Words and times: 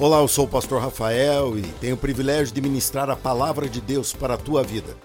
Olá, 0.00 0.16
eu 0.20 0.28
sou 0.28 0.46
o 0.46 0.48
pastor 0.48 0.80
Rafael 0.80 1.58
e 1.58 1.62
tenho 1.72 1.94
o 1.94 1.98
privilégio 1.98 2.54
de 2.54 2.60
ministrar 2.62 3.10
a 3.10 3.16
palavra 3.16 3.68
de 3.68 3.82
Deus 3.82 4.14
para 4.14 4.32
a 4.32 4.38
tua 4.38 4.62
vida. 4.62 4.96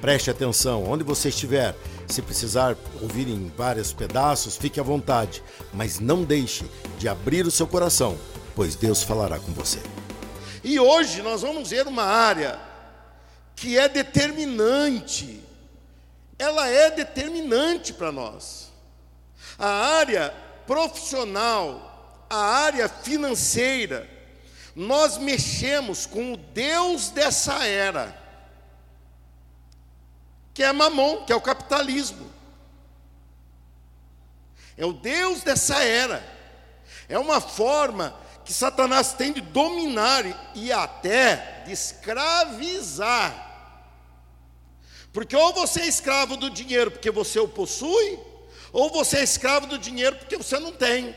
Preste 0.00 0.30
atenção, 0.30 0.84
onde 0.84 1.02
você 1.02 1.30
estiver, 1.30 1.74
se 2.06 2.22
precisar 2.22 2.76
ouvir 3.02 3.26
em 3.26 3.52
vários 3.56 3.92
pedaços, 3.92 4.56
fique 4.56 4.78
à 4.78 4.84
vontade, 4.84 5.42
mas 5.74 5.98
não 5.98 6.22
deixe 6.22 6.64
de 6.96 7.08
abrir 7.08 7.44
o 7.44 7.50
seu 7.50 7.66
coração, 7.66 8.16
pois 8.54 8.76
Deus 8.76 9.02
falará 9.02 9.40
com 9.40 9.50
você. 9.50 9.80
E 10.62 10.78
hoje 10.78 11.22
nós 11.22 11.42
vamos 11.42 11.70
ver 11.70 11.88
uma 11.88 12.04
área 12.04 12.56
que 13.56 13.76
é 13.76 13.88
determinante. 13.88 15.42
Ela 16.38 16.68
é 16.68 16.88
determinante 16.88 17.92
para 17.92 18.12
nós. 18.12 18.70
A 19.58 19.96
área 19.96 20.32
profissional, 20.68 22.24
a 22.30 22.38
área 22.38 22.88
financeira, 22.88 24.14
nós 24.76 25.16
mexemos 25.16 26.04
com 26.04 26.34
o 26.34 26.36
Deus 26.36 27.08
dessa 27.08 27.64
era, 27.64 28.14
que 30.52 30.62
é 30.62 30.70
Mamon, 30.70 31.24
que 31.24 31.32
é 31.32 31.36
o 31.36 31.40
capitalismo. 31.40 32.30
É 34.76 34.84
o 34.84 34.92
Deus 34.92 35.42
dessa 35.42 35.82
era. 35.82 36.22
É 37.08 37.18
uma 37.18 37.40
forma 37.40 38.14
que 38.44 38.52
Satanás 38.52 39.14
tem 39.14 39.32
de 39.32 39.40
dominar 39.40 40.52
e 40.54 40.70
até 40.70 41.62
de 41.64 41.72
escravizar. 41.72 43.44
Porque 45.10 45.34
ou 45.34 45.54
você 45.54 45.80
é 45.80 45.88
escravo 45.88 46.36
do 46.36 46.50
dinheiro 46.50 46.90
porque 46.90 47.10
você 47.10 47.40
o 47.40 47.48
possui, 47.48 48.18
ou 48.74 48.90
você 48.90 49.20
é 49.20 49.24
escravo 49.24 49.66
do 49.66 49.78
dinheiro 49.78 50.16
porque 50.16 50.36
você 50.36 50.58
não 50.58 50.72
tem. 50.72 51.16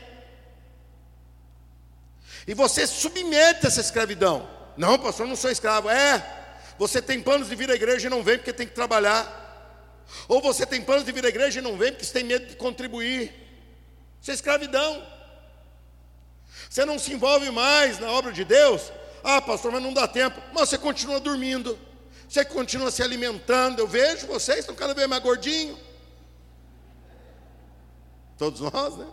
E 2.46 2.54
você 2.54 2.86
submete 2.86 3.66
essa 3.66 3.80
escravidão. 3.80 4.48
Não, 4.76 4.98
pastor, 4.98 5.26
eu 5.26 5.30
não 5.30 5.36
sou 5.36 5.50
escravo. 5.50 5.88
É, 5.88 6.24
você 6.78 7.02
tem 7.02 7.20
planos 7.22 7.48
de 7.48 7.54
vir 7.54 7.70
à 7.70 7.74
igreja 7.74 8.06
e 8.06 8.10
não 8.10 8.22
vem 8.22 8.38
porque 8.38 8.52
tem 8.52 8.66
que 8.66 8.74
trabalhar. 8.74 9.38
Ou 10.26 10.40
você 10.40 10.64
tem 10.64 10.82
planos 10.82 11.04
de 11.04 11.12
vir 11.12 11.24
à 11.24 11.28
igreja 11.28 11.58
e 11.58 11.62
não 11.62 11.76
vem 11.76 11.92
porque 11.92 12.04
você 12.04 12.12
tem 12.12 12.24
medo 12.24 12.46
de 12.46 12.56
contribuir. 12.56 13.34
Isso 14.20 14.30
é 14.30 14.34
escravidão. 14.34 15.06
Você 16.68 16.84
não 16.84 16.98
se 16.98 17.12
envolve 17.12 17.50
mais 17.50 17.98
na 17.98 18.10
obra 18.10 18.32
de 18.32 18.44
Deus. 18.44 18.92
Ah, 19.22 19.40
pastor, 19.40 19.72
mas 19.72 19.82
não 19.82 19.92
dá 19.92 20.08
tempo. 20.08 20.40
Mas 20.52 20.68
você 20.68 20.78
continua 20.78 21.20
dormindo. 21.20 21.78
Você 22.28 22.44
continua 22.44 22.90
se 22.90 23.02
alimentando. 23.02 23.80
Eu 23.80 23.88
vejo 23.88 24.26
vocês 24.26 24.60
estão 24.60 24.74
cada 24.74 24.94
vez 24.94 25.08
mais 25.08 25.22
gordinhos. 25.22 25.78
Todos 28.38 28.60
nós, 28.60 28.96
né? 28.96 29.06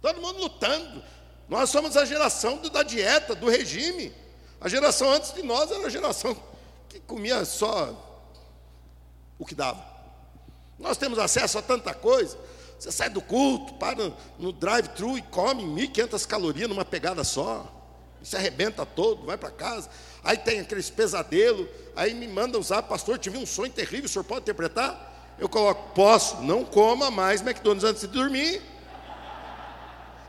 Todo 0.00 0.20
mundo 0.20 0.40
lutando. 0.40 1.02
Nós 1.48 1.70
somos 1.70 1.96
a 1.96 2.04
geração 2.04 2.58
da 2.58 2.82
dieta, 2.82 3.34
do 3.34 3.48
regime. 3.48 4.12
A 4.60 4.68
geração 4.68 5.10
antes 5.10 5.32
de 5.32 5.42
nós 5.42 5.70
era 5.70 5.86
a 5.86 5.90
geração 5.90 6.36
que 6.88 7.00
comia 7.00 7.44
só 7.44 7.92
o 9.38 9.44
que 9.44 9.54
dava. 9.54 9.84
Nós 10.78 10.96
temos 10.96 11.18
acesso 11.18 11.58
a 11.58 11.62
tanta 11.62 11.92
coisa. 11.92 12.38
Você 12.78 12.90
sai 12.90 13.08
do 13.08 13.20
culto, 13.20 13.74
para 13.74 14.12
no 14.38 14.52
drive-thru 14.52 15.16
e 15.16 15.22
come 15.22 15.62
1.500 15.62 16.26
calorias 16.26 16.68
numa 16.68 16.84
pegada 16.84 17.22
só. 17.24 17.70
Se 18.22 18.36
arrebenta 18.36 18.86
todo, 18.86 19.26
vai 19.26 19.36
para 19.36 19.50
casa. 19.50 19.90
Aí 20.22 20.36
tem 20.36 20.60
aqueles 20.60 20.88
pesadelos. 20.88 21.68
Aí 21.94 22.14
me 22.14 22.26
manda 22.26 22.58
usar, 22.58 22.82
pastor, 22.82 23.18
tive 23.18 23.36
um 23.36 23.46
sonho 23.46 23.70
terrível, 23.70 24.06
o 24.06 24.08
senhor 24.08 24.24
pode 24.24 24.40
interpretar? 24.40 25.34
Eu 25.38 25.48
coloco, 25.48 25.94
posso, 25.94 26.40
não 26.42 26.64
coma 26.64 27.10
mais 27.10 27.42
McDonald's 27.42 27.84
antes 27.84 28.02
de 28.02 28.08
dormir. 28.08 28.62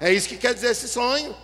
É 0.05 0.13
isso 0.13 0.29
que 0.29 0.37
quer 0.37 0.53
dizer 0.53 0.69
esse 0.69 0.87
sonho. 0.87 1.35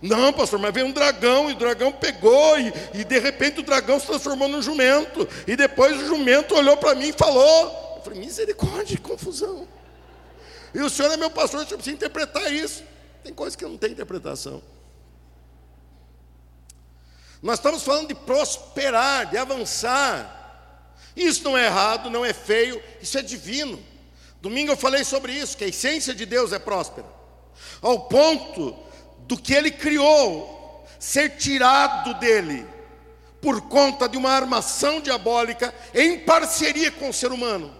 Não, 0.00 0.32
pastor, 0.32 0.56
mas 0.60 0.72
veio 0.72 0.86
um 0.86 0.92
dragão 0.92 1.50
e 1.50 1.52
o 1.52 1.56
dragão 1.56 1.90
pegou 1.90 2.56
e, 2.56 2.72
e 2.94 3.02
de 3.02 3.18
repente 3.18 3.58
o 3.58 3.62
dragão 3.64 3.98
se 3.98 4.06
transformou 4.06 4.46
num 4.46 4.62
jumento. 4.62 5.28
E 5.48 5.56
depois 5.56 6.00
o 6.00 6.06
jumento 6.06 6.54
olhou 6.54 6.76
para 6.76 6.94
mim 6.94 7.08
e 7.08 7.12
falou. 7.12 7.96
Eu 7.96 8.02
falei, 8.04 8.20
misericórdia, 8.20 8.96
confusão. 8.98 9.66
E 10.72 10.78
o 10.78 10.88
senhor 10.88 11.10
é 11.10 11.16
meu 11.16 11.28
pastor, 11.28 11.58
o 11.58 11.64
senhor 11.64 11.76
precisa 11.76 11.96
interpretar 11.96 12.52
isso. 12.52 12.84
Tem 13.24 13.34
coisas 13.34 13.56
que 13.56 13.64
não 13.64 13.76
tem 13.76 13.90
interpretação. 13.90 14.62
Nós 17.42 17.58
estamos 17.58 17.82
falando 17.82 18.06
de 18.06 18.14
prosperar, 18.14 19.28
de 19.28 19.36
avançar. 19.36 20.94
Isso 21.16 21.42
não 21.42 21.58
é 21.58 21.66
errado, 21.66 22.08
não 22.10 22.24
é 22.24 22.32
feio, 22.32 22.80
isso 23.00 23.18
é 23.18 23.22
divino. 23.22 23.84
Domingo 24.40 24.70
eu 24.70 24.76
falei 24.76 25.02
sobre 25.02 25.32
isso, 25.32 25.56
que 25.56 25.64
a 25.64 25.68
essência 25.68 26.14
de 26.14 26.24
Deus 26.24 26.52
é 26.52 26.60
próspera 26.60 27.21
ao 27.80 28.00
ponto 28.00 28.76
do 29.20 29.36
que 29.36 29.54
ele 29.54 29.70
criou 29.70 30.86
ser 30.98 31.30
tirado 31.36 32.14
dele 32.14 32.66
por 33.40 33.60
conta 33.62 34.08
de 34.08 34.16
uma 34.16 34.30
armação 34.30 35.00
diabólica 35.00 35.74
em 35.92 36.20
parceria 36.20 36.92
com 36.92 37.08
o 37.08 37.12
ser 37.12 37.32
humano. 37.32 37.74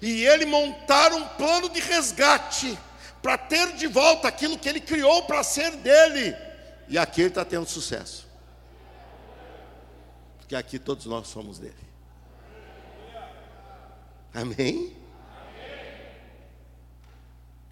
E 0.00 0.24
ele 0.24 0.46
montar 0.46 1.12
um 1.12 1.26
plano 1.30 1.68
de 1.68 1.80
resgate 1.80 2.78
para 3.20 3.36
ter 3.36 3.72
de 3.72 3.88
volta 3.88 4.28
aquilo 4.28 4.56
que 4.56 4.68
ele 4.68 4.80
criou 4.80 5.24
para 5.24 5.42
ser 5.42 5.74
dele. 5.76 6.36
E 6.88 6.96
aqui 6.96 7.22
ele 7.22 7.28
está 7.30 7.44
tendo 7.44 7.66
sucesso. 7.68 8.28
Porque 10.38 10.54
aqui 10.54 10.78
todos 10.78 11.06
nós 11.06 11.26
somos 11.26 11.58
dele. 11.58 11.74
Amém? 14.32 14.96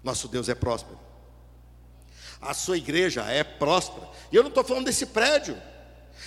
Nosso 0.03 0.27
Deus 0.27 0.49
é 0.49 0.55
próspero 0.55 0.98
a 2.41 2.53
sua 2.53 2.77
igreja 2.77 3.23
é 3.23 3.43
próspera. 3.43 4.07
E 4.31 4.35
eu 4.35 4.43
não 4.43 4.49
estou 4.49 4.63
falando 4.63 4.85
desse 4.85 5.07
prédio. 5.07 5.57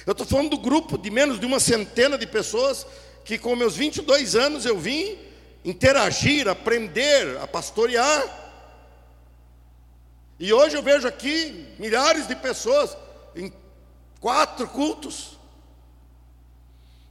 Eu 0.07 0.13
estou 0.13 0.27
falando 0.27 0.51
do 0.51 0.59
grupo 0.59 0.99
de 0.99 1.11
menos 1.11 1.39
de 1.41 1.47
uma 1.47 1.61
centena 1.61 2.19
de 2.19 2.27
pessoas 2.27 2.87
que 3.25 3.39
com 3.39 3.55
meus 3.57 3.77
22 3.77 4.35
anos 4.35 4.67
eu 4.67 4.79
vim 4.79 5.19
interagir, 5.65 6.49
aprender 6.49 7.39
a 7.39 7.47
pastorear. 7.47 8.41
E 10.39 10.53
hoje 10.53 10.77
eu 10.77 10.83
vejo 10.83 11.07
aqui 11.07 11.67
milhares 11.79 12.27
de 12.27 12.35
pessoas 12.35 12.97
em 13.35 13.53
quatro 14.21 14.69
cultos. 14.69 15.39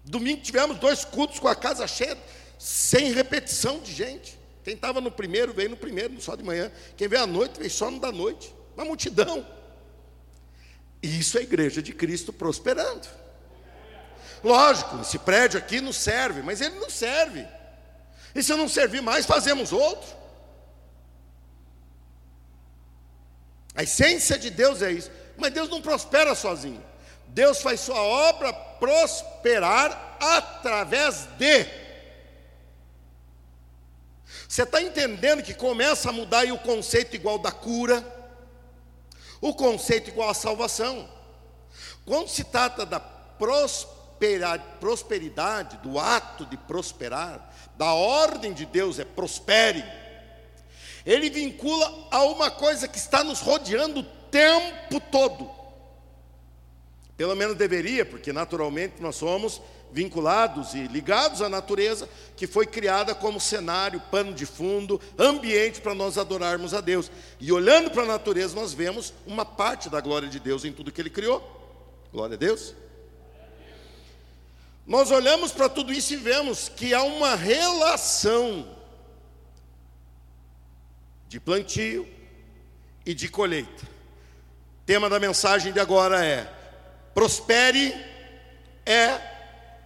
Domingo 0.03 0.41
tivemos 0.41 0.77
dois 0.77 1.05
cultos 1.05 1.39
com 1.39 1.47
a 1.47 1.55
casa 1.55 1.87
cheia, 1.87 2.17
sem 2.59 3.13
repetição 3.13 3.79
de 3.79 3.93
gente. 3.93 4.37
Quem 4.63 4.73
estava 4.73 4.99
no 4.99 5.09
primeiro 5.09 5.53
veio 5.53 5.69
no 5.69 5.77
primeiro, 5.77 6.19
só 6.21 6.35
de 6.35 6.43
manhã. 6.43 6.71
Quem 6.97 7.07
veio 7.07 7.23
à 7.23 7.27
noite 7.27 7.57
veio 7.57 7.71
só 7.71 7.89
no 7.89 7.99
da 7.99 8.11
noite 8.11 8.53
uma 8.81 8.89
multidão. 8.89 9.45
E 11.01 11.19
isso 11.19 11.37
é 11.37 11.41
a 11.41 11.43
igreja 11.43 11.81
de 11.81 11.93
Cristo 11.93 12.31
prosperando. 12.31 13.07
Lógico, 14.43 14.99
esse 15.01 15.19
prédio 15.19 15.59
aqui 15.59 15.79
não 15.81 15.93
serve, 15.93 16.41
mas 16.41 16.61
ele 16.61 16.79
não 16.79 16.89
serve. 16.89 17.47
E 18.33 18.41
se 18.41 18.53
não 18.55 18.67
servir 18.67 19.01
mais, 19.01 19.25
fazemos 19.25 19.71
outro. 19.71 20.09
A 23.75 23.83
essência 23.83 24.37
de 24.37 24.49
Deus 24.49 24.81
é 24.81 24.91
isso. 24.91 25.11
Mas 25.37 25.53
Deus 25.53 25.69
não 25.69 25.81
prospera 25.81 26.35
sozinho. 26.35 26.83
Deus 27.27 27.61
faz 27.61 27.79
sua 27.79 28.01
obra 28.01 28.53
prosperar 28.53 30.17
através 30.19 31.27
de. 31.37 31.65
Você 34.47 34.63
está 34.63 34.81
entendendo 34.81 35.41
que 35.41 35.53
começa 35.53 36.09
a 36.09 36.13
mudar 36.13 36.45
o 36.51 36.59
conceito 36.59 37.15
igual 37.15 37.39
da 37.39 37.51
cura? 37.51 38.03
O 39.41 39.53
conceito 39.53 40.09
igual 40.09 40.29
à 40.29 40.33
salvação. 40.33 41.09
Quando 42.05 42.29
se 42.29 42.45
trata 42.45 42.85
da 42.85 42.99
prosperidade, 42.99 44.63
do 45.77 45.99
ato 45.99 46.45
de 46.45 46.55
prosperar, 46.55 47.53
da 47.75 47.93
ordem 47.93 48.53
de 48.53 48.65
Deus 48.65 48.99
é 48.99 49.05
prospere, 49.05 49.83
ele 51.03 51.27
vincula 51.29 52.07
a 52.11 52.23
uma 52.25 52.51
coisa 52.51 52.87
que 52.87 52.99
está 52.99 53.23
nos 53.23 53.39
rodeando 53.39 54.01
o 54.01 54.03
tempo 54.03 54.99
todo. 55.11 55.49
Pelo 57.17 57.35
menos 57.35 57.57
deveria, 57.57 58.05
porque 58.05 58.31
naturalmente 58.31 59.01
nós 59.01 59.15
somos 59.15 59.59
vinculados 59.91 60.73
e 60.73 60.87
ligados 60.87 61.41
à 61.41 61.49
natureza, 61.49 62.07
que 62.35 62.47
foi 62.47 62.65
criada 62.65 63.13
como 63.13 63.39
cenário, 63.39 64.01
pano 64.11 64.33
de 64.33 64.45
fundo, 64.45 64.99
ambiente 65.17 65.81
para 65.81 65.93
nós 65.93 66.17
adorarmos 66.17 66.73
a 66.73 66.81
Deus. 66.81 67.11
E 67.39 67.51
olhando 67.51 67.91
para 67.91 68.03
a 68.03 68.07
natureza, 68.07 68.55
nós 68.55 68.73
vemos 68.73 69.13
uma 69.27 69.45
parte 69.45 69.89
da 69.89 69.99
glória 69.99 70.29
de 70.29 70.39
Deus 70.39 70.65
em 70.65 70.71
tudo 70.71 70.91
que 70.91 71.01
Ele 71.01 71.09
criou. 71.09 71.41
Glória 72.11 72.35
a 72.35 72.37
Deus. 72.37 72.73
Nós 74.85 75.11
olhamos 75.11 75.51
para 75.51 75.69
tudo 75.69 75.93
isso 75.93 76.13
e 76.13 76.17
vemos 76.17 76.67
que 76.67 76.93
há 76.93 77.03
uma 77.03 77.35
relação 77.35 78.67
de 81.27 81.39
plantio 81.39 82.07
e 83.05 83.13
de 83.13 83.29
colheita. 83.29 83.87
Tema 84.85 85.09
da 85.09 85.19
mensagem 85.19 85.71
de 85.71 85.79
agora 85.79 86.25
é: 86.25 86.51
prospere 87.13 87.93
é 88.85 89.30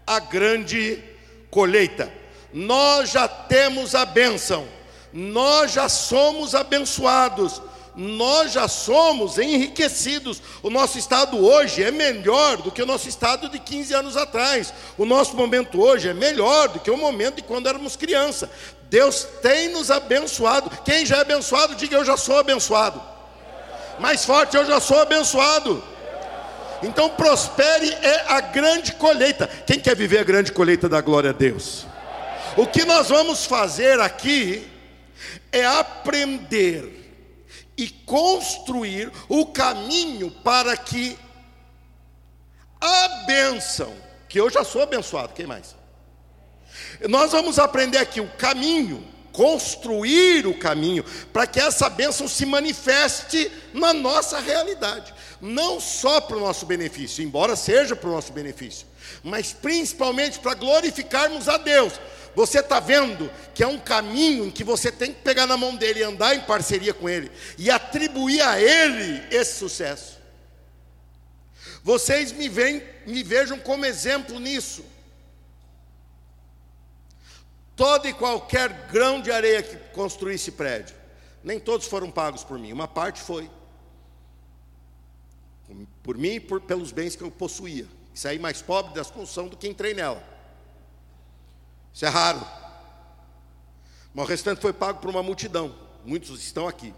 a 0.06 0.19
grande 0.19 1.04
colheita. 1.50 2.12
Nós 2.54 3.12
já 3.12 3.28
temos 3.28 3.96
a 3.96 4.06
bênção, 4.06 4.68
nós 5.12 5.72
já 5.72 5.90
somos 5.90 6.56
abençoados, 6.56 7.62
nós 7.96 8.52
já 8.52 8.68
somos 8.68 9.38
enriquecidos. 9.38 10.42
O 10.62 10.69
nosso 10.69 10.98
estado 10.98 11.38
hoje 11.44 11.84
é 11.84 11.92
melhor 11.92 12.57
do 12.57 12.72
que 12.72 12.81
o 12.81 12.86
nosso 12.86 13.07
estado 13.07 13.50
de 13.50 13.60
15 13.60 13.94
anos 13.94 14.18
atrás. 14.18 14.74
O 14.98 15.06
nosso 15.06 15.36
momento 15.36 15.81
hoje 15.81 16.10
é 16.10 16.13
melhor 16.13 16.68
do 16.69 16.80
que 16.80 16.92
o 16.92 16.98
momento 16.98 17.38
de 17.38 17.44
quando 17.44 17.68
éramos 17.68 17.96
criança. 17.96 18.50
Deus 18.90 19.25
tem 19.42 19.69
nos 19.69 19.90
abençoado. 19.90 20.69
Quem 20.84 21.06
já 21.06 21.18
é 21.18 21.22
abençoado, 21.22 21.75
diga 21.75 21.96
eu 21.96 22.06
já 22.06 22.18
sou 22.18 22.38
abençoado. 22.38 23.02
Mais 24.00 24.25
forte, 24.25 24.57
eu 24.57 24.66
já 24.66 24.80
sou 24.80 25.00
abençoado. 25.00 25.81
Então 26.85 27.09
prospere 27.09 27.89
é 28.01 28.25
a 28.27 28.41
grande 28.41 28.93
colheita. 28.93 29.47
Quem 29.47 29.79
quer 29.79 29.95
viver 29.95 30.19
a 30.19 30.23
grande 30.23 30.51
colheita 30.51 30.87
da 30.87 31.01
glória 31.01 31.31
a 31.31 31.33
Deus? 31.33 31.85
O 32.55 32.67
que 32.67 32.85
nós 32.85 33.09
vamos 33.09 33.45
fazer 33.45 33.99
aqui 33.99 34.67
é 35.51 35.65
aprender 35.65 37.05
e 37.77 37.89
construir 37.89 39.11
o 39.27 39.47
caminho 39.47 40.29
para 40.29 40.77
que 40.77 41.17
a 42.79 43.07
bênção, 43.25 43.93
que 44.29 44.39
eu 44.39 44.49
já 44.49 44.63
sou 44.63 44.81
abençoado, 44.81 45.33
quem 45.33 45.47
mais? 45.47 45.75
Nós 47.09 47.31
vamos 47.31 47.57
aprender 47.57 47.97
aqui 47.97 48.21
o 48.21 48.27
caminho, 48.37 49.03
construir 49.31 50.45
o 50.45 50.57
caminho, 50.57 51.03
para 51.33 51.47
que 51.47 51.59
essa 51.59 51.89
bênção 51.89 52.27
se 52.27 52.45
manifeste 52.45 53.51
na 53.73 53.91
nossa 53.91 54.39
realidade, 54.39 55.13
não 55.41 55.79
só 55.79 56.21
para 56.21 56.37
o 56.37 56.39
nosso 56.39 56.65
benefício, 56.65 57.23
embora 57.23 57.55
seja 57.55 57.95
para 57.95 58.09
o 58.09 58.13
nosso 58.13 58.31
benefício, 58.31 58.87
mas 59.23 59.53
principalmente 59.53 60.39
para 60.39 60.53
glorificarmos 60.53 61.47
a 61.49 61.57
Deus. 61.57 61.93
Você 62.35 62.59
está 62.59 62.79
vendo 62.79 63.31
que 63.53 63.63
é 63.63 63.67
um 63.67 63.79
caminho 63.79 64.45
em 64.45 64.51
que 64.51 64.63
você 64.63 64.91
tem 64.91 65.13
que 65.13 65.21
pegar 65.21 65.47
na 65.47 65.55
mão 65.55 65.75
dele 65.75 66.01
e 66.01 66.03
andar 66.03 66.35
em 66.35 66.41
parceria 66.41 66.93
com 66.93 67.07
ele 67.07 67.31
e 67.57 67.71
atribuir 67.71 68.41
a 68.41 68.59
ele 68.59 69.23
esse 69.31 69.57
sucesso. 69.57 70.19
Vocês 71.81 72.31
me, 72.31 72.49
veem, 72.49 72.83
me 73.05 73.23
vejam 73.23 73.57
como 73.59 73.85
exemplo 73.85 74.39
nisso. 74.39 74.83
Todo 77.75 78.07
e 78.07 78.13
qualquer 78.13 78.87
grão 78.87 79.21
de 79.21 79.31
areia 79.31 79.61
que 79.61 79.75
construí 79.93 80.35
esse 80.35 80.51
prédio, 80.51 80.95
nem 81.43 81.59
todos 81.59 81.87
foram 81.87 82.09
pagos 82.09 82.43
por 82.43 82.57
mim, 82.57 82.73
uma 82.73 82.87
parte 82.87 83.21
foi. 83.21 83.49
Por 86.06 86.19
mim 86.19 86.34
e 86.34 86.40
por, 86.40 86.62
pelos 86.62 86.92
bens 86.92 87.16
que 87.16 87.24
eu 87.24 87.31
possuía. 87.31 87.88
Saí 88.13 88.38
mais 88.38 88.62
pobre 88.62 88.94
da 88.94 89.04
construção 89.04 89.48
do 89.48 89.57
que 89.57 89.68
entrei 89.68 89.96
nela. 89.96 90.24
Isso 91.92 92.06
é 92.06 92.10
raro. 92.10 92.46
Mas 94.13 94.24
o 94.24 94.28
restante 94.28 94.62
foi 94.62 94.72
pago 94.72 95.00
por 95.02 95.10
uma 95.10 95.24
multidão. 95.24 95.75
Muitos 96.06 96.44
estão 96.44 96.68
aqui. 96.68 96.94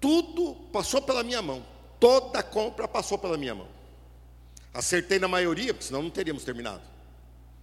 Tudo 0.00 0.54
passou 0.72 1.02
pela 1.02 1.24
minha 1.24 1.42
mão. 1.42 1.66
Toda 1.98 2.38
a 2.38 2.44
compra 2.44 2.86
passou 2.86 3.18
pela 3.18 3.36
minha 3.36 3.56
mão. 3.56 3.68
Acertei 4.72 5.18
na 5.18 5.26
maioria, 5.26 5.74
porque 5.74 5.86
senão 5.88 6.02
não 6.02 6.10
teríamos 6.10 6.44
terminado. 6.44 6.82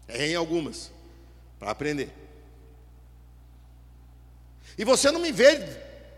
Errei 0.09 0.33
em 0.33 0.35
algumas, 0.35 0.91
para 1.57 1.71
aprender. 1.71 2.11
E 4.77 4.83
você 4.83 5.09
não 5.09 5.21
me 5.21 5.31
vê, 5.31 5.57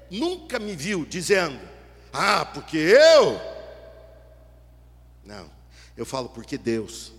nunca 0.10 0.58
me 0.58 0.76
viu 0.76 1.06
dizendo, 1.06 1.75
ah, 2.18 2.46
porque 2.46 2.78
eu. 2.78 3.40
Não, 5.24 5.50
eu 5.98 6.06
falo 6.06 6.30
porque 6.30 6.58
Deus. 6.58 7.16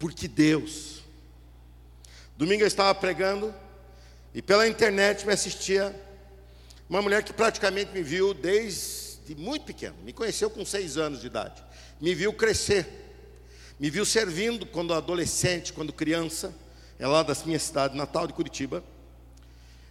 porque 0.00 0.26
Deus. 0.26 1.02
Domingo 2.36 2.62
eu 2.62 2.66
estava 2.66 2.92
pregando 2.94 3.54
e 4.34 4.40
pela 4.40 4.66
internet 4.66 5.26
me 5.26 5.32
assistia 5.34 5.94
uma 6.88 7.02
mulher 7.02 7.22
que 7.22 7.34
praticamente 7.34 7.92
me 7.92 8.02
viu 8.02 8.32
desde 8.32 9.36
muito 9.36 9.66
pequeno, 9.66 9.94
me 10.02 10.12
conheceu 10.12 10.48
com 10.50 10.64
seis 10.64 10.96
anos 10.96 11.20
de 11.20 11.26
idade, 11.26 11.62
me 12.00 12.14
viu 12.14 12.32
crescer, 12.32 12.88
me 13.78 13.90
viu 13.90 14.04
servindo 14.04 14.64
quando 14.64 14.94
adolescente, 14.94 15.72
quando 15.72 15.92
criança, 15.92 16.52
é 16.98 17.06
lá 17.06 17.22
da 17.22 17.36
minha 17.44 17.58
cidade 17.58 17.96
natal 17.96 18.26
de 18.26 18.32
Curitiba, 18.32 18.82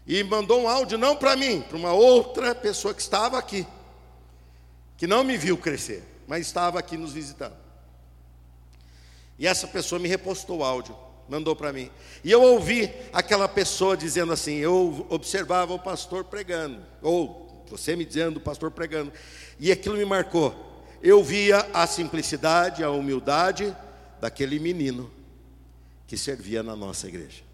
e 0.06 0.24
mandou 0.24 0.62
um 0.62 0.68
áudio 0.68 0.98
não 0.98 1.16
para 1.16 1.36
mim, 1.36 1.62
para 1.62 1.78
uma 1.78 1.94
outra 1.94 2.56
pessoa 2.56 2.94
que 2.94 3.02
estava 3.02 3.38
aqui, 3.38 3.66
que 4.98 5.08
não 5.08 5.24
me 5.24 5.38
viu 5.38 5.58
crescer, 5.58 6.04
mas 6.28 6.48
estava 6.48 6.80
aqui 6.80 6.98
nos 6.98 7.14
visitando. 7.14 7.56
E 9.38 9.48
essa 9.48 9.68
pessoa 9.68 10.00
me 10.00 10.10
repostou 10.10 10.60
o 10.60 10.64
áudio, 10.64 10.96
mandou 11.30 11.56
para 11.56 11.72
mim. 11.72 11.90
E 12.24 12.32
eu 12.32 12.42
ouvi 12.42 12.92
aquela 13.14 13.48
pessoa 13.48 13.96
dizendo 13.96 14.34
assim: 14.34 14.56
eu 14.56 15.06
observava 15.10 15.74
o 15.74 15.80
pastor 15.80 16.26
pregando, 16.26 16.84
ou 17.02 17.64
você 17.70 17.96
me 17.96 18.04
dizendo 18.04 18.38
o 18.38 18.42
pastor 18.42 18.72
pregando, 18.72 19.14
e 19.60 19.72
aquilo 19.72 19.96
me 19.96 20.06
marcou. 20.06 20.68
Eu 21.02 21.24
via 21.24 21.70
a 21.74 21.88
simplicidade, 21.88 22.84
a 22.84 22.90
humildade 22.90 23.74
daquele 24.20 24.60
menino 24.60 25.10
que 26.06 26.18
servia 26.18 26.62
na 26.62 26.76
nossa 26.76 27.08
igreja. 27.08 27.49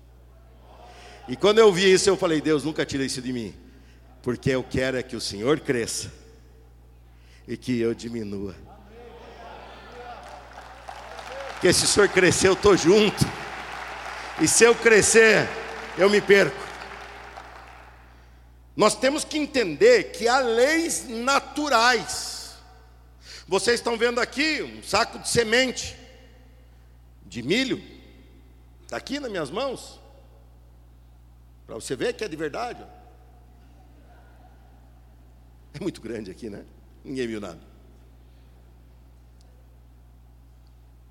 E 1.27 1.35
quando 1.35 1.59
eu 1.59 1.71
vi 1.71 1.91
isso, 1.91 2.09
eu 2.09 2.17
falei: 2.17 2.41
Deus, 2.41 2.63
nunca 2.63 2.85
tira 2.85 3.03
isso 3.03 3.21
de 3.21 3.33
mim, 3.33 3.53
porque 4.21 4.51
eu 4.51 4.63
quero 4.63 4.97
é 4.97 5.03
que 5.03 5.15
o 5.15 5.21
Senhor 5.21 5.59
cresça 5.59 6.11
e 7.47 7.55
que 7.55 7.79
eu 7.79 7.93
diminua. 7.93 8.55
Porque 11.53 11.71
se 11.71 11.85
o 11.85 11.87
senhor 11.87 12.09
crescer, 12.09 12.49
eu 12.49 12.53
estou 12.53 12.77
junto. 12.77 13.25
E 14.41 14.47
se 14.47 14.63
eu 14.63 14.75
crescer, 14.75 15.47
eu 15.97 16.09
me 16.09 16.21
perco. 16.21 16.63
Nós 18.75 18.95
temos 18.95 19.23
que 19.23 19.37
entender 19.37 20.11
que 20.11 20.27
há 20.27 20.39
leis 20.39 21.07
naturais. 21.07 22.55
Vocês 23.47 23.79
estão 23.79 23.97
vendo 23.97 24.19
aqui 24.19 24.61
um 24.61 24.83
saco 24.83 25.17
de 25.19 25.29
semente 25.29 25.95
de 27.25 27.41
milho, 27.41 27.81
está 28.83 28.97
aqui 28.97 29.19
nas 29.19 29.31
minhas 29.31 29.49
mãos, 29.49 29.99
para 31.65 31.75
você 31.75 31.95
ver 31.95 32.13
que 32.13 32.23
é 32.23 32.27
de 32.27 32.35
verdade. 32.35 32.85
É 35.73 35.79
muito 35.79 35.99
grande 35.99 36.31
aqui, 36.31 36.49
né? 36.49 36.63
Ninguém 37.03 37.27
viu 37.27 37.41
nada. 37.41 37.59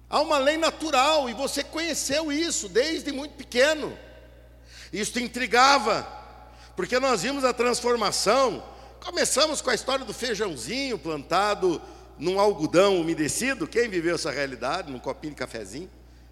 Há 0.08 0.20
uma 0.20 0.38
lei 0.38 0.56
natural 0.56 1.28
e 1.28 1.34
você 1.34 1.64
conheceu 1.64 2.30
isso 2.30 2.68
desde 2.68 3.10
muito 3.12 3.34
pequeno. 3.34 3.96
Isso 4.92 5.12
te 5.12 5.22
intrigava, 5.22 6.06
porque 6.76 7.00
nós 7.00 7.22
vimos 7.22 7.44
a 7.44 7.52
transformação. 7.52 8.62
Começamos 9.04 9.60
com 9.60 9.70
a 9.70 9.74
história 9.74 10.04
do 10.04 10.14
feijãozinho 10.14 10.98
plantado 10.98 11.82
num 12.18 12.38
algodão 12.38 13.00
umedecido. 13.00 13.66
Quem 13.66 13.88
viveu 13.88 14.14
essa 14.14 14.30
realidade, 14.30 14.90
num 14.90 15.00
copinho 15.00 15.32
de 15.32 15.38
cafezinho, 15.38 15.90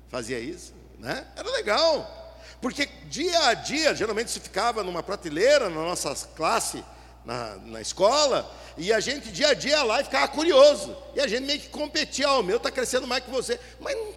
fazia 0.08 0.38
isso, 0.38 0.72
né? 0.98 1.26
Era 1.36 1.50
legal. 1.50 2.21
Porque 2.62 2.86
dia 3.06 3.48
a 3.48 3.54
dia, 3.54 3.92
geralmente 3.92 4.30
se 4.30 4.38
ficava 4.38 4.84
numa 4.84 5.02
prateleira 5.02 5.68
na 5.68 5.82
nossa 5.82 6.14
classe 6.28 6.84
na, 7.24 7.56
na 7.56 7.80
escola, 7.80 8.48
e 8.78 8.92
a 8.92 9.00
gente 9.00 9.32
dia 9.32 9.48
a 9.48 9.54
dia 9.54 9.82
lá 9.82 10.00
e 10.00 10.04
ficava 10.04 10.28
curioso. 10.28 10.96
E 11.16 11.20
a 11.20 11.26
gente 11.26 11.44
meio 11.44 11.58
que 11.58 11.68
competia, 11.68 12.30
oh, 12.30 12.38
o 12.38 12.42
meu 12.44 12.58
está 12.58 12.70
crescendo 12.70 13.04
mais 13.04 13.24
que 13.24 13.30
você. 13.32 13.58
Mas 13.80 13.96
não, 13.96 14.14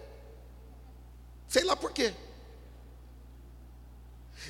sei 1.48 1.64
lá 1.64 1.74
por 1.74 1.92
quê. 1.92 2.14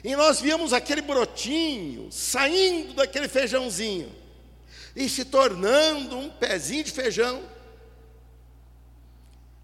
E 0.04 0.14
nós 0.14 0.42
víamos 0.42 0.74
aquele 0.74 1.00
brotinho 1.00 2.12
saindo 2.12 2.92
daquele 2.92 3.28
feijãozinho 3.28 4.14
e 4.94 5.08
se 5.08 5.24
tornando 5.24 6.18
um 6.18 6.28
pezinho 6.28 6.84
de 6.84 6.92
feijão. 6.92 7.42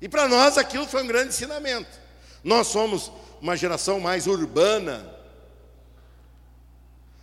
E 0.01 0.09
para 0.09 0.27
nós 0.27 0.57
aquilo 0.57 0.87
foi 0.87 1.03
um 1.03 1.07
grande 1.07 1.29
ensinamento. 1.29 2.01
Nós 2.43 2.69
somos 2.69 3.13
uma 3.43 3.57
geração 3.57 3.99
mais 3.99 4.29
urbana. 4.29 5.05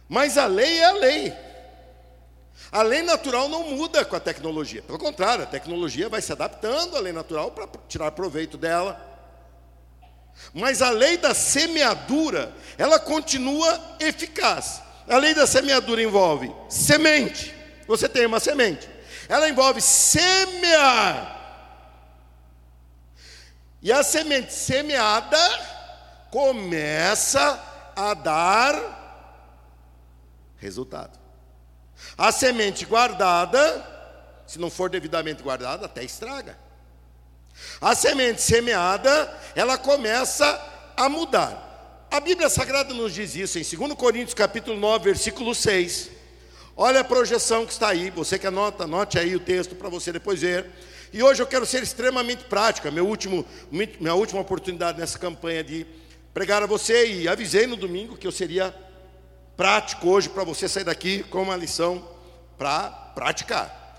Mas 0.09 0.37
a 0.37 0.47
lei 0.47 0.79
é 0.79 0.85
a 0.85 0.91
lei. 0.91 1.33
A 2.69 2.81
lei 2.81 3.01
natural 3.01 3.47
não 3.47 3.63
muda 3.69 4.03
com 4.03 4.17
a 4.17 4.19
tecnologia. 4.19 4.81
Pelo 4.81 4.99
contrário, 4.99 5.45
a 5.45 5.47
tecnologia 5.47 6.09
vai 6.09 6.21
se 6.21 6.33
adaptando 6.33 6.97
à 6.97 6.99
lei 6.99 7.13
natural 7.13 7.51
para 7.51 7.69
tirar 7.87 8.11
proveito 8.11 8.57
dela. 8.57 8.99
Mas 10.53 10.81
a 10.81 10.89
lei 10.89 11.17
da 11.17 11.33
semeadura, 11.33 12.53
ela 12.77 12.99
continua 12.99 13.97
eficaz. 14.01 14.81
A 15.07 15.17
lei 15.17 15.33
da 15.33 15.47
semeadura 15.47 16.03
envolve 16.03 16.53
semente. 16.67 17.55
Você 17.87 18.09
tem 18.09 18.25
uma 18.25 18.41
semente. 18.41 18.89
Ela 19.29 19.47
envolve 19.47 19.79
semear. 19.79 21.37
E 23.81 23.89
a 23.89 24.03
semente 24.03 24.53
semeada 24.53 25.78
começa 26.31 27.61
a 27.95 28.13
dar 28.13 28.99
resultado. 30.57 31.17
A 32.17 32.31
semente 32.31 32.85
guardada, 32.85 33.85
se 34.47 34.59
não 34.59 34.69
for 34.69 34.89
devidamente 34.89 35.43
guardada, 35.43 35.85
até 35.85 36.03
estraga. 36.03 36.57
A 37.81 37.93
semente 37.95 38.41
semeada, 38.41 39.37
ela 39.55 39.77
começa 39.77 40.45
a 40.95 41.09
mudar. 41.09 41.67
a 42.11 42.19
Bíblia 42.19 42.49
Sagrada 42.49 42.93
nos 42.93 43.13
diz 43.13 43.35
isso 43.35 43.59
em 43.59 43.63
2 43.63 43.93
Coríntios 43.93 44.33
capítulo 44.33 44.77
9, 44.79 45.05
versículo 45.05 45.53
6. 45.53 46.09
Olha 46.75 47.01
a 47.01 47.03
projeção 47.03 47.65
que 47.65 47.73
está 47.73 47.89
aí, 47.89 48.09
você 48.09 48.39
que 48.39 48.47
anota, 48.47 48.85
anote 48.85 49.19
aí 49.19 49.35
o 49.35 49.39
texto 49.39 49.75
para 49.75 49.89
você 49.89 50.11
depois 50.11 50.41
ver. 50.41 50.65
E 51.11 51.21
hoje 51.21 51.41
eu 51.41 51.47
quero 51.47 51.65
ser 51.65 51.83
extremamente 51.83 52.45
prático, 52.45 52.87
é 52.87 52.91
meu 52.91 53.05
último, 53.05 53.45
minha 53.71 54.13
última 54.13 54.39
oportunidade 54.39 54.99
nessa 54.99 55.19
campanha 55.19 55.63
de 55.63 55.85
pregar 56.33 56.63
a 56.63 56.65
você 56.65 57.11
e 57.11 57.27
avisei 57.27 57.67
no 57.67 57.75
domingo 57.75 58.17
que 58.17 58.27
eu 58.27 58.31
seria 58.31 58.75
prático 59.57 60.07
hoje 60.09 60.29
para 60.29 60.43
você 60.43 60.69
sair 60.69 60.83
daqui 60.83 61.23
com 61.23 61.43
uma 61.43 61.55
lição 61.55 62.07
para 62.57 62.89
praticar. 63.13 63.97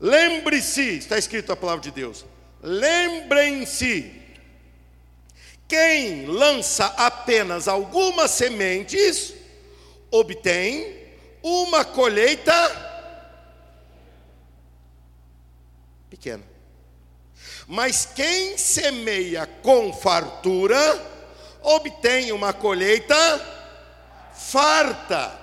Lembre-se, 0.00 0.98
está 0.98 1.18
escrito 1.18 1.52
a 1.52 1.56
palavra 1.56 1.82
de 1.82 1.90
Deus. 1.90 2.24
Lembrem-se, 2.62 4.12
quem 5.68 6.26
lança 6.26 6.86
apenas 6.96 7.68
algumas 7.68 8.30
sementes 8.30 9.34
obtém 10.10 10.96
uma 11.42 11.84
colheita 11.84 12.52
pequena. 16.08 16.44
Mas 17.66 18.06
quem 18.06 18.56
semeia 18.56 19.46
com 19.46 19.92
fartura 19.92 21.15
obtém 21.66 22.30
uma 22.30 22.52
colheita 22.52 23.16
farta. 24.32 25.36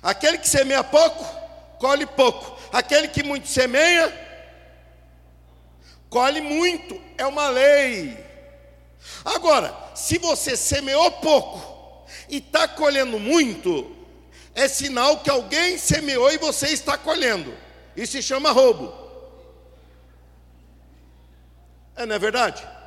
Aquele 0.00 0.38
que 0.38 0.48
semeia 0.48 0.84
pouco, 0.84 1.24
colhe 1.80 2.06
pouco. 2.06 2.56
Aquele 2.72 3.08
que 3.08 3.24
muito 3.24 3.48
semeia, 3.48 4.14
colhe 6.08 6.40
muito. 6.40 7.00
É 7.18 7.26
uma 7.26 7.48
lei. 7.48 8.16
Agora, 9.24 9.74
se 9.94 10.18
você 10.18 10.56
semeou 10.56 11.10
pouco 11.10 12.06
e 12.28 12.36
está 12.36 12.68
colhendo 12.68 13.18
muito, 13.18 13.96
é 14.54 14.68
sinal 14.68 15.18
que 15.18 15.30
alguém 15.30 15.76
semeou 15.76 16.30
e 16.30 16.38
você 16.38 16.68
está 16.68 16.96
colhendo. 16.96 17.52
Isso 17.96 18.12
se 18.12 18.22
chama 18.22 18.52
roubo. 18.52 18.94
É, 21.96 22.06
não 22.06 22.14
é 22.14 22.18
verdade? 22.20 22.77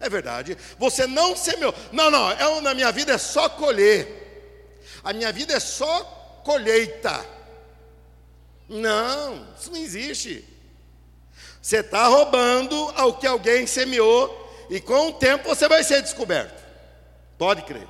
É 0.00 0.08
verdade. 0.08 0.56
Você 0.78 1.06
não 1.06 1.34
semeou. 1.34 1.74
Não, 1.92 2.10
não, 2.10 2.30
é, 2.30 2.60
na 2.60 2.74
minha 2.74 2.92
vida 2.92 3.12
é 3.12 3.18
só 3.18 3.48
colher. 3.48 4.18
A 5.02 5.12
minha 5.12 5.32
vida 5.32 5.54
é 5.54 5.60
só 5.60 6.04
colheita. 6.44 7.24
Não, 8.68 9.46
isso 9.58 9.70
não 9.70 9.78
existe. 9.78 10.44
Você 11.60 11.78
está 11.78 12.06
roubando 12.06 12.92
ao 12.96 13.14
que 13.18 13.26
alguém 13.26 13.66
semeou 13.66 14.66
e 14.70 14.80
com 14.80 15.08
o 15.08 15.12
tempo 15.12 15.48
você 15.48 15.68
vai 15.68 15.82
ser 15.82 16.02
descoberto. 16.02 16.62
Pode 17.36 17.62
crer. 17.62 17.86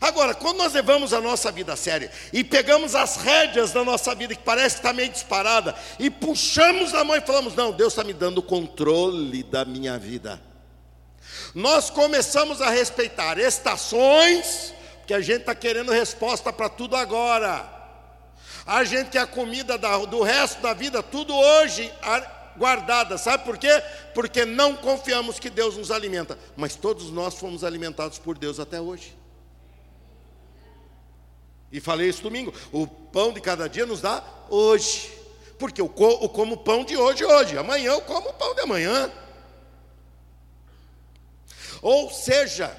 Agora, 0.00 0.34
quando 0.34 0.58
nós 0.58 0.72
levamos 0.72 1.12
a 1.12 1.20
nossa 1.20 1.50
vida 1.50 1.72
a 1.72 1.76
sério 1.76 2.10
e 2.32 2.44
pegamos 2.44 2.94
as 2.94 3.16
rédeas 3.16 3.72
da 3.72 3.84
nossa 3.84 4.14
vida, 4.14 4.34
que 4.34 4.42
parece 4.42 4.76
que 4.76 4.80
está 4.80 4.92
meio 4.92 5.08
disparada, 5.08 5.74
e 5.98 6.10
puxamos 6.10 6.92
na 6.92 7.02
mão 7.02 7.16
e 7.16 7.20
falamos: 7.20 7.54
Não, 7.54 7.72
Deus 7.72 7.92
está 7.92 8.04
me 8.04 8.12
dando 8.12 8.38
o 8.38 8.42
controle 8.42 9.42
da 9.42 9.64
minha 9.64 9.98
vida 9.98 10.47
nós 11.54 11.90
começamos 11.90 12.60
a 12.60 12.70
respeitar 12.70 13.38
estações, 13.38 14.74
porque 14.98 15.14
a 15.14 15.20
gente 15.20 15.40
está 15.40 15.54
querendo 15.54 15.92
resposta 15.92 16.52
para 16.52 16.68
tudo 16.68 16.96
agora. 16.96 17.78
A 18.66 18.84
gente 18.84 19.10
quer 19.10 19.20
a 19.20 19.26
comida 19.26 19.78
do 19.78 20.22
resto 20.22 20.60
da 20.60 20.74
vida, 20.74 21.02
tudo 21.02 21.34
hoje 21.34 21.90
guardada. 22.58 23.16
Sabe 23.16 23.44
por 23.44 23.56
quê? 23.56 23.82
Porque 24.12 24.44
não 24.44 24.76
confiamos 24.76 25.38
que 25.38 25.48
Deus 25.48 25.76
nos 25.76 25.90
alimenta. 25.90 26.38
Mas 26.56 26.74
todos 26.74 27.10
nós 27.10 27.34
fomos 27.34 27.64
alimentados 27.64 28.18
por 28.18 28.36
Deus 28.36 28.60
até 28.60 28.80
hoje. 28.80 29.16
E 31.72 31.80
falei 31.80 32.08
isso 32.08 32.22
domingo. 32.22 32.52
O 32.72 32.86
pão 32.86 33.32
de 33.32 33.40
cada 33.40 33.68
dia 33.68 33.86
nos 33.86 34.00
dá 34.02 34.22
hoje. 34.50 35.10
Porque 35.58 35.80
eu 35.80 35.88
como 35.88 36.54
o 36.54 36.58
pão 36.58 36.84
de 36.84 36.96
hoje 36.96 37.24
hoje. 37.24 37.56
Amanhã 37.56 37.92
eu 37.92 38.00
como 38.02 38.28
o 38.30 38.34
pão 38.34 38.54
de 38.54 38.60
amanhã. 38.60 39.10
Ou 41.82 42.10
seja, 42.10 42.74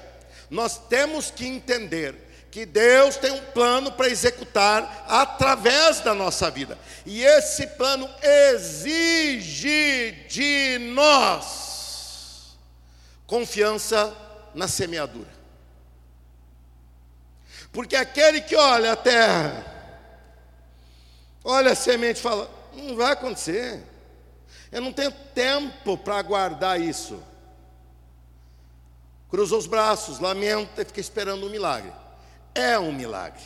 nós 0.50 0.78
temos 0.88 1.30
que 1.30 1.46
entender 1.46 2.14
que 2.50 2.66
Deus 2.66 3.16
tem 3.16 3.30
um 3.30 3.40
plano 3.52 3.92
para 3.92 4.08
executar 4.08 5.04
através 5.08 6.00
da 6.00 6.12
nossa 6.12 6.50
vida. 6.50 6.76
E 7.06 7.22
esse 7.22 7.66
plano 7.68 8.10
exige 8.22 10.10
de 10.28 10.78
nós 10.92 12.56
confiança 13.26 14.12
na 14.52 14.66
semeadura. 14.66 15.40
Porque 17.72 17.94
aquele 17.94 18.40
que 18.40 18.56
olha 18.56 18.92
a 18.92 18.96
terra, 18.96 19.64
olha 21.44 21.70
a 21.70 21.76
semente 21.76 22.18
e 22.18 22.22
fala: 22.22 22.50
não 22.74 22.96
vai 22.96 23.12
acontecer. 23.12 23.80
Eu 24.72 24.80
não 24.80 24.92
tenho 24.92 25.12
tempo 25.34 25.96
para 25.96 26.18
aguardar 26.18 26.80
isso 26.80 27.29
cruza 29.30 29.56
os 29.56 29.66
braços, 29.66 30.18
lamenta 30.18 30.82
e 30.82 30.84
fica 30.84 31.00
esperando 31.00 31.46
um 31.46 31.50
milagre. 31.50 31.92
É 32.54 32.78
um 32.78 32.92
milagre. 32.92 33.42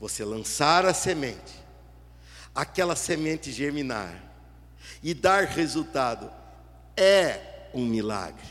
Você 0.00 0.24
lançar 0.24 0.84
a 0.84 0.92
semente, 0.92 1.54
aquela 2.54 2.96
semente 2.96 3.52
germinar 3.52 4.20
e 5.02 5.14
dar 5.14 5.44
resultado, 5.44 6.30
é 6.96 7.68
um 7.72 7.86
milagre. 7.86 8.50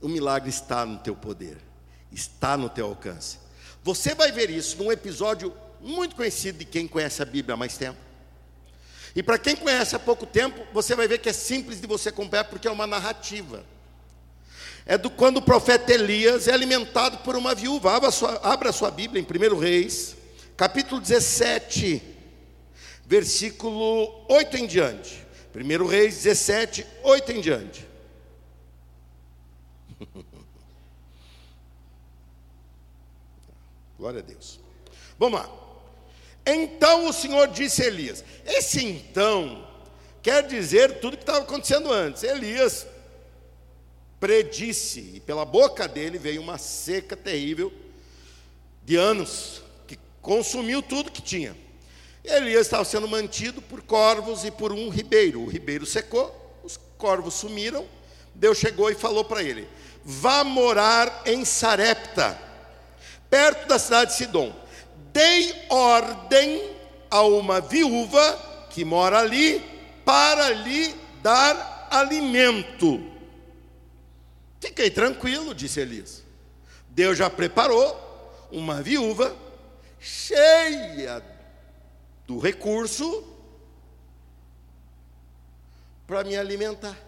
O 0.00 0.08
milagre 0.08 0.48
está 0.48 0.86
no 0.86 0.98
teu 0.98 1.14
poder, 1.14 1.58
está 2.10 2.56
no 2.56 2.70
teu 2.70 2.86
alcance. 2.86 3.38
Você 3.82 4.14
vai 4.14 4.32
ver 4.32 4.48
isso 4.48 4.76
num 4.76 4.90
episódio 4.90 5.52
muito 5.80 6.16
conhecido 6.16 6.58
de 6.58 6.64
quem 6.64 6.88
conhece 6.88 7.22
a 7.22 7.24
Bíblia 7.26 7.54
há 7.54 7.56
mais 7.56 7.76
tempo. 7.76 8.07
E 9.14 9.22
para 9.22 9.38
quem 9.38 9.56
conhece 9.56 9.96
há 9.96 9.98
pouco 9.98 10.26
tempo, 10.26 10.66
você 10.72 10.94
vai 10.94 11.08
ver 11.08 11.18
que 11.18 11.28
é 11.28 11.32
simples 11.32 11.80
de 11.80 11.86
você 11.86 12.10
acompanhar, 12.10 12.44
porque 12.44 12.68
é 12.68 12.70
uma 12.70 12.86
narrativa. 12.86 13.64
É 14.86 14.96
do 14.96 15.10
quando 15.10 15.36
o 15.38 15.42
profeta 15.42 15.92
Elias 15.92 16.48
é 16.48 16.52
alimentado 16.52 17.18
por 17.18 17.36
uma 17.36 17.54
viúva. 17.54 17.94
Abra 17.94 18.08
a 18.08 18.12
sua, 18.12 18.40
abra 18.42 18.70
a 18.70 18.72
sua 18.72 18.90
Bíblia 18.90 19.22
em 19.22 19.26
1 19.26 19.58
Reis, 19.58 20.16
capítulo 20.56 21.00
17, 21.00 22.02
versículo 23.04 24.24
8 24.28 24.56
em 24.56 24.66
diante. 24.66 25.26
1 25.54 25.86
Reis 25.86 26.14
17, 26.22 26.86
8 27.02 27.32
em 27.32 27.40
diante. 27.40 27.86
Glória 33.98 34.20
a 34.20 34.22
Deus. 34.22 34.60
Vamos 35.18 35.40
lá. 35.40 35.57
Então 36.50 37.06
o 37.06 37.12
Senhor 37.12 37.48
disse 37.48 37.82
a 37.82 37.86
Elias: 37.86 38.24
Esse 38.46 38.82
então 38.82 39.68
quer 40.22 40.46
dizer 40.46 40.98
tudo 40.98 41.18
que 41.18 41.22
estava 41.22 41.40
acontecendo 41.40 41.92
antes. 41.92 42.22
Elias 42.22 42.86
predisse, 44.18 45.12
e 45.14 45.20
pela 45.20 45.44
boca 45.44 45.86
dele 45.86 46.16
veio 46.16 46.40
uma 46.40 46.56
seca 46.56 47.14
terrível 47.14 47.70
de 48.82 48.96
anos, 48.96 49.62
que 49.86 49.98
consumiu 50.22 50.82
tudo 50.82 51.12
que 51.12 51.20
tinha. 51.20 51.54
Elias 52.24 52.62
estava 52.62 52.84
sendo 52.84 53.06
mantido 53.06 53.60
por 53.60 53.82
corvos 53.82 54.44
e 54.44 54.50
por 54.50 54.72
um 54.72 54.88
ribeiro. 54.88 55.42
O 55.42 55.48
ribeiro 55.48 55.84
secou, 55.84 56.34
os 56.64 56.78
corvos 56.96 57.34
sumiram. 57.34 57.86
Deus 58.34 58.56
chegou 58.56 58.90
e 58.90 58.94
falou 58.94 59.22
para 59.22 59.42
ele: 59.42 59.68
Vá 60.02 60.42
morar 60.44 61.24
em 61.26 61.44
Sarepta, 61.44 62.40
perto 63.28 63.68
da 63.68 63.78
cidade 63.78 64.12
de 64.12 64.16
Sidom 64.16 64.67
dei 65.12 65.66
ordem 65.68 66.76
a 67.10 67.22
uma 67.22 67.60
viúva 67.60 68.66
que 68.70 68.84
mora 68.84 69.18
ali 69.18 69.60
para 70.04 70.50
lhe 70.50 70.94
dar 71.22 71.88
alimento. 71.90 73.02
Fiquei 74.60 74.90
tranquilo, 74.90 75.54
disse 75.54 75.80
Elias. 75.80 76.24
Deus 76.88 77.16
já 77.16 77.30
preparou 77.30 77.96
uma 78.50 78.82
viúva 78.82 79.36
cheia 80.00 81.22
do 82.26 82.38
recurso 82.38 83.24
para 86.06 86.24
me 86.24 86.36
alimentar. 86.36 86.98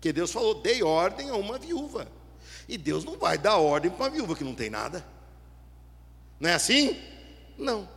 Que 0.00 0.12
Deus 0.12 0.32
falou: 0.32 0.54
dei 0.54 0.82
ordem 0.82 1.30
a 1.30 1.34
uma 1.34 1.58
viúva. 1.58 2.08
E 2.68 2.78
Deus 2.78 3.04
não 3.04 3.18
vai 3.18 3.36
dar 3.36 3.56
ordem 3.56 3.90
para 3.90 4.04
uma 4.04 4.10
viúva 4.10 4.34
que 4.34 4.44
não 4.44 4.54
tem 4.54 4.70
nada. 4.70 5.04
Não 6.40 6.48
é 6.48 6.54
assim? 6.54 7.00
Não. 7.58 7.88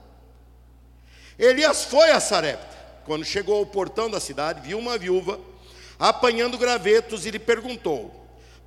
Elias 1.38 1.86
foi 1.86 2.12
a 2.12 2.20
Sarepta. 2.20 2.76
Quando 3.06 3.24
chegou 3.24 3.58
ao 3.58 3.66
portão 3.66 4.10
da 4.10 4.20
cidade, 4.20 4.62
viu 4.62 4.80
uma 4.80 4.98
viúva 4.98 5.40
apanhando 6.00 6.58
gravetos 6.58 7.26
e 7.26 7.32
lhe 7.32 7.40
perguntou: 7.40 8.12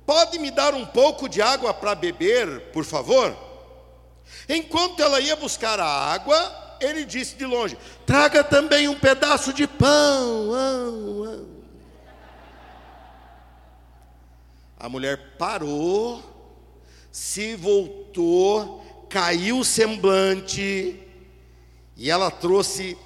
Pode 0.05 0.39
me 0.39 0.49
dar 0.49 0.73
um 0.73 0.85
pouco 0.85 1.27
de 1.27 1.41
água 1.41 1.73
para 1.73 1.95
beber, 1.95 2.71
por 2.71 2.85
favor? 2.85 3.35
Enquanto 4.47 5.01
ela 5.01 5.19
ia 5.19 5.35
buscar 5.35 5.79
a 5.79 5.85
água, 5.85 6.77
ele 6.79 7.03
disse 7.03 7.35
de 7.35 7.45
longe: 7.45 7.77
Traga 8.05 8.43
também 8.43 8.87
um 8.87 8.97
pedaço 8.97 9.51
de 9.53 9.67
pão. 9.67 10.49
A 14.79 14.87
mulher 14.87 15.35
parou, 15.37 16.23
se 17.11 17.55
voltou, 17.55 18.78
caiu 19.09 19.59
o 19.59 19.65
semblante, 19.65 20.99
e 21.97 22.09
ela 22.09 22.31
trouxe 22.31 22.97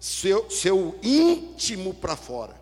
seu, 0.00 0.50
seu 0.50 0.98
íntimo 1.02 1.94
para 1.94 2.16
fora. 2.16 2.54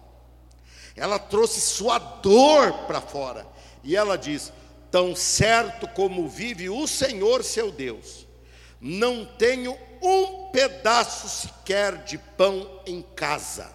Ela 0.94 1.18
trouxe 1.18 1.61
sua 1.61 1.99
dor 1.99 2.72
para 2.87 3.00
fora. 3.00 3.46
E 3.82 3.96
ela 3.96 4.16
diz: 4.16 4.52
Tão 4.90 5.16
certo 5.16 5.88
como 5.88 6.28
vive 6.28 6.68
o 6.68 6.87
Senhor 6.87 7.42
seu 7.42 7.72
Deus, 7.72 8.26
não 8.80 9.25
tenho 9.25 9.76
um 10.00 10.50
pedaço 10.50 11.28
sequer 11.28 12.04
de 12.04 12.18
pão 12.18 12.80
em 12.87 13.02
casa. 13.02 13.72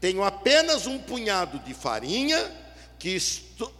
Tenho 0.00 0.22
apenas 0.22 0.86
um 0.86 0.98
punhado 0.98 1.58
de 1.60 1.74
farinha 1.74 2.38
que, 2.98 3.18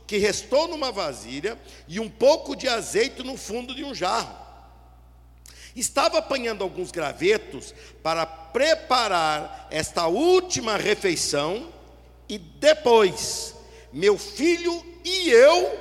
que 0.06 0.18
restou 0.18 0.68
numa 0.68 0.90
vasilha 0.90 1.58
e 1.86 2.00
um 2.00 2.08
pouco 2.08 2.56
de 2.56 2.68
azeite 2.68 3.22
no 3.22 3.36
fundo 3.36 3.74
de 3.74 3.84
um 3.84 3.94
jarro. 3.94 4.36
Estava 5.74 6.18
apanhando 6.18 6.62
alguns 6.62 6.90
gravetos 6.90 7.74
para 8.02 8.26
preparar 8.26 9.68
esta 9.70 10.06
última 10.06 10.76
refeição 10.76 11.72
e 12.28 12.38
depois 12.38 13.54
meu 13.92 14.18
filho 14.18 14.84
e 15.04 15.30
eu 15.30 15.78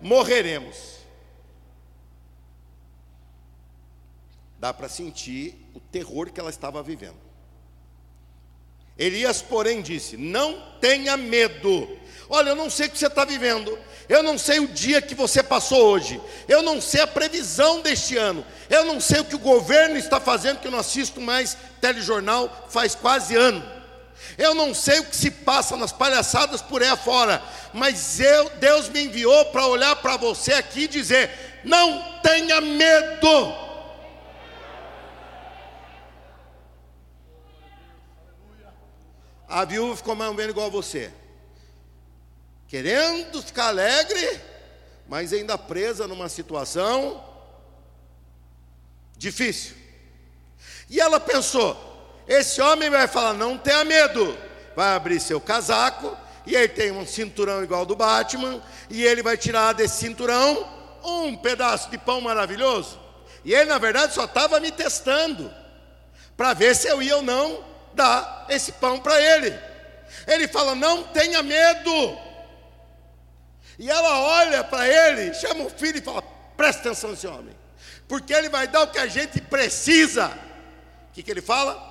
morreremos. 0.00 0.92
Dá 4.58 4.72
para 4.72 4.88
sentir 4.88 5.56
o 5.74 5.80
terror 5.80 6.30
que 6.30 6.38
ela 6.38 6.50
estava 6.50 6.82
vivendo. 6.82 7.16
Elias, 8.96 9.42
porém, 9.42 9.82
disse: 9.82 10.16
Não 10.16 10.78
tenha 10.80 11.16
medo. 11.16 11.88
Olha, 12.34 12.48
eu 12.48 12.56
não 12.56 12.70
sei 12.70 12.86
o 12.86 12.90
que 12.90 12.98
você 12.98 13.08
está 13.08 13.26
vivendo, 13.26 13.78
eu 14.08 14.22
não 14.22 14.38
sei 14.38 14.58
o 14.58 14.66
dia 14.66 15.02
que 15.02 15.14
você 15.14 15.42
passou 15.42 15.84
hoje, 15.84 16.18
eu 16.48 16.62
não 16.62 16.80
sei 16.80 17.02
a 17.02 17.06
previsão 17.06 17.82
deste 17.82 18.16
ano, 18.16 18.42
eu 18.70 18.86
não 18.86 18.98
sei 18.98 19.20
o 19.20 19.24
que 19.26 19.36
o 19.36 19.38
governo 19.38 19.98
está 19.98 20.18
fazendo, 20.18 20.58
que 20.58 20.66
eu 20.66 20.70
não 20.70 20.78
assisto 20.78 21.20
mais 21.20 21.58
telejornal 21.78 22.68
faz 22.70 22.94
quase 22.94 23.36
ano. 23.36 23.62
Eu 24.38 24.54
não 24.54 24.72
sei 24.72 25.00
o 25.00 25.04
que 25.04 25.14
se 25.14 25.30
passa 25.30 25.76
nas 25.76 25.92
palhaçadas 25.92 26.62
por 26.62 26.82
aí 26.82 26.88
afora, 26.88 27.42
mas 27.74 28.18
eu, 28.18 28.48
Deus 28.58 28.88
me 28.88 29.04
enviou 29.04 29.44
para 29.46 29.66
olhar 29.66 29.94
para 29.96 30.16
você 30.16 30.54
aqui 30.54 30.84
e 30.84 30.88
dizer: 30.88 31.60
não 31.62 32.18
tenha 32.22 32.62
medo. 32.62 33.54
A 39.46 39.66
viúva 39.66 39.94
ficou 39.98 40.16
mais 40.16 40.30
ou 40.30 40.36
menos 40.36 40.52
igual 40.52 40.68
a 40.68 40.70
você, 40.70 41.12
querendo 42.72 43.42
ficar 43.42 43.66
alegre, 43.66 44.40
mas 45.06 45.30
ainda 45.30 45.58
presa 45.58 46.08
numa 46.08 46.26
situação 46.30 47.22
difícil. 49.14 49.76
E 50.88 50.98
ela 50.98 51.20
pensou: 51.20 51.76
esse 52.26 52.62
homem 52.62 52.88
vai 52.88 53.06
falar: 53.06 53.34
não 53.34 53.58
tenha 53.58 53.84
medo. 53.84 54.38
Vai 54.74 54.94
abrir 54.94 55.20
seu 55.20 55.38
casaco, 55.38 56.16
e 56.46 56.54
ele 56.56 56.68
tem 56.68 56.90
um 56.92 57.06
cinturão 57.06 57.62
igual 57.62 57.84
do 57.84 57.94
Batman, 57.94 58.62
e 58.88 59.04
ele 59.04 59.22
vai 59.22 59.36
tirar 59.36 59.74
desse 59.74 59.98
cinturão 59.98 60.66
um 61.04 61.36
pedaço 61.36 61.90
de 61.90 61.98
pão 61.98 62.22
maravilhoso. 62.22 62.98
E 63.44 63.52
ele, 63.52 63.66
na 63.66 63.76
verdade, 63.76 64.14
só 64.14 64.24
estava 64.24 64.58
me 64.58 64.72
testando, 64.72 65.52
para 66.38 66.54
ver 66.54 66.74
se 66.74 66.88
eu 66.88 67.02
ia 67.02 67.16
ou 67.16 67.22
não 67.22 67.62
dar 67.92 68.46
esse 68.48 68.72
pão 68.72 68.98
para 68.98 69.20
ele. 69.20 69.54
Ele 70.26 70.48
fala: 70.48 70.74
não 70.74 71.02
tenha 71.02 71.42
medo. 71.42 72.31
E 73.82 73.90
ela 73.90 74.20
olha 74.20 74.62
para 74.62 74.86
ele, 74.86 75.34
chama 75.34 75.64
o 75.64 75.68
filho 75.68 75.98
e 75.98 76.00
fala: 76.00 76.22
presta 76.56 76.82
atenção 76.82 77.10
nesse 77.10 77.26
homem, 77.26 77.52
porque 78.06 78.32
ele 78.32 78.48
vai 78.48 78.68
dar 78.68 78.84
o 78.84 78.86
que 78.86 78.98
a 78.98 79.08
gente 79.08 79.40
precisa. 79.40 80.28
O 81.08 81.12
que, 81.12 81.20
que 81.20 81.28
ele 81.28 81.42
fala? 81.42 81.90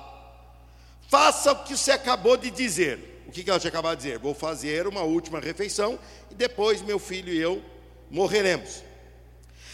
Faça 1.10 1.52
o 1.52 1.64
que 1.64 1.76
você 1.76 1.92
acabou 1.92 2.38
de 2.38 2.50
dizer. 2.50 3.22
O 3.26 3.30
que 3.30 3.48
ela 3.48 3.60
tinha 3.60 3.68
acabado 3.68 3.98
de 3.98 4.04
dizer? 4.04 4.18
Vou 4.18 4.34
fazer 4.34 4.86
uma 4.86 5.02
última 5.02 5.38
refeição 5.38 5.98
e 6.30 6.34
depois 6.34 6.80
meu 6.80 6.98
filho 6.98 7.30
e 7.30 7.38
eu 7.38 7.62
morreremos. 8.10 8.82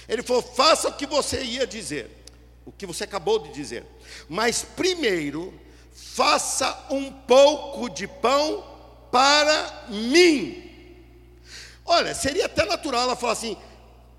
Ele 0.09 0.25
falou: 0.25 0.42
faça 0.42 0.88
o 0.88 0.95
que 0.95 1.07
você 1.07 1.45
ia 1.45 1.69
dizer, 1.69 2.11
o 2.66 2.73
que 2.73 2.85
você 2.85 3.05
acabou 3.05 3.38
de 3.38 3.53
dizer. 3.53 3.87
Mas 4.29 4.64
primeiro, 4.64 5.55
faça 5.92 6.85
um 6.90 7.12
pouco 7.12 7.88
de 7.88 8.09
pão 8.09 8.64
para 9.12 9.87
mim. 9.88 10.67
Olha, 11.88 12.14
seria 12.14 12.46
até 12.46 12.66
natural 12.66 13.03
ela 13.03 13.16
falar 13.16 13.33
assim: 13.33 13.57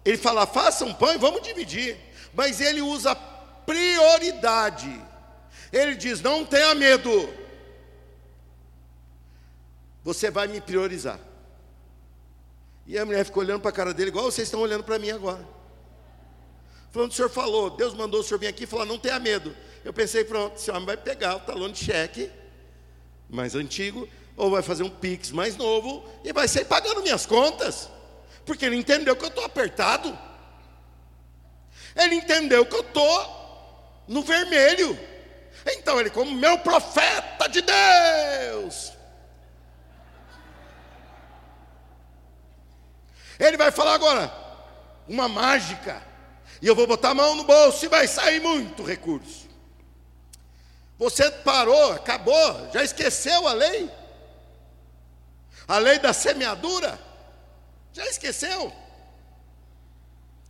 ele 0.04 0.18
falar, 0.18 0.48
faça 0.48 0.84
um 0.84 0.94
pão 0.94 1.14
e 1.14 1.18
vamos 1.18 1.42
dividir. 1.44 1.98
Mas 2.34 2.60
ele 2.60 2.82
usa 2.82 3.16
prioridade. 3.16 4.90
Ele 5.72 5.96
diz: 5.96 6.20
Não 6.20 6.44
tenha 6.44 6.74
medo, 6.74 7.32
você 10.04 10.32
vai 10.32 10.48
me 10.48 10.60
priorizar. 10.60 11.20
E 12.88 12.98
a 12.98 13.06
mulher 13.06 13.24
ficou 13.24 13.44
olhando 13.44 13.62
para 13.62 13.70
a 13.70 13.74
cara 13.74 13.94
dele, 13.94 14.10
igual 14.10 14.26
vocês 14.26 14.48
estão 14.48 14.62
olhando 14.62 14.84
para 14.84 14.98
mim 14.98 15.12
agora. 15.12 15.48
Falando, 16.92 17.12
o 17.12 17.14
senhor 17.14 17.30
falou, 17.30 17.70
Deus 17.70 17.94
mandou 17.94 18.22
o 18.22 18.24
senhor 18.24 18.40
vir 18.40 18.48
aqui 18.48 18.64
e 18.64 18.68
falar: 18.68 18.86
Não 18.86 18.98
tenha 18.98 19.20
medo. 19.20 19.56
Eu 19.86 19.94
pensei: 19.94 20.24
Pronto, 20.24 20.56
esse 20.56 20.72
homem 20.72 20.88
vai 20.88 20.98
pegar 20.98 21.36
o 21.36 21.40
talão 21.42 21.72
de 21.72 21.86
cheque 21.86 22.32
mais 23.30 23.54
antigo, 23.54 24.10
ou 24.40 24.50
vai 24.50 24.62
fazer 24.64 24.84
um 24.84 24.90
Pix 24.90 25.32
mais 25.32 25.58
novo 25.58 26.10
e 26.24 26.32
vai 26.32 26.48
sair 26.48 26.64
pagando 26.64 27.04
minhas 27.04 27.26
contas, 27.26 27.90
porque 28.46 28.66
ele 28.66 28.78
entendeu 28.78 29.14
que 29.14 29.26
eu 29.26 29.28
estou 29.28 29.44
apertado. 29.44 30.18
Ele 31.94 32.16
entendeu 32.16 32.66
que 32.66 32.74
eu 32.74 32.80
estou 32.80 34.04
no 34.08 34.24
vermelho. 34.24 34.98
Então 35.68 36.00
ele, 36.00 36.10
como 36.10 36.32
meu 36.32 36.58
profeta 36.60 37.50
de 37.50 37.62
Deus, 37.62 38.94
ele 43.38 43.58
vai 43.58 43.72
falar 43.72 43.96
agora 43.96 44.34
uma 45.06 45.28
mágica, 45.28 46.02
e 46.62 46.68
eu 46.68 46.76
vou 46.76 46.88
botar 46.88 47.10
a 47.10 47.14
mão 47.14 47.36
no 47.36 47.44
bolso 47.44 47.84
e 47.84 47.90
vai 47.90 48.08
sair 48.08 48.40
muito 48.40 48.84
recurso. 48.84 49.50
Você 50.98 51.30
parou, 51.30 51.92
acabou, 51.92 52.70
já 52.72 52.82
esqueceu 52.84 53.46
a 53.46 53.52
lei? 53.52 53.99
A 55.70 55.78
lei 55.78 56.00
da 56.00 56.12
semeadura? 56.14 57.00
Já 57.94 58.04
esqueceu? 58.08 58.74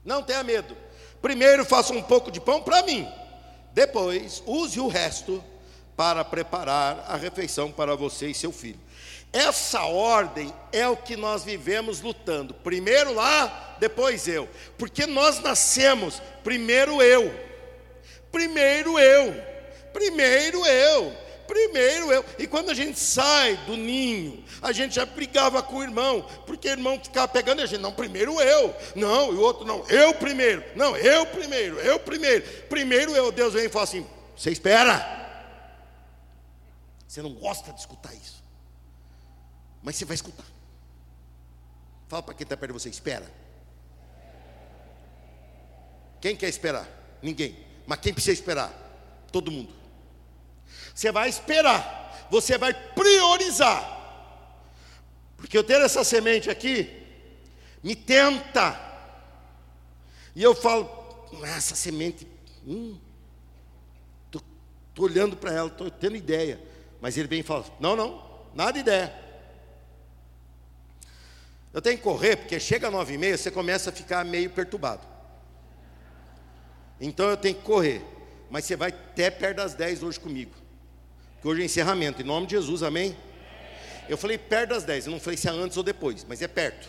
Não 0.05 0.23
tenha 0.23 0.41
medo. 0.43 0.77
Primeiro 1.21 1.65
faça 1.65 1.91
um 1.91 2.01
pouco 2.01 2.31
de 2.31 2.39
pão 2.39 2.63
para 2.63 2.81
mim. 2.83 3.05
Depois, 3.73 4.41
use 4.45 4.79
o 4.79 4.87
resto 4.87 5.43
para 5.97 6.23
preparar 6.23 7.03
a 7.05 7.17
refeição 7.17 7.69
para 7.69 7.97
você 7.97 8.27
e 8.27 8.33
seu 8.33 8.53
filho. 8.53 8.79
Essa 9.33 9.83
ordem 9.83 10.53
é 10.71 10.87
o 10.87 10.95
que 10.95 11.17
nós 11.17 11.43
vivemos 11.43 11.99
lutando. 11.99 12.53
Primeiro 12.53 13.13
lá, 13.13 13.75
depois 13.77 14.25
eu. 14.25 14.47
Porque 14.77 15.05
nós 15.05 15.39
nascemos, 15.39 16.21
primeiro 16.45 17.01
eu. 17.01 17.37
Primeiro 18.31 18.97
eu. 18.97 19.35
Primeiro 19.91 20.65
eu. 20.65 21.28
Primeiro 21.49 22.11
eu. 22.11 22.23
E 22.37 22.45
quando 22.45 22.69
a 22.69 22.75
gente 22.75 22.99
sai 22.99 23.57
do 23.65 23.75
ninho, 23.75 24.45
a 24.61 24.71
gente 24.71 24.93
já 24.93 25.03
brigava 25.03 25.63
com 25.63 25.77
o 25.77 25.83
irmão, 25.83 26.21
porque 26.45 26.67
o 26.67 26.71
irmão 26.71 27.03
ficava 27.03 27.27
pegando 27.27 27.59
a 27.59 27.65
gente. 27.65 27.81
Não, 27.81 27.91
primeiro 27.91 28.39
eu. 28.39 28.75
Não, 28.95 29.33
e 29.33 29.35
o 29.35 29.41
outro 29.41 29.65
não. 29.65 29.83
Eu 29.89 30.13
primeiro. 30.13 30.63
Não, 30.75 30.95
eu 30.95 31.25
primeiro. 31.25 31.79
Eu 31.79 31.99
primeiro. 31.99 32.45
Primeiro 32.67 33.15
eu. 33.15 33.31
Deus 33.31 33.55
vem 33.55 33.65
e 33.65 33.69
fala 33.69 33.85
assim: 33.85 34.05
você 34.37 34.51
espera. 34.51 35.17
Você 37.07 37.19
não 37.23 37.33
gosta 37.33 37.73
de 37.73 37.79
escutar 37.79 38.13
isso. 38.13 38.43
Mas 39.81 39.95
você 39.95 40.05
vai 40.05 40.13
escutar. 40.13 40.45
Fala 42.07 42.21
para 42.21 42.35
quem 42.35 42.43
está 42.43 42.55
perto 42.55 42.73
de 42.73 42.79
você: 42.79 42.89
espera. 42.89 43.25
Quem 46.21 46.35
quer 46.35 46.47
esperar? 46.47 46.87
Ninguém. 47.23 47.57
Mas 47.87 47.99
quem 48.01 48.13
precisa 48.13 48.33
esperar? 48.33 48.71
Todo 49.31 49.49
mundo. 49.49 49.78
Você 50.99 51.13
vai 51.13 51.29
esperar, 51.29 52.27
você 52.29 52.57
vai 52.57 52.73
priorizar. 52.73 53.81
Porque 55.37 55.57
eu 55.57 55.63
tenho 55.63 55.81
essa 55.81 56.03
semente 56.03 56.49
aqui, 56.49 56.91
me 57.81 57.95
tenta. 57.95 58.77
E 60.35 60.43
eu 60.43 60.53
falo, 60.53 60.89
essa 61.41 61.73
semente, 61.73 62.27
hum, 62.67 62.97
tô, 64.29 64.41
tô 64.93 65.03
olhando 65.03 65.37
para 65.37 65.53
ela, 65.53 65.69
tô 65.69 65.89
tendo 65.89 66.17
ideia. 66.17 66.59
Mas 66.99 67.17
ele 67.17 67.29
vem 67.29 67.39
e 67.39 67.43
fala, 67.43 67.63
não, 67.79 67.95
não, 67.95 68.21
nada 68.53 68.73
de 68.73 68.79
ideia. 68.79 69.15
Eu 71.73 71.81
tenho 71.81 71.95
que 71.95 72.03
correr, 72.03 72.35
porque 72.35 72.59
chega 72.59 72.87
às 72.87 72.93
nove 72.93 73.13
e 73.13 73.17
meia, 73.17 73.37
você 73.37 73.49
começa 73.49 73.89
a 73.89 73.93
ficar 73.93 74.25
meio 74.25 74.49
perturbado. 74.49 75.07
Então 76.99 77.29
eu 77.29 77.37
tenho 77.37 77.55
que 77.55 77.63
correr. 77.63 78.05
Mas 78.49 78.65
você 78.65 78.75
vai 78.75 78.89
até 78.89 79.31
perto 79.31 79.55
das 79.55 79.73
dez 79.73 80.03
hoje 80.03 80.19
comigo 80.19 80.67
que 81.41 81.47
hoje 81.47 81.61
é 81.61 81.65
encerramento, 81.65 82.21
em 82.21 82.25
nome 82.25 82.47
de 82.47 82.55
Jesus, 82.55 82.83
amém? 82.83 83.15
Eu 84.07 84.17
falei 84.17 84.37
perto 84.37 84.71
das 84.71 84.83
10, 84.83 85.05
eu 85.05 85.11
não 85.11 85.19
falei 85.19 85.37
se 85.37 85.47
é 85.47 85.51
antes 85.51 85.77
ou 85.77 85.83
depois, 85.83 86.25
mas 86.27 86.41
é 86.41 86.47
perto. 86.47 86.87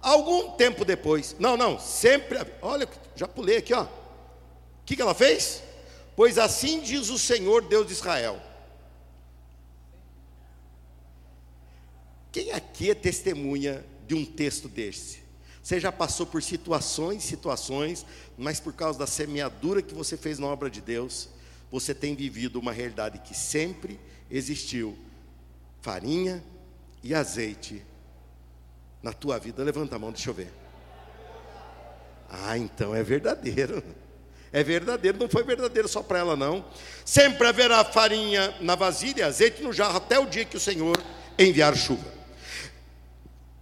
Algum 0.00 0.50
tempo 0.52 0.84
depois, 0.84 1.36
não, 1.38 1.56
não, 1.56 1.78
sempre, 1.78 2.38
olha, 2.60 2.88
já 3.16 3.26
pulei 3.26 3.58
aqui, 3.58 3.72
ó. 3.72 3.84
O 3.84 4.84
que, 4.84 4.96
que 4.96 5.02
ela 5.02 5.14
fez? 5.14 5.62
Pois 6.14 6.38
assim 6.38 6.80
diz 6.80 7.08
o 7.08 7.18
Senhor 7.18 7.62
Deus 7.62 7.86
de 7.86 7.92
Israel. 7.92 8.40
Quem 12.30 12.50
aqui 12.52 12.90
é 12.90 12.94
testemunha 12.94 13.84
de 14.06 14.14
um 14.14 14.24
texto 14.24 14.68
desse? 14.68 15.22
Você 15.62 15.78
já 15.78 15.92
passou 15.92 16.26
por 16.26 16.42
situações, 16.42 17.22
situações, 17.22 18.04
mas 18.36 18.58
por 18.58 18.72
causa 18.72 18.98
da 18.98 19.06
semeadura 19.06 19.80
que 19.80 19.94
você 19.94 20.16
fez 20.16 20.38
na 20.38 20.46
obra 20.48 20.68
de 20.68 20.80
Deus, 20.80 21.28
você 21.72 21.94
tem 21.94 22.14
vivido 22.14 22.60
uma 22.60 22.70
realidade 22.70 23.18
que 23.20 23.34
sempre 23.34 23.98
existiu: 24.30 24.96
farinha 25.80 26.44
e 27.02 27.14
azeite 27.14 27.82
na 29.02 29.14
tua 29.14 29.38
vida. 29.38 29.64
Levanta 29.64 29.96
a 29.96 29.98
mão, 29.98 30.12
deixa 30.12 30.28
eu 30.28 30.34
ver. 30.34 30.52
Ah, 32.28 32.58
então 32.58 32.94
é 32.94 33.02
verdadeiro. 33.02 33.82
É 34.52 34.62
verdadeiro, 34.62 35.18
não 35.18 35.30
foi 35.30 35.42
verdadeiro 35.44 35.88
só 35.88 36.02
para 36.02 36.18
ela, 36.18 36.36
não. 36.36 36.62
Sempre 37.06 37.48
haverá 37.48 37.82
farinha 37.86 38.54
na 38.60 38.74
vasilha, 38.74 39.26
azeite 39.26 39.62
no 39.62 39.72
jarro, 39.72 39.96
até 39.96 40.18
o 40.18 40.26
dia 40.26 40.44
que 40.44 40.58
o 40.58 40.60
Senhor 40.60 41.02
enviar 41.38 41.74
chuva. 41.74 42.12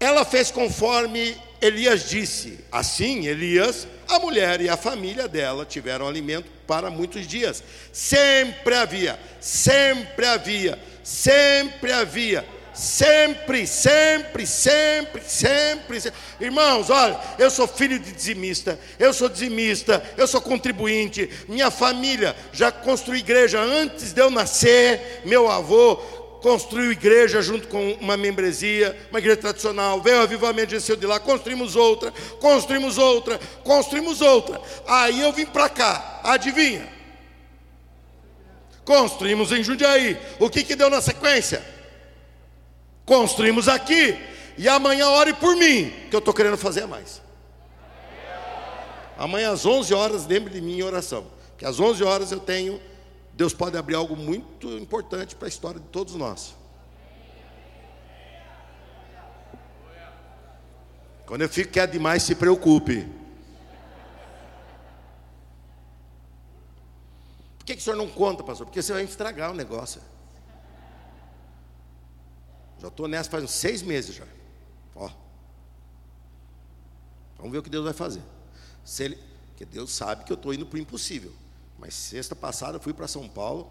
Ela 0.01 0.25
fez 0.25 0.51
conforme 0.51 1.41
Elias 1.61 2.09
disse. 2.09 2.59
Assim, 2.71 3.27
Elias, 3.27 3.87
a 4.09 4.19
mulher 4.19 4.61
e 4.61 4.69
a 4.69 4.77
família 4.77 5.29
dela 5.29 5.65
tiveram 5.65 6.09
alimento 6.09 6.51
para 6.67 6.91
muitos 6.91 7.27
dias. 7.27 7.63
Sempre 7.93 8.75
havia, 8.75 9.19
sempre 9.41 10.27
havia, 10.27 10.79
sempre 11.03 11.93
havia 11.93 12.45
Sempre, 12.73 13.67
sempre, 13.67 14.47
sempre, 14.47 15.23
sempre, 15.27 16.01
sempre. 16.01 16.13
Irmãos, 16.41 16.89
olha, 16.89 17.19
eu 17.39 17.51
sou 17.51 17.67
filho 17.67 17.99
de 17.99 18.13
dizimista, 18.13 18.79
eu 18.99 19.13
sou 19.13 19.29
dizimista, 19.29 20.03
eu 20.17 20.27
sou 20.27 20.41
contribuinte. 20.41 21.29
Minha 21.49 21.71
família 21.71 22.35
já 22.53 22.71
construiu 22.71 23.21
igreja 23.21 23.61
antes 23.61 24.13
de 24.13 24.21
eu 24.21 24.31
nascer. 24.31 25.21
Meu 25.25 25.51
avô 25.51 26.01
construiu 26.41 26.93
igreja 26.93 27.41
junto 27.43 27.69
com 27.69 27.93
uma 27.95 28.17
membresia, 28.17 28.97
uma 29.11 29.19
igreja 29.19 29.37
tradicional. 29.37 30.01
Veio 30.01 30.19
o 30.19 30.23
avivamento, 30.23 30.71
desceu 30.71 30.97
de 30.97 31.07
lá, 31.07 31.21
construímos 31.21 31.77
outra, 31.77 32.13
construímos 32.41 32.99
outra, 32.99 33.39
construímos 33.63 34.21
outra. 34.21 34.61
Aí 34.87 35.21
eu 35.21 35.33
vim 35.33 35.47
para 35.47 35.69
cá, 35.69 36.21
adivinha? 36.25 36.89
Construímos 38.85 39.53
em 39.53 39.63
Jundiaí. 39.63 40.19
O 40.39 40.51
que, 40.51 40.65
que 40.65 40.75
deu 40.75 40.91
na 40.91 41.01
sequência? 41.01 41.65
Construímos 43.05 43.69
aqui. 43.69 44.19
E 44.59 44.69
amanhã 44.69 45.09
ore 45.09 45.33
por 45.33 45.57
mim, 45.57 45.93
que 46.11 46.17
eu 46.17 46.19
estou 46.19 46.35
querendo 46.35 46.57
fazer 46.59 46.87
mais. 46.87 47.23
Amanhã 49.17 49.53
às 49.53 49.65
11 49.65 49.93
horas, 49.95 50.27
lembre 50.27 50.53
de 50.53 50.61
mim 50.61 50.79
em 50.79 50.83
oração. 50.83 51.27
Que 51.57 51.65
às 51.65 51.79
11 51.79 52.03
horas 52.03 52.33
eu 52.33 52.41
tenho, 52.41 52.81
Deus 53.35 53.55
pode 53.55 53.77
abrir 53.77 53.95
algo 53.95 54.17
muito 54.17 54.69
importante 54.79 55.35
para 55.35 55.47
a 55.47 55.49
história 55.49 55.81
de 55.81 55.87
todos 55.87 56.15
nós. 56.15 56.55
Quando 61.27 61.43
eu 61.43 61.49
fico 61.49 61.71
quieto 61.73 61.93
demais, 61.93 62.25
se 62.25 62.35
preocupe. 62.35 63.07
Por 67.57 67.65
que, 67.65 67.77
que 67.77 67.81
o 67.81 67.85
senhor 67.85 67.97
não 67.97 68.09
conta, 68.09 68.43
pastor? 68.43 68.67
Porque 68.67 68.83
você 68.83 68.93
vai 68.93 69.05
estragar 69.05 69.53
o 69.53 69.55
negócio. 69.55 70.03
Já 72.81 72.89
estou 72.89 73.07
nessa 73.07 73.31
faz 73.31 73.45
uns 73.45 73.53
seis 73.53 73.81
meses 73.81 74.17
já. 74.17 74.25
Ó. 74.97 75.09
Vamos 77.37 77.53
ver 77.53 77.59
o 77.59 77.63
que 77.63 77.71
Deus 77.71 77.85
vai 77.85 77.93
fazer. 77.93 78.23
Se 78.85 79.05
ele, 79.05 79.19
porque 79.49 79.65
Deus 79.65 79.93
sabe 79.93 80.25
que 80.25 80.33
eu 80.33 80.37
estou 80.37 80.53
indo 80.53 80.67
para 80.67 80.79
o 80.79 80.81
impossível. 80.81 81.33
Mas 81.81 81.95
sexta 81.95 82.37
passada 82.37 82.77
eu 82.77 82.81
fui 82.81 82.93
para 82.93 83.09
São 83.09 83.29
Paulo 83.29 83.71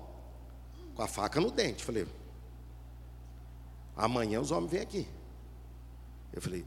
com 0.95 1.01
a 1.01 1.07
faca 1.07 1.39
no 1.39 1.51
dente. 1.51 1.83
Falei, 1.83 2.07
amanhã 3.95 4.41
os 4.41 4.51
homens 4.51 4.71
vêm 4.71 4.81
aqui. 4.81 5.07
Eu 6.33 6.41
falei, 6.41 6.65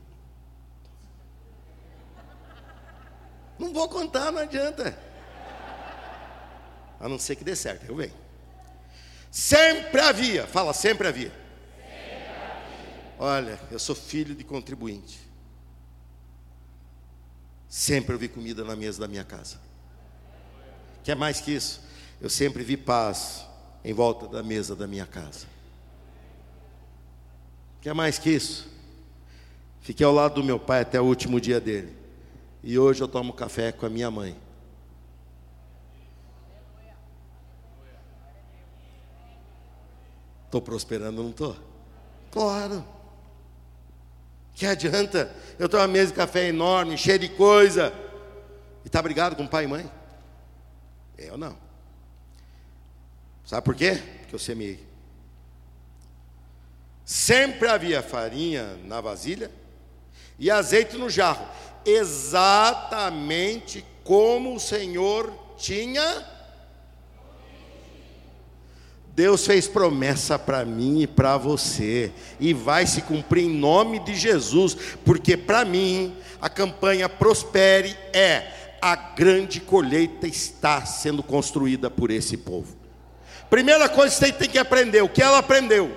não 3.58 3.72
vou 3.72 3.88
contar, 3.88 4.30
não 4.30 4.40
adianta. 4.40 4.96
A 7.00 7.08
não 7.08 7.18
ser 7.18 7.34
que 7.36 7.44
dê 7.44 7.56
certo, 7.56 7.84
eu 7.86 7.96
venho. 7.96 8.14
Sempre 9.30 10.00
havia, 10.00 10.46
fala, 10.46 10.72
sempre 10.72 11.08
havia 11.08 11.42
Olha, 13.18 13.56
eu 13.70 13.78
sou 13.78 13.94
filho 13.94 14.34
de 14.34 14.42
contribuinte. 14.42 15.20
Sempre 17.68 18.16
vi 18.16 18.28
comida 18.28 18.64
na 18.64 18.74
mesa 18.74 19.00
da 19.00 19.06
minha 19.06 19.22
casa. 19.22 19.60
Quer 21.02 21.16
mais 21.16 21.40
que 21.40 21.52
isso? 21.52 21.80
Eu 22.20 22.30
sempre 22.30 22.62
vi 22.62 22.76
paz 22.76 23.46
em 23.84 23.92
volta 23.92 24.28
da 24.28 24.42
mesa 24.42 24.76
da 24.76 24.86
minha 24.86 25.06
casa. 25.06 25.46
Quer 27.80 27.94
mais 27.94 28.18
que 28.18 28.30
isso? 28.30 28.68
Fiquei 29.80 30.06
ao 30.06 30.12
lado 30.12 30.36
do 30.36 30.44
meu 30.44 30.60
pai 30.60 30.82
até 30.82 31.00
o 31.00 31.04
último 31.04 31.40
dia 31.40 31.60
dele. 31.60 31.96
E 32.62 32.78
hoje 32.78 33.02
eu 33.02 33.08
tomo 33.08 33.32
café 33.32 33.72
com 33.72 33.84
a 33.84 33.90
minha 33.90 34.08
mãe. 34.10 34.36
Estou 40.46 40.62
prosperando, 40.62 41.22
não 41.22 41.30
estou? 41.30 41.56
Claro. 42.30 42.84
Que 44.54 44.66
adianta? 44.66 45.34
Eu 45.58 45.68
tenho 45.68 45.82
uma 45.82 45.88
mesa 45.88 46.12
de 46.12 46.16
café 46.16 46.46
enorme, 46.46 46.96
cheia 46.96 47.18
de 47.18 47.30
coisa. 47.30 47.92
E 48.84 48.86
está 48.86 49.02
brigado 49.02 49.34
com 49.34 49.46
pai 49.46 49.64
e 49.64 49.66
mãe? 49.66 49.90
Eu 51.16 51.36
não. 51.36 51.56
Sabe 53.44 53.64
por 53.64 53.74
quê? 53.74 54.00
Porque 54.20 54.34
eu 54.34 54.38
semeei. 54.38 54.86
Sempre 57.04 57.68
havia 57.68 58.02
farinha 58.02 58.76
na 58.84 59.00
vasilha 59.00 59.50
e 60.38 60.50
azeite 60.50 60.96
no 60.96 61.10
jarro, 61.10 61.46
exatamente 61.84 63.84
como 64.04 64.54
o 64.54 64.60
Senhor 64.60 65.32
tinha 65.56 66.32
Deus 69.14 69.44
fez 69.44 69.68
promessa 69.68 70.38
para 70.38 70.64
mim 70.64 71.02
e 71.02 71.06
para 71.06 71.36
você, 71.36 72.10
e 72.40 72.54
vai 72.54 72.86
se 72.86 73.02
cumprir 73.02 73.44
em 73.44 73.50
nome 73.50 73.98
de 73.98 74.14
Jesus, 74.14 74.74
porque 75.04 75.36
para 75.36 75.66
mim 75.66 76.16
a 76.40 76.48
campanha 76.48 77.08
Prospere 77.08 77.94
é 78.14 78.61
a 78.82 78.96
grande 78.96 79.60
colheita 79.60 80.26
está 80.26 80.84
sendo 80.84 81.22
construída 81.22 81.88
por 81.88 82.10
esse 82.10 82.36
povo. 82.36 82.76
Primeira 83.48 83.88
coisa 83.88 84.12
que 84.12 84.26
você 84.26 84.32
tem 84.32 84.50
que 84.50 84.58
aprender, 84.58 85.00
o 85.02 85.08
que 85.08 85.22
ela 85.22 85.38
aprendeu? 85.38 85.96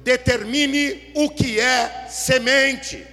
Determine 0.00 1.10
o 1.14 1.30
que 1.30 1.58
é 1.58 2.06
semente. 2.10 3.06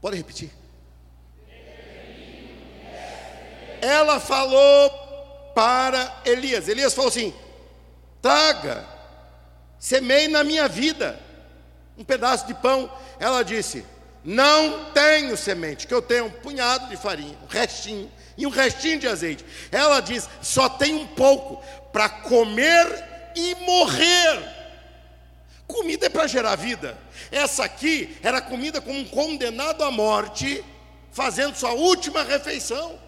Pode 0.00 0.16
repetir? 0.16 0.50
Ela 3.80 4.18
falou 4.18 4.90
para 5.54 6.22
Elias. 6.24 6.66
Elias 6.66 6.92
falou 6.92 7.08
assim: 7.08 7.32
traga, 8.20 8.84
semei 9.78 10.26
na 10.26 10.42
minha 10.42 10.66
vida 10.66 11.20
um 11.96 12.02
pedaço 12.02 12.48
de 12.48 12.54
pão. 12.54 12.90
Ela 13.20 13.44
disse: 13.44 13.84
não 14.24 14.92
tenho 14.92 15.36
semente, 15.36 15.86
que 15.86 15.94
eu 15.94 16.02
tenho 16.02 16.26
um 16.26 16.30
punhado 16.30 16.88
de 16.88 16.96
farinha, 16.96 17.38
um 17.42 17.46
restinho 17.46 18.10
e 18.36 18.46
um 18.46 18.50
restinho 18.50 18.98
de 18.98 19.06
azeite. 19.06 19.44
Ela 19.70 20.00
diz: 20.00 20.28
só 20.42 20.68
tem 20.68 20.94
um 20.94 21.06
pouco 21.06 21.62
para 21.92 22.08
comer 22.08 22.86
e 23.34 23.54
morrer. 23.64 24.56
Comida 25.66 26.06
é 26.06 26.08
para 26.08 26.26
gerar 26.26 26.56
vida. 26.56 26.96
Essa 27.30 27.64
aqui 27.64 28.16
era 28.22 28.40
comida 28.40 28.80
como 28.80 28.98
um 28.98 29.04
condenado 29.04 29.84
à 29.84 29.90
morte, 29.90 30.64
fazendo 31.12 31.56
sua 31.56 31.72
última 31.72 32.22
refeição. 32.22 32.98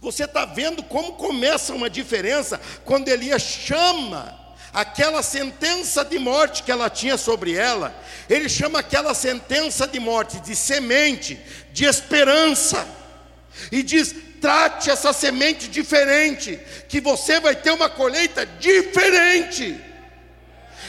Você 0.00 0.24
está 0.24 0.44
vendo 0.44 0.82
como 0.82 1.12
começa 1.12 1.72
uma 1.72 1.88
diferença 1.88 2.60
quando 2.84 3.08
Elias 3.08 3.42
chama 3.42 4.41
aquela 4.72 5.22
sentença 5.22 6.04
de 6.04 6.18
morte 6.18 6.62
que 6.62 6.72
ela 6.72 6.88
tinha 6.88 7.16
sobre 7.16 7.54
ela, 7.54 7.94
ele 8.28 8.48
chama 8.48 8.78
aquela 8.78 9.14
sentença 9.14 9.86
de 9.86 10.00
morte 10.00 10.40
de 10.40 10.56
semente, 10.56 11.38
de 11.72 11.84
esperança, 11.84 12.86
e 13.70 13.82
diz: 13.82 14.14
trate 14.40 14.90
essa 14.90 15.12
semente 15.12 15.68
diferente, 15.68 16.58
que 16.88 17.00
você 17.00 17.38
vai 17.38 17.54
ter 17.54 17.70
uma 17.70 17.90
colheita 17.90 18.46
diferente. 18.46 19.78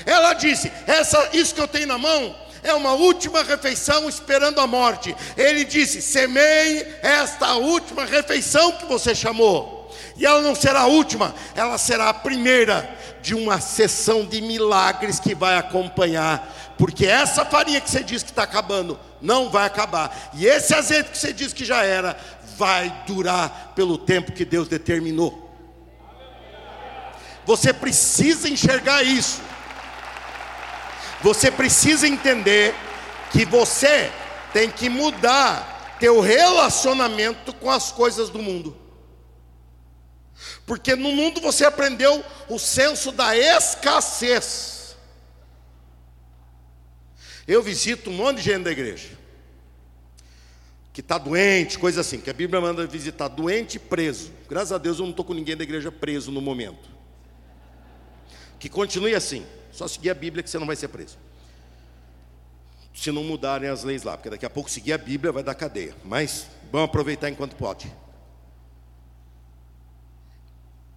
Ela 0.06 0.34
disse: 0.34 0.72
essa, 0.88 1.30
isso 1.34 1.54
que 1.54 1.62
eu 1.62 1.68
tenho 1.68 1.88
na 1.88 1.98
mão 1.98 2.36
é 2.64 2.74
uma 2.74 2.94
última 2.94 3.44
refeição 3.44 4.08
esperando 4.08 4.60
a 4.62 4.68
morte. 4.68 5.16
Ele 5.38 5.66
disse: 5.66 6.02
semeie 6.02 6.86
esta 7.02 7.56
última 7.56 8.06
refeição 8.06 8.72
que 8.74 8.86
você 8.86 9.14
chamou. 9.14 9.84
E 10.16 10.26
ela 10.26 10.42
não 10.42 10.56
será 10.56 10.82
a 10.82 10.88
última, 10.88 11.34
ela 11.56 11.78
será 11.78 12.10
a 12.10 12.14
primeira 12.14 12.98
de 13.24 13.34
uma 13.34 13.62
sessão 13.62 14.26
de 14.26 14.42
milagres 14.42 15.18
que 15.18 15.34
vai 15.34 15.58
acompanhar, 15.58 16.76
porque 16.78 17.06
essa 17.06 17.46
farinha 17.46 17.80
que 17.80 17.90
você 17.90 18.04
diz 18.04 18.22
que 18.22 18.30
está 18.30 18.44
acabando 18.44 19.00
não 19.22 19.50
vai 19.50 19.66
acabar, 19.66 20.32
e 20.34 20.46
esse 20.46 20.76
azeite 20.76 21.12
que 21.12 21.18
você 21.18 21.32
diz 21.32 21.54
que 21.54 21.64
já 21.64 21.84
era, 21.84 22.18
vai 22.58 23.04
durar 23.08 23.72
pelo 23.74 23.98
tempo 23.98 24.34
que 24.34 24.44
Deus 24.44 24.68
determinou. 24.68 25.50
Você 27.46 27.74
precisa 27.74 28.50
enxergar 28.50 29.04
isso. 29.04 29.42
Você 31.22 31.50
precisa 31.50 32.08
entender 32.08 32.76
que 33.32 33.46
você 33.46 34.12
tem 34.52 34.70
que 34.70 34.90
mudar 34.90 35.96
teu 36.00 36.20
relacionamento 36.20 37.54
com 37.54 37.70
as 37.70 37.92
coisas 37.92 38.30
do 38.30 38.40
mundo. 38.40 38.83
Porque 40.66 40.96
no 40.96 41.12
mundo 41.12 41.42
você 41.42 41.66
aprendeu 41.66 42.24
o 42.48 42.58
senso 42.58 43.12
da 43.12 43.36
escassez. 43.36 44.96
Eu 47.48 47.62
visito 47.62 48.10
um 48.10 48.14
monte 48.14 48.38
de 48.38 48.44
gente 48.44 48.64
da 48.64 48.72
igreja 48.72 49.24
que 50.94 51.02
está 51.02 51.18
doente, 51.18 51.80
coisa 51.80 52.02
assim, 52.02 52.22
que 52.22 52.30
a 52.30 52.34
Bíblia 52.34 52.62
manda 52.62 52.86
visitar 52.86 53.28
doente 53.28 53.78
e 53.78 53.80
preso. 53.80 54.32
Graças 54.48 54.72
a 54.72 54.78
Deus 54.78 55.00
eu 55.00 55.06
não 55.06 55.10
estou 55.10 55.26
com 55.26 55.34
ninguém 55.34 55.58
da 55.58 55.64
igreja 55.64 55.92
preso 55.92 56.32
no 56.32 56.40
momento. 56.40 56.88
Que 58.60 58.70
continue 58.70 59.16
assim, 59.16 59.44
só 59.72 59.88
seguir 59.88 60.12
a 60.12 60.14
Bíblia 60.14 60.44
que 60.44 60.50
você 60.50 60.60
não 60.60 60.68
vai 60.68 60.76
ser 60.76 60.90
preso. 60.90 61.18
Se 62.94 63.12
não 63.12 63.24
mudarem 63.24 63.68
as 63.70 63.84
leis 63.84 64.04
lá, 64.04 64.16
porque 64.16 64.30
daqui 64.30 64.46
a 64.46 64.50
pouco 64.52 64.70
seguir 64.70 64.94
a 64.94 64.98
Bíblia 65.00 65.32
vai 65.32 65.42
dar 65.42 65.56
cadeia. 65.56 65.96
Mas 66.06 66.46
vamos 66.72 66.86
aproveitar 66.86 67.28
enquanto 67.28 67.56
pode. 67.56 67.92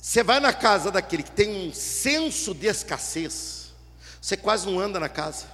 Você 0.07 0.23
vai 0.23 0.39
na 0.39 0.53
casa 0.53 0.93
daquele 0.93 1.25
que 1.25 1.33
tem 1.33 1.69
um 1.69 1.75
senso 1.75 2.55
de 2.55 2.69
escassez, 2.69 3.75
você 4.23 4.37
quase 4.37 4.65
não 4.65 4.79
anda 4.79 5.01
na 5.01 5.09
casa. 5.09 5.47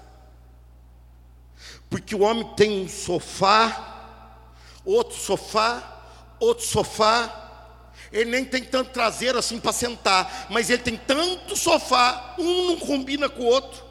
Porque 1.89 2.15
o 2.15 2.21
homem 2.21 2.47
tem 2.55 2.85
um 2.85 2.87
sofá, 2.87 4.37
outro 4.85 5.17
sofá, 5.19 6.03
outro 6.39 6.67
sofá. 6.67 7.95
Ele 8.13 8.31
nem 8.31 8.45
tem 8.45 8.63
tanto 8.63 8.91
traseiro 8.91 9.39
assim 9.39 9.59
para 9.59 9.73
sentar, 9.73 10.49
mas 10.51 10.69
ele 10.69 10.83
tem 10.83 10.99
tanto 10.99 11.57
sofá, 11.57 12.35
um 12.39 12.67
não 12.67 12.77
combina 12.77 13.31
com 13.31 13.45
o 13.45 13.47
outro, 13.47 13.83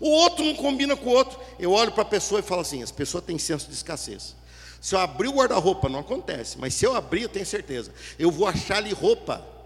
o 0.00 0.10
outro 0.10 0.44
não 0.44 0.56
combina 0.56 0.96
com 0.96 1.10
o 1.10 1.12
outro. 1.12 1.38
Eu 1.60 1.70
olho 1.70 1.92
para 1.92 2.02
a 2.02 2.06
pessoa 2.06 2.40
e 2.40 2.42
falo 2.42 2.62
assim: 2.62 2.82
as 2.82 2.90
pessoas 2.90 3.22
têm 3.22 3.38
senso 3.38 3.68
de 3.68 3.74
escassez. 3.74 4.34
Se 4.80 4.96
eu 4.96 4.98
abrir 4.98 5.28
o 5.28 5.34
guarda-roupa, 5.34 5.88
não 5.88 6.00
acontece, 6.00 6.58
mas 6.58 6.74
se 6.74 6.84
eu 6.84 6.96
abrir, 6.96 7.22
eu 7.22 7.28
tenho 7.28 7.46
certeza, 7.46 7.94
eu 8.18 8.32
vou 8.32 8.48
achar 8.48 8.78
ali 8.78 8.92
roupa 8.92 9.57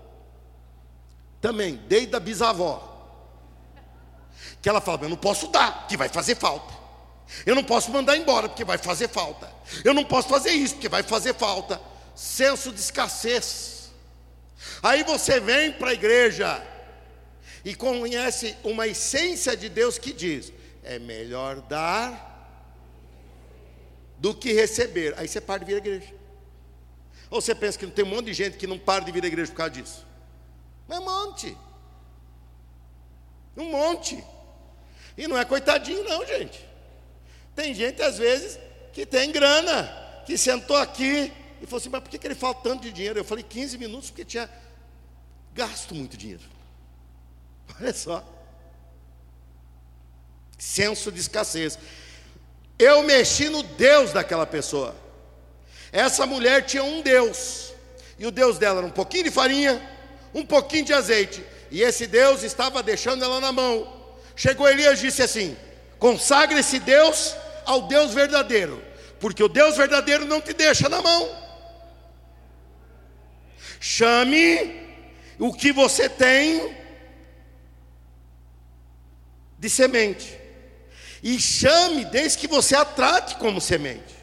também, 1.42 1.74
desde 1.88 2.14
a 2.14 2.20
bisavó. 2.20 2.88
Que 4.62 4.68
ela 4.68 4.81
fala: 4.81 5.02
Eu 5.02 5.09
não 5.11 5.16
posso 5.16 5.48
dar, 5.48 5.87
que 5.88 5.96
vai 5.96 6.09
fazer 6.09 6.37
falta. 6.37 6.72
Eu 7.44 7.55
não 7.55 7.64
posso 7.64 7.90
mandar 7.90 8.16
embora, 8.16 8.48
porque 8.48 8.64
vai 8.64 8.78
fazer 8.78 9.09
falta. 9.09 9.50
Eu 9.85 9.92
não 9.92 10.05
posso 10.05 10.28
fazer 10.28 10.52
isso, 10.52 10.74
porque 10.74 10.88
vai 10.88 11.02
fazer 11.02 11.35
falta. 11.35 11.81
Senso 12.14 12.70
de 12.70 12.81
escassez. 12.81 13.90
Aí 14.83 15.02
você 15.02 15.40
vem 15.40 15.72
para 15.72 15.90
a 15.90 15.94
igreja 15.94 16.62
e 17.64 17.74
conhece 17.74 18.57
uma 18.62 18.87
essência 18.87 19.57
de 19.57 19.68
Deus 19.68 19.98
que 19.98 20.12
diz: 20.12 20.52
é 20.85 20.98
melhor 21.00 21.61
dar 21.62 22.31
do 24.18 24.33
que 24.33 24.52
receber. 24.52 25.14
Aí 25.16 25.26
você 25.26 25.40
para 25.40 25.59
de 25.59 25.64
vir 25.64 25.74
à 25.74 25.78
igreja. 25.78 26.14
Ou 27.28 27.40
você 27.40 27.55
pensa 27.55 27.78
que 27.78 27.87
não 27.87 27.92
tem 27.92 28.05
um 28.05 28.09
monte 28.09 28.26
de 28.26 28.35
gente 28.35 28.57
que 28.57 28.66
não 28.66 28.78
para 28.78 29.05
de 29.05 29.11
vir 29.11 29.24
à 29.24 29.26
igreja 29.26 29.50
por 29.50 29.57
causa 29.57 29.72
disso? 29.72 30.12
Um 30.88 31.00
monte. 31.00 31.56
Um 33.56 33.70
monte. 33.70 34.24
E 35.16 35.26
não 35.26 35.38
é 35.38 35.44
coitadinho, 35.44 36.04
não, 36.04 36.26
gente. 36.26 36.66
Tem 37.54 37.74
gente, 37.74 38.00
às 38.02 38.18
vezes, 38.18 38.58
que 38.92 39.04
tem 39.04 39.30
grana, 39.30 39.84
que 40.26 40.38
sentou 40.38 40.76
aqui 40.76 41.32
e 41.60 41.66
falou 41.66 41.78
assim: 41.78 41.88
Mas 41.88 42.02
por 42.02 42.10
que, 42.10 42.26
ele 42.26 42.34
falta 42.34 42.62
tanto 42.62 42.82
de 42.82 42.92
dinheiro? 42.92 43.18
Eu 43.18 43.24
falei 43.24 43.44
15 43.44 43.78
minutos 43.78 44.10
porque 44.10 44.24
tinha 44.24 44.48
gasto 45.54 45.94
muito 45.94 46.16
dinheiro. 46.16 46.42
Olha 47.80 47.92
só. 47.92 48.24
Senso 50.58 51.12
de 51.12 51.20
escassez. 51.20 51.78
Eu 52.78 53.02
mexi 53.02 53.48
no 53.48 53.62
Deus 53.62 54.12
daquela 54.12 54.46
pessoa. 54.46 54.94
Essa 55.92 56.24
mulher 56.24 56.64
tinha 56.64 56.82
um 56.82 57.02
Deus. 57.02 57.72
E 58.18 58.26
o 58.26 58.30
Deus 58.30 58.58
dela 58.58 58.78
era 58.78 58.86
um 58.86 58.90
pouquinho 58.90 59.24
de 59.24 59.30
farinha, 59.30 59.80
um 60.34 60.44
pouquinho 60.44 60.84
de 60.84 60.92
azeite. 60.92 61.44
E 61.70 61.82
esse 61.82 62.06
Deus 62.06 62.42
estava 62.42 62.82
deixando 62.82 63.24
ela 63.24 63.40
na 63.40 63.52
mão. 63.52 64.00
Chegou 64.36 64.68
Elias 64.68 64.98
e 64.98 65.02
disse 65.02 65.22
assim: 65.22 65.56
consagre 65.98 66.60
esse 66.60 66.78
Deus 66.78 67.34
ao 67.64 67.82
Deus 67.82 68.12
verdadeiro, 68.12 68.82
porque 69.20 69.42
o 69.42 69.48
Deus 69.48 69.76
verdadeiro 69.76 70.24
não 70.24 70.40
te 70.40 70.52
deixa 70.52 70.88
na 70.88 71.00
mão. 71.00 71.42
Chame 73.80 74.80
o 75.38 75.52
que 75.52 75.72
você 75.72 76.08
tem 76.08 76.76
de 79.58 79.70
semente, 79.70 80.38
e 81.22 81.38
chame 81.38 82.04
desde 82.04 82.38
que 82.38 82.48
você 82.48 82.74
a 82.74 82.84
trate 82.84 83.36
como 83.36 83.60
semente. 83.60 84.14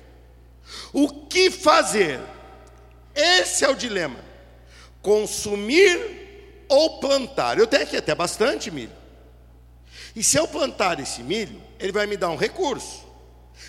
O 0.92 1.26
que 1.28 1.50
fazer? 1.50 2.20
Esse 3.16 3.64
é 3.64 3.70
o 3.70 3.76
dilema 3.76 4.29
consumir 5.02 6.66
ou 6.68 7.00
plantar. 7.00 7.58
Eu 7.58 7.68
tenho 7.68 7.84
aqui 7.84 7.98
até 7.98 8.14
bastante 8.14 8.70
milho. 8.70 8.92
E 10.16 10.24
se 10.24 10.38
eu 10.38 10.48
plantar 10.48 11.00
esse 11.00 11.22
milho, 11.24 11.62
ele 11.80 11.92
vai 11.92 12.06
me 12.06 12.18
dar 12.18 12.30
um 12.30 12.36
recurso. 12.36 13.06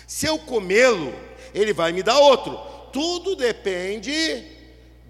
Se 0.07 0.25
eu 0.25 0.37
comê-lo, 0.39 1.13
ele 1.53 1.73
vai 1.73 1.91
me 1.91 2.03
dar 2.03 2.17
outro. 2.19 2.57
Tudo 2.91 3.35
depende 3.35 4.11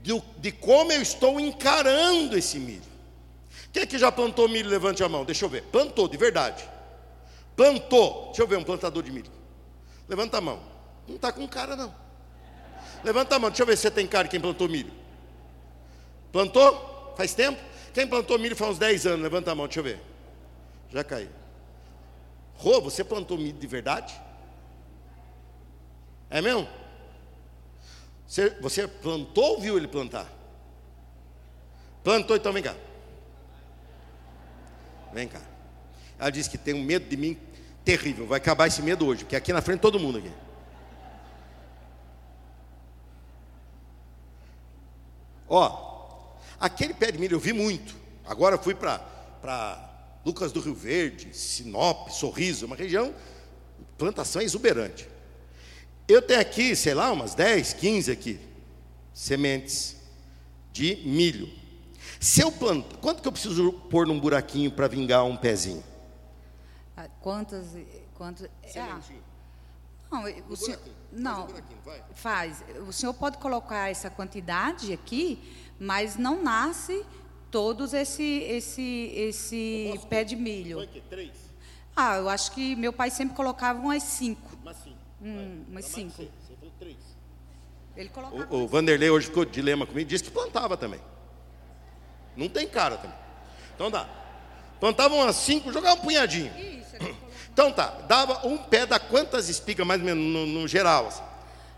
de, 0.01 0.21
de 0.37 0.51
como 0.51 0.91
eu 0.91 1.01
estou 1.01 1.39
encarando 1.39 2.37
esse 2.37 2.59
milho. 2.59 2.91
Quem 3.71 3.83
é 3.83 3.85
que 3.85 3.97
já 3.97 4.11
plantou 4.11 4.49
milho? 4.49 4.69
Levante 4.69 5.03
a 5.03 5.09
mão, 5.09 5.23
deixa 5.23 5.45
eu 5.45 5.49
ver. 5.49 5.63
Plantou, 5.63 6.07
de 6.07 6.17
verdade. 6.17 6.63
Plantou. 7.55 8.27
Deixa 8.27 8.41
eu 8.41 8.47
ver 8.47 8.57
um 8.57 8.63
plantador 8.63 9.01
de 9.01 9.11
milho. 9.11 9.31
Levanta 10.07 10.37
a 10.37 10.41
mão. 10.41 10.59
Não 11.07 11.15
está 11.15 11.31
com 11.31 11.47
cara, 11.47 11.75
não. 11.75 11.93
Levanta 13.03 13.35
a 13.35 13.39
mão, 13.39 13.49
deixa 13.49 13.63
eu 13.63 13.67
ver 13.67 13.75
se 13.75 13.83
você 13.83 13.91
tem 13.91 14.05
cara 14.05 14.27
quem 14.27 14.39
plantou 14.39 14.67
milho. 14.67 15.00
Plantou? 16.31 17.13
Faz 17.17 17.33
tempo? 17.33 17.61
Quem 17.93 18.07
plantou 18.07 18.39
milho 18.39 18.55
faz 18.55 18.71
uns 18.71 18.79
10 18.79 19.05
anos? 19.05 19.21
Levanta 19.21 19.51
a 19.51 19.55
mão, 19.55 19.67
deixa 19.67 19.79
eu 19.79 19.83
ver. 19.83 19.99
Já 20.89 21.03
caiu. 21.03 21.29
Rô, 22.55 22.79
você 22.79 23.03
plantou 23.03 23.37
milho 23.37 23.57
de 23.57 23.67
verdade? 23.67 24.13
É 26.29 26.41
mesmo? 26.41 26.67
Você, 28.25 28.49
você 28.61 28.87
plantou 28.87 29.55
ou 29.55 29.59
viu 29.59 29.77
ele 29.77 29.87
plantar? 29.87 30.31
Plantou, 32.03 32.35
então 32.35 32.53
vem 32.53 32.63
cá. 32.63 32.75
Vem 35.13 35.27
cá. 35.27 35.41
Ela 36.17 36.29
disse 36.29 36.49
que 36.49 36.57
tem 36.57 36.73
um 36.73 36.83
medo 36.83 37.09
de 37.09 37.17
mim 37.17 37.37
terrível. 37.83 38.25
Vai 38.25 38.37
acabar 38.37 38.67
esse 38.67 38.81
medo 38.81 39.05
hoje, 39.05 39.23
porque 39.23 39.35
aqui 39.35 39.51
na 39.51 39.61
frente 39.61 39.81
todo 39.81 39.99
mundo 39.99 40.19
aqui. 40.19 40.31
Ó, 45.49 45.90
Aquele 46.61 46.93
pé 46.93 47.11
de 47.11 47.17
milho 47.17 47.35
eu 47.35 47.39
vi 47.39 47.51
muito. 47.51 47.95
Agora 48.23 48.55
fui 48.55 48.75
para 48.75 50.21
Lucas 50.23 50.51
do 50.51 50.61
Rio 50.61 50.75
Verde, 50.75 51.35
Sinop, 51.35 52.09
Sorriso, 52.09 52.67
uma 52.67 52.75
região, 52.75 53.15
plantação 53.97 54.43
exuberante. 54.43 55.07
Eu 56.07 56.21
tenho 56.21 56.39
aqui, 56.39 56.75
sei 56.75 56.93
lá, 56.93 57.11
umas 57.11 57.33
10, 57.33 57.73
15 57.73 58.11
aqui, 58.11 58.39
sementes 59.11 59.97
de 60.71 60.97
milho. 60.97 61.49
Se 62.19 62.41
eu 62.41 62.51
planto, 62.51 62.99
quanto 62.99 63.23
que 63.23 63.27
eu 63.27 63.31
preciso 63.31 63.73
pôr 63.89 64.05
num 64.05 64.19
buraquinho 64.19 64.71
para 64.71 64.87
vingar 64.87 65.25
um 65.25 65.35
pezinho? 65.35 65.83
Ah, 66.95 67.07
quantas, 67.19 67.65
quantas 68.13 68.47
ah, 68.75 68.99
não, 70.11 70.23
o 70.49 70.55
senhor, 70.55 70.79
não, 71.11 71.47
faz. 72.13 72.63
O 72.87 72.91
senhor 72.91 73.13
pode 73.13 73.37
colocar 73.37 73.89
essa 73.89 74.09
quantidade 74.09 74.91
aqui 74.91 75.39
mas 75.81 76.15
não 76.15 76.43
nasce 76.43 77.03
todos 77.49 77.91
esse 77.91 78.23
esse 78.23 79.11
esse 79.15 79.99
pé 80.07 80.23
de 80.23 80.35
milho. 80.35 80.77
Foi 80.77 80.87
que 80.87 81.01
três? 81.01 81.31
Ah, 81.95 82.17
eu 82.17 82.29
acho 82.29 82.51
que 82.51 82.75
meu 82.75 82.93
pai 82.93 83.09
sempre 83.09 83.35
colocava 83.35 83.79
umas 83.79 84.03
cinco. 84.03 84.55
Umas 84.61 84.77
cinco. 84.77 84.97
Hum, 85.19 85.65
umas 85.67 85.85
cinco. 85.85 86.11
Você, 86.11 86.29
você 86.39 86.55
falou 86.55 86.73
três. 86.79 86.97
Ele 87.97 88.09
colocava. 88.09 88.55
O, 88.55 88.63
o 88.63 88.67
Vanderlei 88.67 89.09
hoje 89.09 89.25
ficou 89.25 89.43
de 89.43 89.51
dilema 89.51 89.87
comigo, 89.87 90.07
disse 90.07 90.23
que 90.23 90.29
plantava 90.29 90.77
também. 90.77 91.01
Não 92.37 92.47
tem 92.47 92.67
cara 92.67 92.97
também. 92.97 93.17
Então 93.73 93.89
dá. 93.89 94.07
Plantava 94.79 95.15
umas 95.15 95.35
cinco, 95.35 95.73
jogava 95.73 95.99
um 95.99 96.03
punhadinho. 96.03 96.53
Isso, 96.57 96.95
então 97.53 97.71
tá, 97.71 97.87
dava 98.07 98.47
um 98.47 98.57
pé 98.57 98.85
da 98.85 98.99
quantas 98.99 99.49
espigas 99.49 99.85
mais 99.85 99.99
ou 99.99 100.05
menos 100.05 100.23
no, 100.23 100.45
no 100.45 100.67
geral? 100.67 101.07
Assim? 101.07 101.23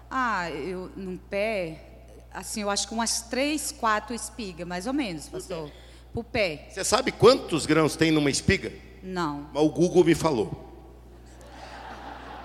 Ah, 0.10 0.50
eu 0.52 0.92
num 0.96 1.18
pé 1.18 1.94
assim, 2.34 2.62
eu 2.62 2.70
acho 2.70 2.88
que 2.88 2.94
umas 2.94 3.22
três, 3.22 3.72
quatro 3.72 4.16
espigas, 4.16 4.68
mais 4.68 4.88
ou 4.88 4.94
menos, 4.94 5.30
pastor. 5.30 5.72
Pro 6.12 6.24
pé. 6.24 6.68
Você 6.70 6.84
sabe 6.84 7.12
quantos 7.12 7.66
grãos 7.66 7.96
tem 7.96 8.12
numa 8.12 8.30
espiga? 8.30 8.72
Não. 9.02 9.50
Mas 9.54 9.64
o 9.64 9.70
Google 9.70 10.04
me 10.04 10.16
falou. 10.16 10.72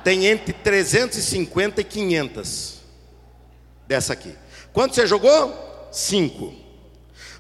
Tem 0.05 0.27
entre 0.27 0.53
350 0.53 1.81
e 1.81 1.85
500 1.85 2.81
dessa 3.87 4.13
aqui. 4.13 4.35
Quanto 4.73 4.95
você 4.95 5.07
jogou? 5.07 5.89
Cinco. 5.91 6.55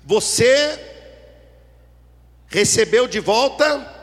Você 0.04 0.78
recebeu 2.46 3.06
de 3.06 3.20
volta 3.20 3.97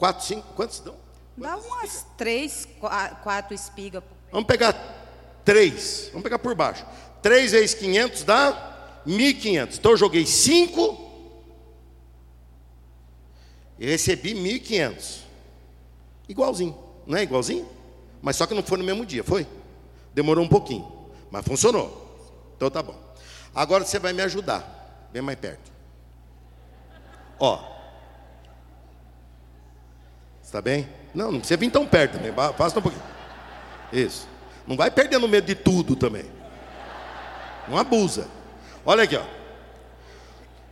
quatro, 0.00 0.24
cinco, 0.26 0.46
quantos 0.56 0.80
dão? 0.80 0.96
Dá 1.36 1.56
umas 1.56 2.04
três, 2.16 2.66
qua- 2.80 3.10
quatro 3.22 3.54
espigas. 3.54 4.02
Vamos 4.32 4.46
pegar 4.48 4.72
três, 5.44 6.08
vamos 6.08 6.22
pegar 6.24 6.38
por 6.38 6.54
baixo. 6.54 6.84
Três 7.22 7.52
vezes 7.52 7.74
500 7.74 8.24
dá 8.24 9.00
1.500. 9.06 9.78
Então 9.78 9.92
eu 9.92 9.96
joguei 9.96 10.26
cinco 10.26 11.08
e 13.78 13.86
recebi 13.86 14.34
1.500. 14.34 15.20
Igualzinho, 16.28 16.76
não 17.06 17.16
é 17.18 17.22
igualzinho? 17.22 17.68
Mas 18.22 18.36
só 18.36 18.46
que 18.46 18.54
não 18.54 18.62
foi 18.62 18.78
no 18.78 18.84
mesmo 18.84 19.04
dia, 19.06 19.24
foi? 19.24 19.46
Demorou 20.14 20.44
um 20.44 20.48
pouquinho, 20.48 21.10
mas 21.30 21.44
funcionou. 21.44 22.08
Então 22.56 22.70
tá 22.70 22.82
bom. 22.82 22.98
Agora 23.54 23.84
você 23.84 23.98
vai 23.98 24.12
me 24.12 24.22
ajudar. 24.22 25.08
Vem 25.12 25.22
mais 25.22 25.38
perto. 25.38 25.70
Ó. 27.38 27.79
Está 30.50 30.60
bem? 30.60 30.88
Não, 31.14 31.30
não 31.30 31.38
precisa 31.38 31.56
vir 31.56 31.70
tão 31.70 31.86
perto 31.86 32.14
também. 32.14 32.32
Basta 32.32 32.80
um 32.80 32.82
pouquinho. 32.82 33.04
Isso. 33.92 34.26
Não 34.66 34.76
vai 34.76 34.90
perdendo 34.90 35.28
medo 35.28 35.46
de 35.46 35.54
tudo 35.54 35.94
também. 35.94 36.24
Não 37.68 37.78
abusa. 37.78 38.26
Olha 38.84 39.04
aqui, 39.04 39.14
ó. 39.14 39.22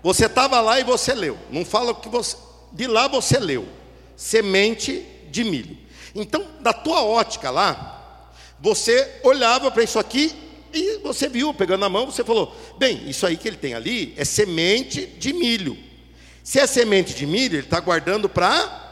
Você 0.02 0.26
estava 0.26 0.60
lá 0.60 0.80
e 0.80 0.82
você 0.82 1.14
leu. 1.14 1.38
Não 1.48 1.64
fala 1.64 1.94
que 1.94 2.08
você. 2.08 2.36
De 2.72 2.88
lá 2.88 3.06
você 3.06 3.38
leu. 3.38 3.68
Semente 4.16 5.06
de 5.30 5.44
milho. 5.44 5.78
Então, 6.12 6.44
da 6.58 6.72
tua 6.72 7.04
ótica 7.04 7.48
lá, 7.48 8.20
você 8.58 9.20
olhava 9.22 9.70
para 9.70 9.84
isso 9.84 10.00
aqui 10.00 10.34
e 10.74 10.98
você 11.04 11.28
viu, 11.28 11.54
pegando 11.54 11.82
na 11.82 11.88
mão, 11.88 12.06
você 12.06 12.24
falou: 12.24 12.52
bem, 12.78 13.08
isso 13.08 13.24
aí 13.24 13.36
que 13.36 13.46
ele 13.46 13.56
tem 13.56 13.74
ali 13.74 14.12
é 14.16 14.24
semente 14.24 15.06
de 15.06 15.32
milho. 15.32 15.78
Se 16.42 16.58
é 16.58 16.66
semente 16.66 17.14
de 17.14 17.24
milho, 17.24 17.58
ele 17.58 17.66
está 17.66 17.78
guardando 17.78 18.28
para 18.28 18.88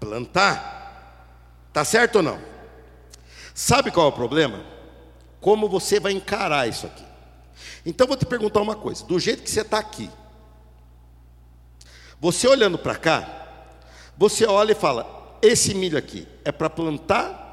plantar. 0.00 1.68
Tá 1.72 1.84
certo 1.84 2.16
ou 2.16 2.22
não? 2.22 2.40
Sabe 3.54 3.90
qual 3.90 4.06
é 4.06 4.08
o 4.08 4.12
problema? 4.12 4.64
Como 5.40 5.68
você 5.68 6.00
vai 6.00 6.12
encarar 6.12 6.66
isso 6.66 6.86
aqui. 6.86 7.04
Então 7.84 8.06
vou 8.06 8.16
te 8.16 8.26
perguntar 8.26 8.60
uma 8.60 8.74
coisa: 8.74 9.04
do 9.04 9.18
jeito 9.20 9.42
que 9.42 9.50
você 9.50 9.60
está 9.60 9.78
aqui, 9.78 10.10
você 12.18 12.48
olhando 12.48 12.78
para 12.78 12.96
cá, 12.96 13.28
você 14.16 14.46
olha 14.46 14.72
e 14.72 14.74
fala: 14.74 15.38
esse 15.42 15.74
milho 15.74 15.98
aqui 15.98 16.26
é 16.44 16.50
para 16.50 16.68
plantar 16.68 17.48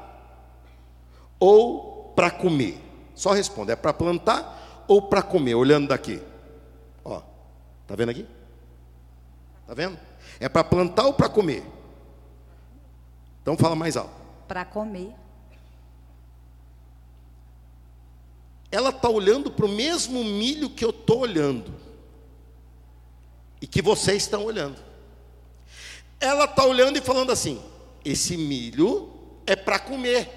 ou 1.38 2.12
para 2.16 2.30
comer? 2.30 2.82
Só 3.14 3.32
responde: 3.32 3.72
é 3.72 3.76
para 3.76 3.92
plantar 3.92 4.84
ou 4.88 5.02
para 5.02 5.22
comer? 5.22 5.54
Olhando 5.54 5.88
daqui, 5.88 6.22
ó, 7.04 7.20
tá 7.86 7.94
vendo 7.94 8.10
aqui? 8.10 8.26
Tá 9.66 9.74
vendo? 9.74 9.98
É 10.40 10.48
para 10.48 10.64
plantar 10.64 11.04
ou 11.04 11.12
para 11.12 11.28
comer? 11.28 11.77
Então 13.48 13.56
fala 13.56 13.74
mais 13.74 13.96
alto. 13.96 14.12
Para 14.46 14.62
comer. 14.62 15.14
ela 18.70 18.90
está 18.90 19.08
olhando 19.08 19.50
para 19.50 19.64
o 19.64 19.70
mesmo 19.70 20.22
milho 20.22 20.68
que 20.68 20.84
eu 20.84 20.90
estou 20.90 21.20
olhando. 21.20 21.74
E 23.58 23.66
que 23.66 23.80
vocês 23.80 24.24
estão 24.24 24.44
olhando. 24.44 24.76
Ela 26.20 26.44
está 26.44 26.62
olhando 26.66 26.98
e 26.98 27.00
falando 27.00 27.32
assim: 27.32 27.58
esse 28.04 28.36
milho 28.36 29.10
é 29.46 29.56
para 29.56 29.78
comer. 29.78 30.30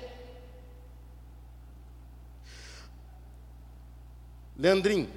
Leandrinho, 4.57 5.09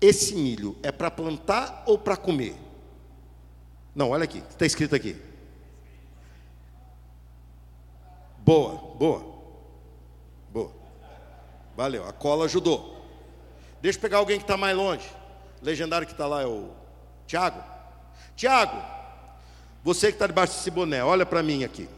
esse 0.00 0.34
milho 0.34 0.74
é 0.82 0.90
para 0.90 1.10
plantar 1.10 1.82
ou 1.86 1.98
para 1.98 2.16
comer? 2.16 2.56
Não, 3.94 4.12
olha 4.12 4.24
aqui, 4.24 4.38
está 4.38 4.64
escrito 4.64 4.94
aqui. 4.94 5.25
Boa, 8.46 8.76
boa, 8.96 9.24
boa. 10.52 10.72
Valeu, 11.76 12.06
a 12.06 12.12
cola 12.12 12.44
ajudou. 12.44 13.04
Deixa 13.82 13.98
eu 13.98 14.02
pegar 14.02 14.18
alguém 14.18 14.38
que 14.38 14.44
está 14.44 14.56
mais 14.56 14.76
longe. 14.76 15.04
O 15.60 15.64
legendário 15.64 16.06
que 16.06 16.12
está 16.12 16.28
lá 16.28 16.42
é 16.42 16.46
o 16.46 16.70
Tiago. 17.26 17.60
Tiago, 18.36 18.80
você 19.82 20.06
que 20.06 20.12
está 20.12 20.28
debaixo 20.28 20.52
desse 20.52 20.70
boné, 20.70 21.02
olha 21.02 21.26
para 21.26 21.42
mim 21.42 21.64
aqui. 21.64 21.88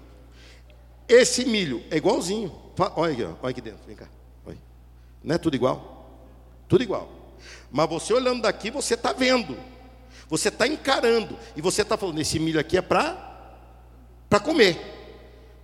Esse 1.07 1.45
milho 1.45 1.85
é 1.91 1.99
igualzinho. 1.99 2.51
Olha 2.97 3.13
aqui, 3.13 3.25
olha 3.25 3.51
aqui 3.51 3.61
dentro, 3.61 3.87
vem 3.87 3.95
cá. 3.95 4.09
Olha. 4.47 4.57
Não 5.23 5.35
é 5.35 5.39
tudo 5.39 5.55
igual? 5.55 6.09
Tudo 6.67 6.83
igual. 6.83 7.11
Mas 7.71 7.91
você 7.91 8.15
olhando 8.15 8.41
daqui, 8.41 8.71
você 8.71 8.95
está 8.95 9.13
vendo. 9.13 9.55
Você 10.31 10.49
está 10.49 10.67
encarando. 10.67 11.39
E 11.55 11.61
você 11.61 11.83
está 11.83 11.99
falando, 11.99 12.19
esse 12.19 12.39
milho 12.39 12.59
aqui 12.59 12.79
é 12.79 12.81
para 12.81 14.41
comer. 14.43 14.98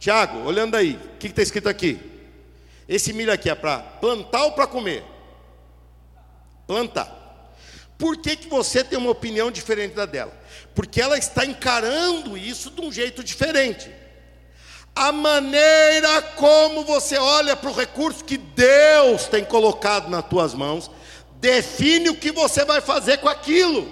Tiago, 0.05 0.41
olhando 0.41 0.77
aí, 0.77 1.01
o 1.15 1.17
que 1.17 1.29
está 1.29 1.41
escrito 1.41 1.67
aqui? 1.67 1.99
Esse 2.87 3.11
milho 3.15 3.33
aqui 3.33 3.49
é 3.49 3.55
para 3.55 3.79
plantar 3.79 4.45
ou 4.45 4.53
para 4.53 4.67
comer? 4.67 5.03
Plantar. 6.67 7.11
Por 7.97 8.19
que, 8.19 8.37
que 8.37 8.47
você 8.47 8.85
tem 8.85 8.99
uma 8.99 9.11
opinião 9.11 9.51
diferente 9.51 9.95
da 9.95 10.05
dela? 10.05 10.39
Porque 10.75 11.01
ela 11.01 11.17
está 11.17 11.47
encarando 11.47 12.37
isso 12.37 12.71
de 12.71 12.83
um 12.83 12.93
jeito 12.93 13.25
diferente. 13.25 13.91
A 14.95 15.11
maneira 15.11 16.21
como 16.21 16.85
você 16.85 17.17
olha 17.17 17.57
para 17.57 17.71
o 17.71 17.75
recurso 17.75 18.27
que 18.27 18.37
Deus 18.37 19.27
tem 19.27 19.43
colocado 19.43 20.11
nas 20.11 20.29
tuas 20.29 20.53
mãos, 20.53 20.91
define 21.37 22.11
o 22.11 22.17
que 22.17 22.31
você 22.31 22.63
vai 22.67 22.83
fazer 22.83 23.21
com 23.21 23.29
aquilo. 23.31 23.91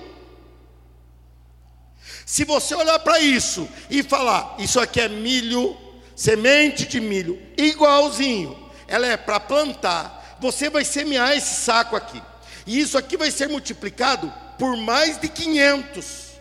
Se 2.27 2.45
você 2.45 2.75
olhar 2.75 2.99
para 2.99 3.19
isso 3.19 3.67
e 3.89 4.03
falar, 4.03 4.57
isso 4.59 4.79
aqui 4.79 5.01
é 5.01 5.09
milho, 5.09 5.75
semente 6.15 6.87
de 6.87 7.01
milho, 7.01 7.41
igualzinho, 7.57 8.71
ela 8.87 9.07
é 9.07 9.17
para 9.17 9.41
plantar, 9.41 10.37
você 10.41 10.69
vai 10.69 10.85
semear 10.85 11.33
esse 11.33 11.63
saco 11.63 11.97
aqui. 11.97 12.23
E 12.67 12.81
isso 12.81 12.97
aqui 12.99 13.17
vai 13.17 13.31
ser 13.31 13.49
multiplicado 13.49 14.33
por 14.59 14.77
mais 14.77 15.19
de 15.19 15.29
500. 15.29 16.33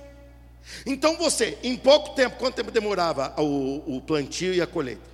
Então 0.86 1.18
você, 1.18 1.58
em 1.64 1.78
pouco 1.78 2.16
tempo, 2.16 2.38
quanto 2.38 2.56
tempo 2.56 2.72
demorava 2.72 3.34
o, 3.38 3.98
o 3.98 4.02
plantio 4.02 4.54
e 4.54 4.62
a 4.62 4.68
colheita? 4.68 5.10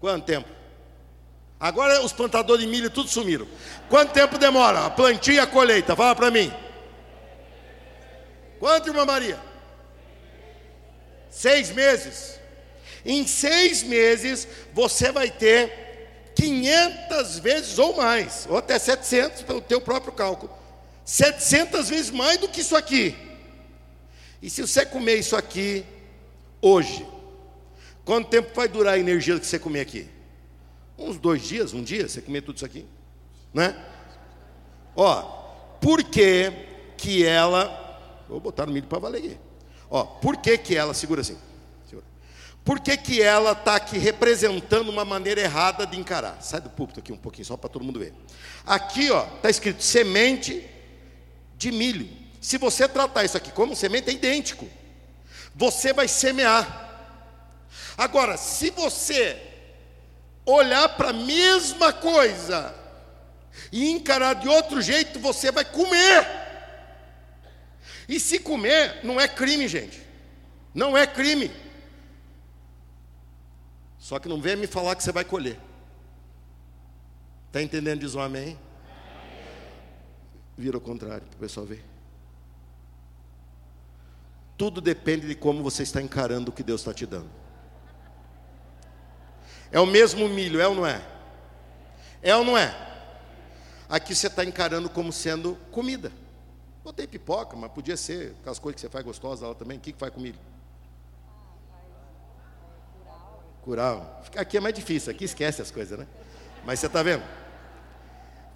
Quanto 0.00 0.24
tempo? 0.24 0.48
Agora 1.58 2.04
os 2.04 2.12
plantadores 2.12 2.64
de 2.64 2.70
milho 2.70 2.90
tudo 2.90 3.08
sumiram. 3.08 3.46
Quanto 3.88 4.12
tempo 4.12 4.36
demora 4.38 4.86
a 4.86 4.90
plantio 4.90 5.34
e 5.34 5.38
a 5.38 5.46
colheita? 5.46 5.96
Fala 5.96 6.14
para 6.14 6.30
mim. 6.30 6.52
Quanto, 8.58 8.88
irmã 8.88 9.04
Maria? 9.04 9.38
Seis 11.30 11.70
meses. 11.70 12.38
Em 13.06 13.24
seis 13.24 13.84
meses 13.84 14.48
você 14.74 15.12
vai 15.12 15.30
ter 15.30 16.32
500 16.34 17.38
vezes 17.38 17.78
ou 17.78 17.96
mais, 17.96 18.46
ou 18.50 18.58
até 18.58 18.78
700 18.78 19.42
pelo 19.42 19.60
teu 19.60 19.80
próprio 19.80 20.12
cálculo. 20.12 20.52
700 21.04 21.88
vezes 21.88 22.10
mais 22.10 22.38
do 22.38 22.48
que 22.48 22.60
isso 22.60 22.76
aqui. 22.76 23.16
E 24.42 24.50
se 24.50 24.60
você 24.60 24.84
comer 24.84 25.14
isso 25.14 25.36
aqui 25.36 25.86
hoje, 26.60 27.06
quanto 28.04 28.28
tempo 28.28 28.50
vai 28.52 28.66
durar 28.66 28.94
a 28.94 28.98
energia 28.98 29.38
que 29.38 29.46
você 29.46 29.58
comer 29.58 29.80
aqui? 29.80 30.08
Uns 30.98 31.16
dois 31.16 31.42
dias, 31.42 31.72
um 31.72 31.82
dia, 31.82 32.08
você 32.08 32.20
comer 32.20 32.40
tudo 32.42 32.56
isso 32.56 32.66
aqui, 32.66 32.84
né? 33.54 33.80
Ó, 34.96 35.22
por 35.80 36.02
que 36.02 36.52
que 36.96 37.24
ela, 37.24 38.24
vou 38.28 38.40
botar 38.40 38.66
no 38.66 38.72
milho 38.72 38.86
para 38.86 38.98
valer 38.98 39.18
aqui. 39.18 39.38
Ó, 39.88 40.04
por 40.04 40.38
que 40.38 40.58
que 40.58 40.74
ela, 40.74 40.92
segura 40.92 41.20
assim. 41.20 41.36
Por 42.66 42.80
que 42.80 42.96
que 42.96 43.22
ela 43.22 43.52
está 43.52 43.76
aqui 43.76 43.96
representando 43.96 44.88
uma 44.88 45.04
maneira 45.04 45.40
errada 45.40 45.86
de 45.86 45.96
encarar? 45.96 46.42
Sai 46.42 46.60
do 46.60 46.68
púlpito 46.68 46.98
aqui 46.98 47.12
um 47.12 47.16
pouquinho, 47.16 47.44
só 47.44 47.56
para 47.56 47.70
todo 47.70 47.84
mundo 47.84 48.00
ver. 48.00 48.12
Aqui, 48.66 49.06
está 49.06 49.48
escrito 49.48 49.84
semente 49.84 50.68
de 51.56 51.70
milho. 51.70 52.08
Se 52.40 52.58
você 52.58 52.88
tratar 52.88 53.24
isso 53.24 53.36
aqui 53.36 53.52
como 53.52 53.76
semente, 53.76 54.10
é 54.10 54.12
idêntico. 54.12 54.68
Você 55.54 55.92
vai 55.92 56.08
semear. 56.08 57.14
Agora, 57.96 58.36
se 58.36 58.70
você 58.70 59.40
olhar 60.44 60.88
para 60.96 61.10
a 61.10 61.12
mesma 61.12 61.92
coisa 61.92 62.74
e 63.70 63.92
encarar 63.92 64.34
de 64.34 64.48
outro 64.48 64.82
jeito, 64.82 65.20
você 65.20 65.52
vai 65.52 65.64
comer. 65.64 66.26
E 68.08 68.18
se 68.18 68.40
comer, 68.40 69.04
não 69.04 69.20
é 69.20 69.28
crime, 69.28 69.68
gente. 69.68 70.02
Não 70.74 70.98
é 70.98 71.06
crime. 71.06 71.64
Só 74.06 74.20
que 74.20 74.28
não 74.28 74.40
venha 74.40 74.56
me 74.56 74.68
falar 74.68 74.94
que 74.94 75.02
você 75.02 75.10
vai 75.10 75.24
colher. 75.24 75.58
Está 77.48 77.60
entendendo? 77.60 77.98
Diz 77.98 78.14
um 78.14 78.20
amém. 78.20 78.56
Vira 80.56 80.76
ao 80.76 80.80
contrário, 80.80 81.26
para 81.26 81.34
o 81.34 81.40
pessoal 81.40 81.66
ver. 81.66 81.84
Tudo 84.56 84.80
depende 84.80 85.26
de 85.26 85.34
como 85.34 85.60
você 85.60 85.82
está 85.82 86.00
encarando 86.00 86.52
o 86.52 86.54
que 86.54 86.62
Deus 86.62 86.82
está 86.82 86.94
te 86.94 87.04
dando. 87.04 87.28
É 89.72 89.80
o 89.80 89.86
mesmo 89.86 90.28
milho, 90.28 90.60
é 90.60 90.68
ou 90.68 90.74
não 90.76 90.86
é? 90.86 91.04
É 92.22 92.36
ou 92.36 92.44
não 92.44 92.56
é? 92.56 92.76
Aqui 93.88 94.14
você 94.14 94.28
está 94.28 94.44
encarando 94.44 94.88
como 94.88 95.12
sendo 95.12 95.56
comida. 95.72 96.12
Botei 96.84 97.08
pipoca, 97.08 97.56
mas 97.56 97.72
podia 97.72 97.96
ser 97.96 98.36
aquelas 98.40 98.60
coisas 98.60 98.76
que 98.76 98.82
você 98.82 98.88
faz 98.88 99.04
gostosas 99.04 99.48
lá 99.48 99.52
também. 99.56 99.78
O 99.78 99.80
que, 99.80 99.90
que 99.90 99.98
faz 99.98 100.14
com 100.14 100.20
milho? 100.20 100.38
Curau. 103.66 104.22
Aqui 104.36 104.58
é 104.58 104.60
mais 104.60 104.72
difícil, 104.72 105.10
aqui 105.10 105.24
esquece 105.24 105.60
as 105.60 105.72
coisas, 105.72 105.98
né? 105.98 106.06
Mas 106.64 106.78
você 106.78 106.86
está 106.86 107.02
vendo? 107.02 107.24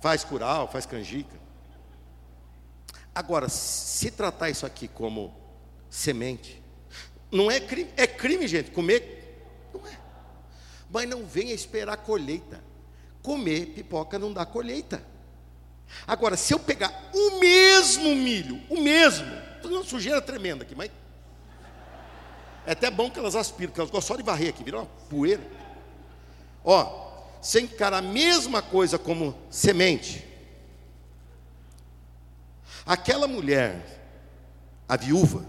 Faz 0.00 0.22
curau, 0.22 0.68
faz 0.68 0.86
canjica. 0.86 1.36
Agora, 3.12 3.48
se 3.48 4.12
tratar 4.12 4.50
isso 4.50 4.64
aqui 4.64 4.86
como 4.86 5.34
semente, 5.90 6.62
não 7.28 7.50
é 7.50 7.58
crime, 7.58 7.90
é 7.96 8.06
crime, 8.06 8.46
gente, 8.46 8.70
comer, 8.70 9.44
não 9.74 9.84
é. 9.84 9.98
Mas 10.88 11.08
não 11.08 11.26
venha 11.26 11.52
esperar 11.52 11.96
colheita. 11.96 12.62
Comer 13.20 13.66
pipoca 13.66 14.16
não 14.16 14.32
dá 14.32 14.46
colheita. 14.46 15.02
Agora, 16.06 16.36
se 16.36 16.54
eu 16.54 16.60
pegar 16.60 17.10
o 17.12 17.40
mesmo 17.40 18.14
milho, 18.14 18.60
o 18.70 18.80
mesmo, 18.80 19.26
uma 19.64 19.82
sujeira 19.82 20.22
tremenda 20.22 20.62
aqui, 20.62 20.76
mas 20.76 20.88
é 22.66 22.72
até 22.72 22.90
bom 22.90 23.10
que 23.10 23.18
elas 23.18 23.34
aspiram, 23.34 23.70
porque 23.70 23.80
elas 23.80 23.90
gostam 23.90 24.14
só 24.14 24.20
de 24.20 24.22
varrer 24.22 24.50
aqui, 24.50 24.62
viram 24.62 24.80
uma 24.80 24.86
poeira. 25.08 25.42
Ó, 26.64 27.10
sem 27.40 27.64
encarar 27.64 27.98
a 27.98 28.02
mesma 28.02 28.60
coisa 28.60 28.98
como 28.98 29.34
semente, 29.50 30.26
aquela 32.84 33.26
mulher, 33.26 34.02
a 34.88 34.96
viúva, 34.96 35.44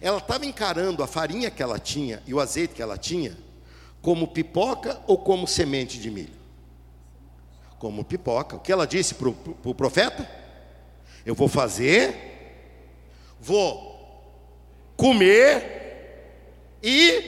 ela 0.00 0.18
estava 0.18 0.44
encarando 0.44 1.02
a 1.02 1.06
farinha 1.06 1.50
que 1.50 1.62
ela 1.62 1.78
tinha 1.78 2.22
e 2.26 2.34
o 2.34 2.40
azeite 2.40 2.74
que 2.74 2.82
ela 2.82 2.98
tinha 2.98 3.36
como 4.02 4.28
pipoca 4.28 5.00
ou 5.06 5.18
como 5.18 5.46
semente 5.46 5.98
de 5.98 6.10
milho? 6.10 6.38
Como 7.78 8.04
pipoca. 8.04 8.56
O 8.56 8.60
que 8.60 8.72
ela 8.72 8.86
disse 8.86 9.14
para 9.14 9.28
o 9.28 9.74
profeta? 9.74 10.28
Eu 11.24 11.34
vou 11.34 11.48
fazer, 11.48 12.14
vou 13.40 13.96
comer 14.96 15.77
e 16.82 17.22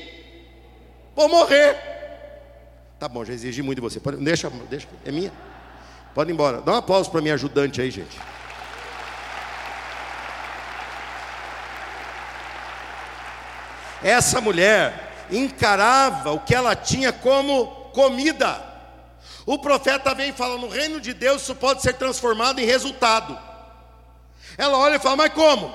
vou 1.14 1.28
morrer. 1.28 1.76
Tá 2.98 3.08
bom, 3.08 3.24
já 3.24 3.32
exigi 3.32 3.62
muito 3.62 3.78
de 3.78 3.82
você. 3.82 3.98
Pode, 3.98 4.18
deixa, 4.18 4.50
deixa, 4.68 4.86
é 5.04 5.10
minha. 5.10 5.32
Pode 6.14 6.30
ir 6.30 6.34
embora. 6.34 6.60
Dá 6.60 6.72
um 6.72 6.76
aplauso 6.76 7.10
para 7.10 7.20
minha 7.20 7.34
ajudante 7.34 7.80
aí, 7.80 7.90
gente. 7.90 8.18
Essa 14.02 14.40
mulher 14.40 15.26
encarava 15.30 16.32
o 16.32 16.40
que 16.40 16.54
ela 16.54 16.74
tinha 16.74 17.12
como 17.12 17.66
comida. 17.92 18.70
O 19.46 19.58
profeta 19.58 20.14
vem 20.14 20.30
e 20.30 20.32
fala: 20.32 20.58
no 20.58 20.68
reino 20.68 21.00
de 21.00 21.12
Deus 21.12 21.42
isso 21.42 21.54
pode 21.54 21.82
ser 21.82 21.94
transformado 21.94 22.60
em 22.60 22.64
resultado. 22.64 23.38
Ela 24.56 24.78
olha 24.78 24.96
e 24.96 25.00
fala: 25.00 25.16
mas 25.16 25.32
como? 25.32 25.72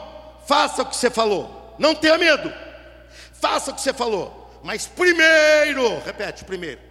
Faça 0.47 0.81
o 0.81 0.85
que 0.85 0.95
você 0.95 1.09
falou. 1.09 1.75
Não 1.79 1.95
tenha 1.95 2.17
medo. 2.17 2.64
Faça 3.39 3.71
o 3.71 3.73
que 3.75 3.81
você 3.81 3.93
falou. 3.93 4.59
Mas 4.63 4.87
primeiro, 4.87 5.99
repete, 5.99 6.43
primeiro 6.43 6.85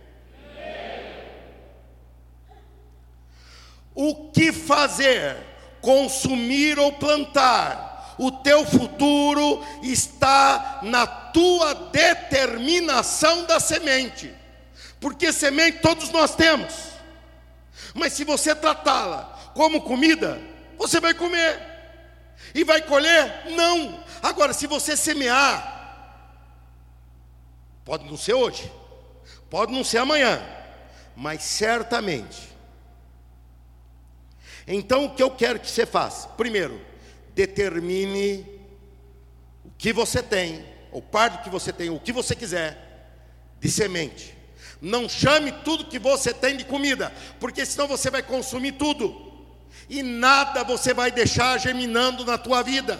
O 3.94 4.30
que 4.32 4.52
fazer? 4.52 5.36
Consumir 5.80 6.78
ou 6.78 6.92
plantar? 6.92 8.16
O 8.18 8.30
teu 8.30 8.64
futuro 8.64 9.64
está 9.82 10.80
na 10.82 11.06
tua 11.06 11.74
determinação 11.74 13.44
da 13.44 13.60
semente. 13.60 14.34
Porque 15.00 15.32
semente 15.32 15.78
todos 15.78 16.10
nós 16.10 16.34
temos. 16.34 16.74
Mas 17.92 18.12
se 18.14 18.24
você 18.24 18.54
tratá-la 18.54 19.52
como 19.54 19.82
comida, 19.82 20.40
você 20.76 20.98
vai 20.98 21.14
comer. 21.14 21.60
E 22.54 22.64
vai 22.64 22.82
colher? 22.82 23.50
Não. 23.50 24.02
Agora, 24.22 24.52
se 24.52 24.66
você 24.66 24.96
semear, 24.96 25.73
pode 27.84 28.04
não 28.04 28.16
ser 28.16 28.34
hoje, 28.34 28.70
pode 29.50 29.72
não 29.72 29.84
ser 29.84 29.98
amanhã, 29.98 30.42
mas 31.16 31.42
certamente 31.42 32.54
então, 34.66 35.04
o 35.04 35.14
que 35.14 35.22
eu 35.22 35.30
quero 35.30 35.60
que 35.60 35.70
você 35.70 35.84
faça? 35.84 36.28
Primeiro, 36.28 36.80
determine 37.34 38.46
o 39.64 39.70
que 39.76 39.92
você 39.92 40.22
tem, 40.22 40.64
ou 40.90 41.02
parte 41.02 41.38
do 41.38 41.42
que 41.42 41.50
você 41.50 41.72
tem, 41.72 41.90
o 41.90 42.00
que 42.00 42.12
você 42.12 42.34
quiser, 42.34 42.78
de 43.60 43.70
semente. 43.70 44.34
Não 44.80 45.08
chame 45.08 45.52
tudo 45.64 45.86
que 45.86 45.98
você 45.98 46.32
tem 46.32 46.56
de 46.56 46.64
comida, 46.64 47.12
porque 47.38 47.64
senão 47.64 47.86
você 47.86 48.10
vai 48.10 48.22
consumir 48.22 48.72
tudo. 48.72 49.32
E 49.88 50.02
nada 50.02 50.64
você 50.64 50.94
vai 50.94 51.10
deixar 51.10 51.58
germinando 51.58 52.24
na 52.24 52.38
tua 52.38 52.62
vida. 52.62 52.98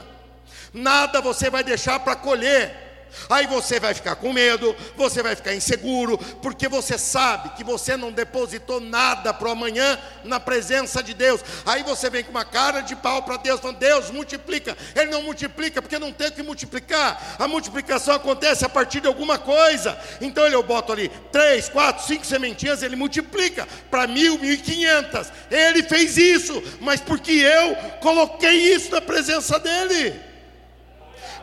Nada 0.72 1.20
você 1.20 1.48
vai 1.48 1.64
deixar 1.64 2.00
para 2.00 2.16
colher. 2.16 2.84
Aí 3.28 3.46
você 3.46 3.80
vai 3.80 3.94
ficar 3.94 4.16
com 4.16 4.32
medo, 4.32 4.74
você 4.96 5.22
vai 5.22 5.34
ficar 5.34 5.54
inseguro, 5.54 6.18
porque 6.42 6.68
você 6.68 6.98
sabe 6.98 7.50
que 7.50 7.64
você 7.64 7.96
não 7.96 8.12
depositou 8.12 8.80
nada 8.80 9.32
para 9.32 9.48
o 9.48 9.52
amanhã 9.52 9.98
na 10.24 10.40
presença 10.40 11.02
de 11.02 11.14
Deus. 11.14 11.40
Aí 11.64 11.82
você 11.82 12.10
vem 12.10 12.24
com 12.24 12.30
uma 12.30 12.44
cara 12.44 12.80
de 12.80 12.96
pau 12.96 13.22
para 13.22 13.36
Deus, 13.36 13.60
falando: 13.60 13.78
Deus, 13.78 14.10
multiplica. 14.10 14.76
Ele 14.94 15.10
não 15.10 15.22
multiplica 15.22 15.80
porque 15.80 15.98
não 15.98 16.12
tem 16.12 16.28
o 16.28 16.32
que 16.32 16.42
multiplicar. 16.42 17.36
A 17.38 17.48
multiplicação 17.48 18.14
acontece 18.14 18.64
a 18.64 18.68
partir 18.68 19.00
de 19.00 19.06
alguma 19.06 19.38
coisa. 19.38 19.98
Então 20.20 20.44
ele, 20.46 20.54
eu 20.54 20.62
boto 20.62 20.92
ali 20.92 21.10
três, 21.30 21.68
quatro, 21.68 22.06
cinco 22.06 22.24
sementinhas, 22.24 22.82
ele 22.82 22.96
multiplica 22.96 23.66
para 23.90 24.06
mil, 24.06 24.38
mil 24.38 24.52
e 24.52 24.58
quinhentas. 24.58 25.32
Ele 25.50 25.82
fez 25.82 26.16
isso, 26.16 26.62
mas 26.80 27.00
porque 27.00 27.32
eu 27.32 27.76
coloquei 28.00 28.74
isso 28.74 28.90
na 28.90 29.00
presença 29.00 29.58
dele. 29.58 30.23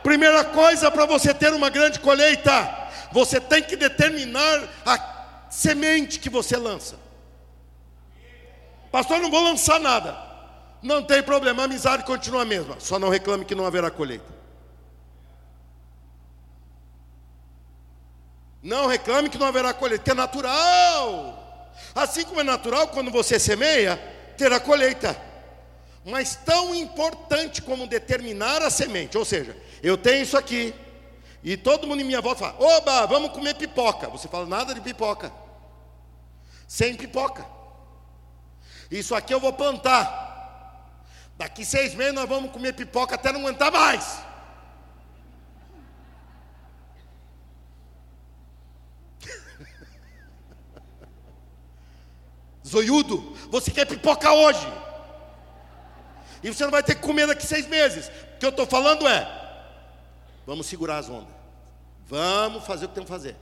Primeira 0.03 0.43
coisa 0.43 0.89
para 0.89 1.05
você 1.05 1.33
ter 1.33 1.53
uma 1.53 1.69
grande 1.69 1.99
colheita, 1.99 2.89
você 3.11 3.39
tem 3.39 3.61
que 3.61 3.75
determinar 3.75 4.67
a 4.85 5.47
semente 5.49 6.19
que 6.19 6.29
você 6.29 6.57
lança. 6.57 6.97
Pastor, 8.91 9.19
não 9.19 9.29
vou 9.29 9.43
lançar 9.43 9.79
nada. 9.79 10.17
Não 10.81 11.03
tem 11.03 11.21
problema, 11.21 11.61
a 11.61 11.65
amizade 11.65 12.03
continua 12.03 12.41
a 12.41 12.45
mesma. 12.45 12.79
Só 12.79 12.97
não 12.97 13.09
reclame 13.09 13.45
que 13.45 13.53
não 13.53 13.65
haverá 13.65 13.91
colheita. 13.91 14.31
Não 18.63 18.87
reclame 18.87 19.29
que 19.29 19.37
não 19.37 19.47
haverá 19.47 19.73
colheita, 19.73 20.03
que 20.03 20.11
é 20.11 20.15
natural. 20.15 21.71
Assim 21.93 22.23
como 22.23 22.41
é 22.41 22.43
natural, 22.43 22.87
quando 22.87 23.11
você 23.11 23.39
semeia, 23.39 23.97
terá 24.37 24.59
colheita. 24.59 25.19
Mas 26.03 26.35
tão 26.35 26.73
importante 26.73 27.61
como 27.61 27.85
determinar 27.85 28.61
a 28.61 28.69
semente, 28.69 29.17
ou 29.17 29.25
seja, 29.25 29.55
eu 29.81 29.97
tenho 29.97 30.23
isso 30.23 30.37
aqui. 30.37 30.73
E 31.43 31.57
todo 31.57 31.87
mundo 31.87 32.01
em 32.01 32.05
minha 32.05 32.21
volta 32.21 32.41
fala: 32.41 32.55
Oba, 32.59 33.07
vamos 33.07 33.31
comer 33.31 33.55
pipoca. 33.55 34.07
Você 34.09 34.27
fala: 34.27 34.45
Nada 34.45 34.75
de 34.75 34.81
pipoca. 34.81 35.31
Sem 36.67 36.95
pipoca. 36.95 37.45
Isso 38.89 39.15
aqui 39.15 39.33
eu 39.33 39.39
vou 39.39 39.53
plantar. 39.53 40.29
Daqui 41.37 41.65
seis 41.65 41.95
meses 41.95 42.13
nós 42.13 42.29
vamos 42.29 42.51
comer 42.51 42.73
pipoca 42.73 43.15
até 43.15 43.31
não 43.31 43.39
aguentar 43.39 43.71
mais. 43.71 44.19
Zoiudo, 52.67 53.35
você 53.49 53.71
quer 53.71 53.85
pipoca 53.85 54.31
hoje. 54.31 54.67
E 56.43 56.53
você 56.53 56.63
não 56.63 56.71
vai 56.71 56.83
ter 56.83 56.93
que 56.95 57.01
comer 57.01 57.25
daqui 57.25 57.45
seis 57.47 57.65
meses. 57.67 58.07
O 58.35 58.37
que 58.37 58.45
eu 58.45 58.49
estou 58.49 58.67
falando 58.67 59.07
é: 59.07 59.40
Vamos 60.51 60.65
segurar 60.65 60.97
as 60.97 61.09
ondas. 61.09 61.33
Vamos 62.09 62.65
fazer 62.65 62.83
o 62.83 62.89
que 62.89 62.95
temos 62.95 63.09
que 63.09 63.15
fazer. 63.15 63.37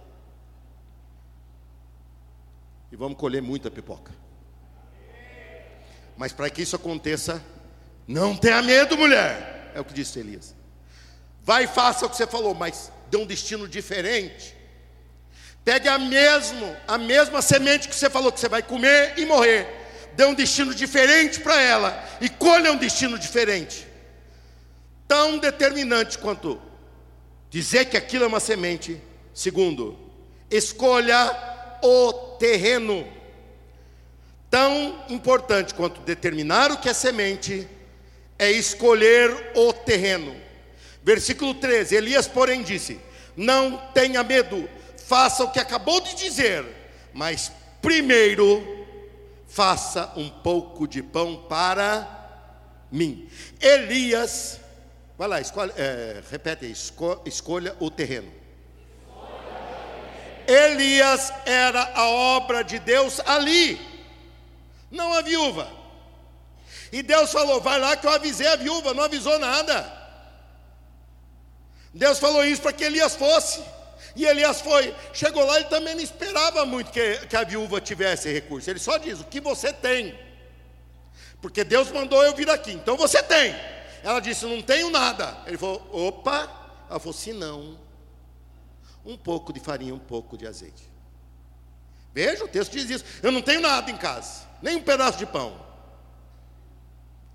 E 2.91 2.95
vamos 2.95 3.17
colher 3.17 3.41
muita 3.41 3.71
pipoca. 3.71 4.13
Mas 6.15 6.33
para 6.33 6.51
que 6.51 6.61
isso 6.61 6.75
aconteça, 6.75 7.43
não 8.07 8.37
tenha 8.37 8.61
medo, 8.61 8.95
mulher. 8.95 9.71
É 9.73 9.79
o 9.79 9.83
que 9.83 9.91
disse 9.91 10.19
Elias. 10.19 10.53
Vai 11.41 11.63
e 11.63 11.67
faça 11.67 12.05
o 12.05 12.09
que 12.11 12.15
você 12.15 12.27
falou, 12.27 12.53
mas 12.53 12.91
dê 13.09 13.17
um 13.17 13.25
destino 13.25 13.67
diferente. 13.67 14.55
Pegue 15.65 15.87
a 15.87 15.97
mesmo, 15.97 16.77
a 16.87 16.99
mesma 16.99 17.41
semente 17.41 17.89
que 17.89 17.95
você 17.95 18.07
falou 18.07 18.31
que 18.31 18.39
você 18.39 18.47
vai 18.47 18.61
comer 18.61 19.17
e 19.17 19.25
morrer. 19.25 20.11
Dê 20.13 20.25
um 20.25 20.35
destino 20.35 20.75
diferente 20.75 21.39
para 21.39 21.59
ela 21.59 22.07
e 22.21 22.29
colha 22.29 22.71
um 22.71 22.77
destino 22.77 23.17
diferente. 23.17 23.87
Tão 25.07 25.39
determinante 25.39 26.15
quanto 26.19 26.68
dizer 27.49 27.85
que 27.85 27.97
aquilo 27.97 28.23
é 28.23 28.27
uma 28.27 28.39
semente. 28.39 29.01
Segundo, 29.33 29.97
escolha 30.49 31.77
o 31.83 32.13
terreno. 32.37 33.07
Tão 34.49 35.05
importante 35.09 35.73
quanto 35.73 36.01
determinar 36.01 36.71
o 36.71 36.77
que 36.77 36.89
é 36.89 36.93
semente 36.93 37.67
é 38.37 38.51
escolher 38.51 39.51
o 39.55 39.71
terreno. 39.73 40.35
Versículo 41.03 41.53
13: 41.53 41.95
Elias, 41.95 42.27
porém, 42.27 42.63
disse: 42.63 42.99
Não 43.35 43.77
tenha 43.93 44.23
medo, 44.23 44.67
faça 45.05 45.43
o 45.43 45.51
que 45.51 45.59
acabou 45.59 46.01
de 46.01 46.15
dizer, 46.15 46.65
mas 47.13 47.51
primeiro 47.81 48.85
faça 49.47 50.11
um 50.15 50.29
pouco 50.29 50.87
de 50.87 51.01
pão 51.03 51.45
para 51.49 52.07
mim. 52.91 53.27
Elias, 53.59 54.59
vai 55.19 55.27
lá, 55.27 55.37
é, 55.75 56.23
repete 56.31 56.63
aí, 56.63 56.71
esco, 56.71 57.21
escolha 57.25 57.75
o 57.81 57.91
terreno. 57.91 58.31
Elias 60.47 61.33
era 61.45 61.91
a 61.93 62.07
obra 62.07 62.63
de 62.63 62.79
Deus 62.79 63.19
ali, 63.25 63.77
não 64.89 65.13
a 65.13 65.21
viúva. 65.21 65.69
E 66.89 67.03
Deus 67.03 67.33
falou: 67.33 67.59
vai 67.59 67.77
lá 67.77 67.97
que 67.97 68.07
eu 68.07 68.11
avisei 68.11 68.47
a 68.47 68.55
viúva, 68.55 68.93
não 68.93 69.03
avisou 69.03 69.37
nada. 69.37 69.91
Deus 71.93 72.17
falou 72.17 72.45
isso 72.45 72.61
para 72.61 72.71
que 72.71 72.85
Elias 72.85 73.13
fosse. 73.13 73.61
E 74.15 74.25
Elias 74.25 74.61
foi, 74.61 74.95
chegou 75.13 75.45
lá, 75.45 75.57
ele 75.57 75.65
também 75.65 75.95
não 75.95 76.01
esperava 76.01 76.65
muito 76.65 76.91
que, 76.91 77.27
que 77.27 77.35
a 77.35 77.43
viúva 77.43 77.81
tivesse 77.81 78.31
recurso. 78.31 78.69
Ele 78.69 78.79
só 78.79 78.97
diz: 78.97 79.19
o 79.19 79.25
que 79.25 79.41
você 79.41 79.73
tem? 79.73 80.17
Porque 81.41 81.65
Deus 81.65 81.91
mandou 81.91 82.23
eu 82.23 82.33
vir 82.33 82.49
aqui, 82.49 82.71
então 82.71 82.95
você 82.95 83.21
tem. 83.21 83.53
Ela 84.03 84.19
disse: 84.19 84.45
não 84.45 84.61
tenho 84.61 84.89
nada. 84.89 85.37
Ele 85.45 85.57
falou: 85.57 85.87
opa. 85.91 86.49
Ela 86.89 86.99
falou: 86.99 87.13
se 87.13 87.33
não, 87.33 87.77
um 89.05 89.17
pouco 89.17 89.53
de 89.53 89.59
farinha, 89.59 89.93
um 89.93 89.99
pouco 89.99 90.37
de 90.37 90.47
azeite. 90.47 90.89
Veja, 92.13 92.43
o 92.43 92.47
texto 92.47 92.71
diz 92.71 92.89
isso. 92.89 93.05
Eu 93.21 93.31
não 93.31 93.41
tenho 93.41 93.61
nada 93.61 93.89
em 93.91 93.97
casa, 93.97 94.43
nem 94.61 94.75
um 94.75 94.81
pedaço 94.81 95.17
de 95.17 95.25
pão, 95.25 95.53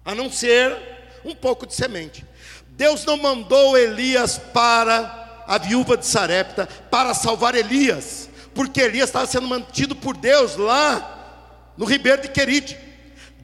a 0.05 0.15
não 0.15 0.31
ser 0.31 0.77
um 1.25 1.35
pouco 1.35 1.67
de 1.67 1.75
semente. 1.75 2.25
Deus 2.71 3.05
não 3.05 3.17
mandou 3.17 3.79
Elias 3.79 4.39
para 4.39 5.45
a 5.47 5.59
viúva 5.59 5.97
de 5.97 6.07
Sarepta 6.07 6.67
para 6.91 7.15
salvar 7.15 7.55
Elias, 7.55 8.29
porque 8.55 8.81
Elias 8.81 9.09
estava 9.09 9.27
sendo 9.27 9.47
mantido 9.47 9.95
por 9.95 10.17
Deus 10.17 10.57
lá 10.57 11.73
no 11.77 11.85
ribeiro 11.85 12.23
de 12.23 12.29
Querite. 12.29 12.79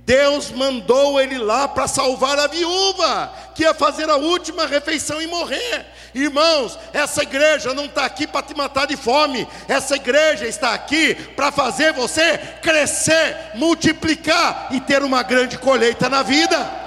Deus 0.05 0.51
mandou 0.51 1.21
ele 1.21 1.39
lá 1.39 1.69
para 1.69 1.87
salvar 1.87 2.39
a 2.39 2.47
viúva, 2.47 3.33
que 3.55 3.63
ia 3.63 3.75
fazer 3.75 4.09
a 4.09 4.17
última 4.17 4.67
refeição 4.67 5.21
e 5.21 5.27
morrer. 5.27 5.87
Irmãos, 6.15 6.79
essa 6.93 7.23
igreja 7.23 7.73
não 7.75 7.85
está 7.85 8.05
aqui 8.05 8.27
para 8.27 8.43
te 8.43 8.57
matar 8.57 8.87
de 8.87 8.97
fome, 8.97 9.47
essa 9.69 9.97
igreja 9.97 10.47
está 10.47 10.75
aqui 10.75 11.15
para 11.15 11.53
fazer 11.53 11.93
você 11.93 12.39
crescer, 12.63 13.53
multiplicar 13.55 14.69
e 14.73 14.81
ter 14.81 15.03
uma 15.03 15.23
grande 15.23 15.57
colheita 15.59 16.09
na 16.09 16.23
vida. 16.23 16.81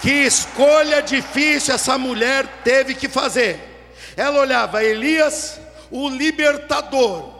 Que 0.00 0.24
escolha 0.24 1.02
difícil 1.02 1.74
essa 1.74 1.98
mulher 1.98 2.46
teve 2.64 2.94
que 2.94 3.06
fazer. 3.06 3.92
Ela 4.16 4.40
olhava 4.40 4.82
Elias, 4.82 5.60
o 5.90 6.08
libertador 6.08 7.39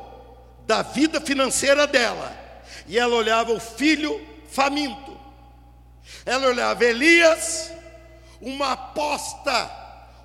da 0.70 0.82
vida 0.82 1.20
financeira 1.20 1.84
dela, 1.84 2.32
e 2.86 2.96
ela 2.96 3.16
olhava 3.16 3.52
o 3.52 3.58
filho 3.58 4.24
faminto. 4.52 5.18
Ela 6.24 6.46
olhava 6.46 6.84
Elias, 6.84 7.72
uma 8.40 8.70
aposta, 8.74 9.68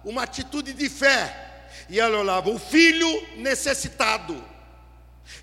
uma 0.03 0.21
atitude 0.21 0.71
de 0.71 0.87
fé, 0.87 1.65
e 1.89 1.99
ela 1.99 2.19
olhava 2.19 2.51
o 2.51 2.59
filho 2.59 3.09
necessitado. 3.37 4.45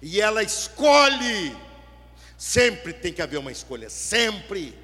E 0.01 0.21
ela 0.21 0.41
escolhe, 0.41 1.57
sempre 2.39 2.93
tem 2.93 3.13
que 3.13 3.23
haver 3.23 3.39
uma 3.39 3.51
escolha, 3.51 3.91
sempre. 3.91 4.79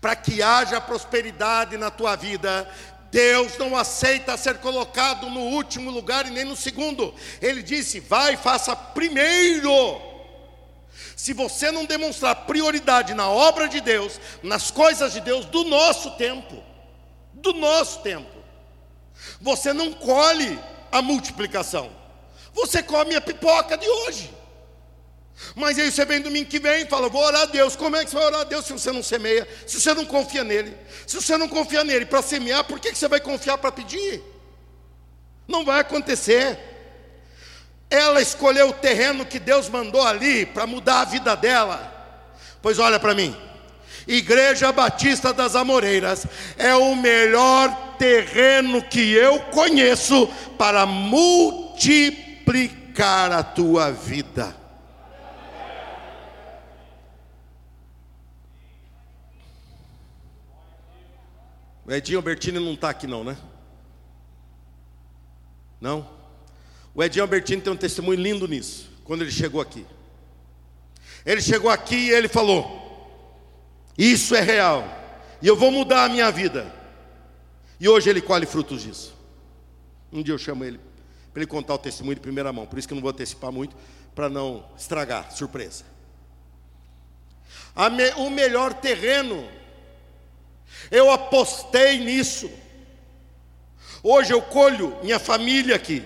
Para 0.00 0.16
que 0.16 0.42
haja 0.42 0.80
prosperidade 0.80 1.76
na 1.76 1.92
tua 1.92 2.16
vida, 2.16 2.68
Deus 3.10 3.58
não 3.58 3.76
aceita 3.76 4.36
ser 4.36 4.58
colocado 4.58 5.28
no 5.28 5.40
último 5.40 5.90
lugar 5.90 6.26
e 6.26 6.30
nem 6.30 6.44
no 6.44 6.56
segundo. 6.56 7.14
Ele 7.42 7.62
disse: 7.62 8.00
vai, 8.00 8.36
faça 8.36 8.74
primeiro. 8.74 10.00
Se 11.16 11.32
você 11.32 11.70
não 11.70 11.84
demonstrar 11.84 12.46
prioridade 12.46 13.12
na 13.12 13.28
obra 13.28 13.68
de 13.68 13.80
Deus, 13.80 14.20
nas 14.42 14.70
coisas 14.70 15.12
de 15.12 15.20
Deus, 15.20 15.44
do 15.44 15.64
nosso 15.64 16.12
tempo, 16.12 16.62
do 17.34 17.52
nosso 17.52 18.00
tempo, 18.00 18.38
você 19.40 19.72
não 19.72 19.92
colhe 19.92 20.58
a 20.90 21.02
multiplicação, 21.02 21.90
você 22.54 22.82
come 22.82 23.14
a 23.14 23.20
pipoca 23.20 23.76
de 23.76 23.88
hoje. 23.88 24.39
Mas 25.54 25.78
aí 25.78 25.90
você 25.90 26.04
vem 26.04 26.20
domingo 26.20 26.48
que 26.48 26.58
vem 26.58 26.82
e 26.82 26.86
fala: 26.86 27.08
Vou 27.08 27.22
orar 27.22 27.42
a 27.42 27.46
Deus. 27.46 27.76
Como 27.76 27.96
é 27.96 28.04
que 28.04 28.10
você 28.10 28.16
vai 28.16 28.26
orar 28.26 28.40
a 28.40 28.44
Deus 28.44 28.64
se 28.64 28.72
você 28.72 28.92
não 28.92 29.02
semeia? 29.02 29.46
Se 29.66 29.80
você 29.80 29.94
não 29.94 30.04
confia 30.04 30.44
nele? 30.44 30.76
Se 31.06 31.16
você 31.16 31.36
não 31.36 31.48
confia 31.48 31.84
nele 31.84 32.06
para 32.06 32.22
semear, 32.22 32.64
por 32.64 32.78
que 32.78 32.94
você 32.94 33.08
vai 33.08 33.20
confiar 33.20 33.58
para 33.58 33.72
pedir? 33.72 34.22
Não 35.48 35.64
vai 35.64 35.80
acontecer. 35.80 36.58
Ela 37.90 38.22
escolheu 38.22 38.68
o 38.68 38.72
terreno 38.72 39.26
que 39.26 39.40
Deus 39.40 39.68
mandou 39.68 40.06
ali 40.06 40.46
para 40.46 40.66
mudar 40.66 41.00
a 41.00 41.04
vida 41.04 41.34
dela. 41.34 41.92
Pois 42.62 42.78
olha 42.78 43.00
para 43.00 43.14
mim. 43.14 43.36
Igreja 44.06 44.72
Batista 44.72 45.32
das 45.32 45.56
Amoreiras 45.56 46.26
é 46.56 46.74
o 46.74 46.94
melhor 46.94 47.96
terreno 47.98 48.82
que 48.82 49.12
eu 49.12 49.40
conheço 49.40 50.28
para 50.56 50.86
multiplicar 50.86 53.32
a 53.32 53.42
tua 53.42 53.90
vida. 53.90 54.59
O 61.90 61.92
Edinho 61.92 62.18
Albertini 62.18 62.60
não 62.60 62.74
está 62.74 62.90
aqui 62.90 63.08
não, 63.08 63.24
né? 63.24 63.36
Não? 65.80 66.08
O 66.94 67.02
Edinho 67.02 67.24
Albertini 67.24 67.60
tem 67.60 67.72
um 67.72 67.76
testemunho 67.76 68.20
lindo 68.20 68.46
nisso, 68.46 68.88
quando 69.02 69.22
ele 69.22 69.30
chegou 69.32 69.60
aqui. 69.60 69.84
Ele 71.26 71.42
chegou 71.42 71.68
aqui 71.68 71.96
e 71.96 72.10
ele 72.10 72.28
falou: 72.28 73.10
Isso 73.98 74.36
é 74.36 74.40
real, 74.40 74.84
e 75.42 75.48
eu 75.48 75.56
vou 75.56 75.72
mudar 75.72 76.04
a 76.04 76.08
minha 76.08 76.30
vida. 76.30 76.72
E 77.80 77.88
hoje 77.88 78.08
ele 78.08 78.20
colhe 78.20 78.46
frutos 78.46 78.82
disso. 78.82 79.12
Um 80.12 80.22
dia 80.22 80.34
eu 80.34 80.38
chamo 80.38 80.64
ele 80.64 80.78
para 81.32 81.42
ele 81.42 81.50
contar 81.50 81.74
o 81.74 81.78
testemunho 81.78 82.14
de 82.14 82.20
primeira 82.20 82.52
mão, 82.52 82.66
por 82.66 82.78
isso 82.78 82.86
que 82.86 82.94
eu 82.94 82.96
não 82.96 83.02
vou 83.02 83.10
antecipar 83.10 83.50
muito, 83.50 83.74
para 84.14 84.28
não 84.28 84.64
estragar, 84.76 85.32
surpresa. 85.32 85.82
Me, 87.90 88.10
o 88.12 88.30
melhor 88.30 88.74
terreno 88.74 89.44
eu 90.90 91.10
apostei 91.10 91.98
nisso. 91.98 92.50
Hoje 94.02 94.32
eu 94.32 94.40
colho 94.40 94.96
minha 95.02 95.18
família 95.18 95.76
aqui. 95.76 96.02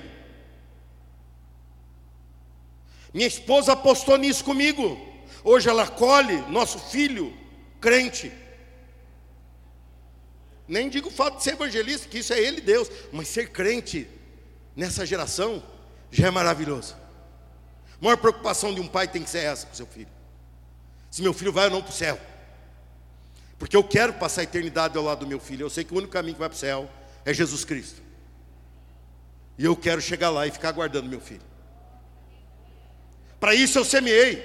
Minha 3.12 3.29
esposa 3.29 3.73
apostou 3.73 4.19
nisso 4.19 4.45
comigo. 4.45 5.01
Hoje 5.45 5.69
ela 5.69 5.87
colhe 5.87 6.37
nosso 6.51 6.79
filho 6.79 7.37
crente. 7.81 8.33
Nem 10.67 10.89
digo 10.89 11.09
o 11.09 11.12
fato 11.12 11.37
de 11.37 11.45
ser 11.45 11.53
evangelista, 11.53 12.09
que 12.09 12.19
isso 12.19 12.33
é 12.33 12.41
ele 12.41 12.61
Deus, 12.61 12.91
mas 13.12 13.29
ser 13.29 13.51
crente 13.51 14.09
nessa 14.75 15.05
geração 15.05 15.62
já 16.11 16.29
é 16.29 16.31
maravilhoso. 16.31 16.97
A 18.01 18.05
maior 18.05 18.17
preocupação 18.17 18.75
de 18.75 18.81
um 18.81 18.89
pai 18.89 19.07
tem 19.07 19.23
que 19.23 19.31
ser 19.31 19.45
essa 19.45 19.67
com 19.67 19.75
seu 19.75 19.87
filho. 19.87 20.09
Se 21.11 21.23
meu 21.23 21.33
filho 21.33 21.53
vai 21.53 21.67
ou 21.67 21.71
não 21.71 21.83
para 21.83 21.91
o 21.91 21.95
céu. 21.95 22.19
Porque 23.59 23.77
eu 23.77 23.85
quero 23.85 24.15
passar 24.15 24.41
a 24.41 24.45
eternidade 24.45 24.97
ao 24.97 25.05
lado 25.05 25.21
do 25.21 25.27
meu 25.27 25.41
filho. 25.41 25.65
Eu 25.65 25.71
sei 25.71 25.85
que 25.85 25.95
o 25.95 25.97
único 25.97 26.13
caminho 26.13 26.35
que 26.35 26.41
vai 26.41 26.49
para 26.49 26.57
o 26.57 26.59
céu 26.59 26.91
é 27.25 27.33
Jesus 27.33 27.65
Cristo. 27.65 28.03
E 29.57 29.65
eu 29.65 29.77
quero 29.77 30.01
chegar 30.01 30.31
lá 30.31 30.47
e 30.47 30.51
ficar 30.51 30.71
aguardando 30.71 31.09
meu 31.09 31.21
filho. 31.21 31.43
Para 33.39 33.55
isso 33.55 33.79
eu 33.79 33.85
semeei. 33.85 34.43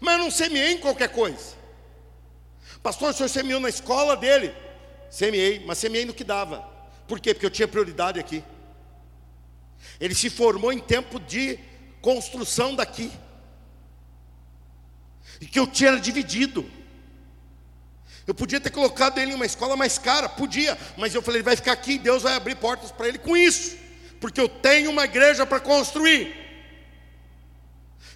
Mas 0.00 0.14
eu 0.14 0.24
não 0.24 0.30
semeei 0.30 0.72
em 0.72 0.78
qualquer 0.78 1.08
coisa. 1.08 1.54
Pastor, 2.82 3.10
o 3.10 3.12
senhor 3.12 3.28
semeou 3.28 3.60
na 3.60 3.68
escola 3.68 4.16
dele. 4.16 4.54
Semeei, 5.10 5.64
mas 5.66 5.78
semeei 5.78 6.04
no 6.04 6.14
que 6.14 6.24
dava. 6.24 6.60
Por 7.06 7.20
quê? 7.20 7.34
Porque 7.34 7.46
eu 7.46 7.50
tinha 7.50 7.68
prioridade 7.68 8.18
aqui. 8.18 8.42
Ele 10.00 10.14
se 10.14 10.30
formou 10.30 10.72
em 10.72 10.78
tempo 10.78 11.20
de 11.20 11.58
construção 12.00 12.74
daqui. 12.74 13.10
E 15.40 15.46
que 15.46 15.58
eu 15.58 15.66
tinha 15.66 15.98
dividido. 15.98 16.68
Eu 18.26 18.34
podia 18.34 18.60
ter 18.60 18.70
colocado 18.70 19.18
ele 19.18 19.32
em 19.32 19.34
uma 19.34 19.46
escola 19.46 19.76
mais 19.76 19.98
cara, 19.98 20.28
podia, 20.28 20.76
mas 20.96 21.14
eu 21.14 21.22
falei, 21.22 21.38
ele 21.38 21.44
vai 21.44 21.54
ficar 21.54 21.72
aqui, 21.72 21.92
e 21.92 21.98
Deus 21.98 22.22
vai 22.22 22.34
abrir 22.34 22.56
portas 22.56 22.90
para 22.90 23.06
ele 23.06 23.18
com 23.18 23.36
isso, 23.36 23.76
porque 24.20 24.40
eu 24.40 24.48
tenho 24.48 24.90
uma 24.90 25.04
igreja 25.04 25.46
para 25.46 25.60
construir. 25.60 26.34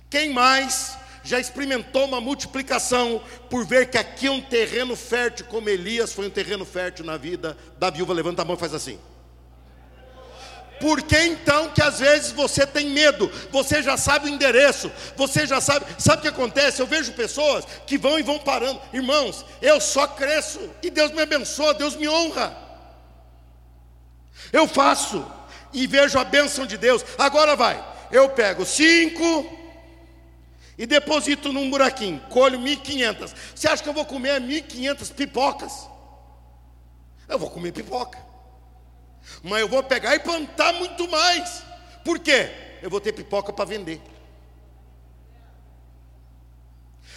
Quem 0.09 0.31
mais 0.31 0.99
já 1.23 1.39
experimentou 1.39 2.07
uma 2.07 2.21
multiplicação 2.21 3.23
por 3.49 3.65
ver 3.65 3.91
que 3.91 3.99
aqui 3.99 4.27
é 4.27 4.31
um 4.31 4.41
terreno 4.41 4.97
fértil, 4.97 5.47
como 5.47 5.69
Elias 5.69 6.13
foi 6.13 6.27
um 6.27 6.31
terreno 6.31 6.65
fértil 6.65 7.05
na 7.05 7.17
vida 7.17 7.57
da 7.79 7.91
viúva? 7.91 8.13
Levanta 8.13 8.43
a 8.43 8.45
mão 8.45 8.57
e 8.57 8.59
faz 8.59 8.75
assim. 8.75 8.99
Por 10.81 11.03
que 11.03 11.17
então 11.27 11.69
que 11.69 11.83
às 11.83 12.01
vezes 12.01 12.33
você 12.33 12.67
tem 12.67 12.89
medo? 12.89 13.31
Você 13.53 13.83
já 13.83 13.99
sabe 13.99 14.27
o 14.27 14.33
endereço, 14.33 14.91
você 15.15 15.47
já 15.47 15.61
sabe. 15.61 15.85
Sabe 15.99 16.19
o 16.19 16.23
que 16.23 16.29
acontece? 16.29 16.81
Eu 16.81 16.87
vejo 16.87 17.13
pessoas 17.13 17.67
que 17.87 17.99
vão 17.99 18.19
e 18.19 18.23
vão 18.23 18.39
parando. 18.39 18.81
Irmãos, 18.91 19.45
eu 19.61 19.79
só 19.79 20.07
cresço 20.07 20.59
e 20.83 20.89
Deus 20.89 21.13
me 21.13 21.21
abençoa, 21.21 21.75
Deus 21.75 21.95
me 21.97 22.09
honra. 22.09 22.57
Eu 24.51 24.67
faço 24.67 25.25
e 25.71 25.87
vejo 25.87 26.19
a 26.19 26.25
bênção 26.25 26.65
de 26.65 26.79
Deus. 26.79 27.05
Agora 27.19 27.55
vai, 27.55 27.85
eu 28.11 28.31
pego 28.31 28.65
cinco 28.65 29.59
e 30.79 30.87
deposito 30.87 31.53
num 31.53 31.69
buraquinho, 31.69 32.19
colho 32.31 32.59
1.500. 32.59 33.35
Você 33.55 33.69
acha 33.69 33.83
que 33.83 33.89
eu 33.89 33.93
vou 33.93 34.07
comer 34.07 34.41
1.500 34.41 35.13
pipocas? 35.13 35.87
Eu 37.29 37.39
vou 37.39 37.51
comer 37.51 37.71
pipoca 37.71 38.30
mas 39.43 39.61
eu 39.61 39.69
vou 39.69 39.83
pegar 39.83 40.15
e 40.15 40.21
plantar 40.21 40.73
muito 40.75 41.09
mais. 41.09 41.63
Por 42.05 42.19
quê? 42.19 42.51
Eu 42.83 42.91
vou 42.91 43.01
ter 43.01 43.13
pipoca 43.13 43.53
para 43.53 43.65
vender. 43.65 44.01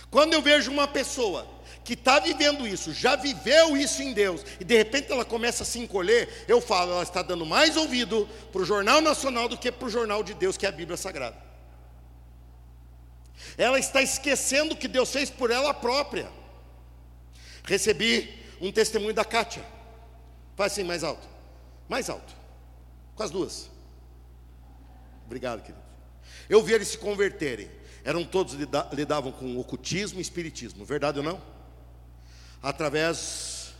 Quando 0.09 0.33
eu 0.33 0.41
vejo 0.41 0.71
uma 0.71 0.87
pessoa 0.87 1.47
que 1.83 1.93
está 1.93 2.19
vivendo 2.19 2.67
isso, 2.67 2.93
já 2.93 3.15
viveu 3.15 3.75
isso 3.75 4.01
em 4.01 4.13
Deus, 4.13 4.45
e 4.59 4.63
de 4.63 4.77
repente 4.77 5.11
ela 5.11 5.25
começa 5.25 5.63
a 5.63 5.65
se 5.65 5.79
encolher, 5.79 6.45
eu 6.47 6.61
falo, 6.61 6.93
ela 6.93 7.03
está 7.03 7.21
dando 7.21 7.45
mais 7.45 7.75
ouvido 7.75 8.29
para 8.51 8.61
o 8.61 8.65
Jornal 8.65 9.01
Nacional 9.01 9.49
do 9.49 9.57
que 9.57 9.71
para 9.71 9.87
o 9.87 9.89
Jornal 9.89 10.23
de 10.23 10.33
Deus, 10.33 10.55
que 10.55 10.65
é 10.65 10.69
a 10.69 10.71
Bíblia 10.71 10.95
Sagrada. 10.95 11.37
Ela 13.57 13.79
está 13.79 14.01
esquecendo 14.01 14.73
o 14.73 14.77
que 14.77 14.87
Deus 14.87 15.11
fez 15.11 15.29
por 15.29 15.51
ela 15.51 15.73
própria. 15.73 16.31
Recebi 17.63 18.33
um 18.61 18.71
testemunho 18.71 19.13
da 19.13 19.25
Kátia. 19.25 19.63
Faz 20.55 20.73
assim 20.73 20.83
mais 20.83 21.03
alto. 21.03 21.32
Mais 21.87 22.09
alto. 22.09 22.33
Com 23.15 23.23
as 23.23 23.31
duas. 23.31 23.69
Obrigado, 25.25 25.61
querido. 25.61 25.83
Eu 26.49 26.61
vi 26.63 26.73
eles 26.73 26.89
se 26.89 26.97
converterem. 26.97 27.69
Eram 28.03 28.25
todos 28.25 28.55
lidavam 28.91 29.31
com 29.31 29.57
ocultismo 29.57 30.19
e 30.19 30.21
espiritismo, 30.21 30.83
verdade 30.83 31.19
ou 31.19 31.23
não? 31.23 31.41
Através 32.61 33.73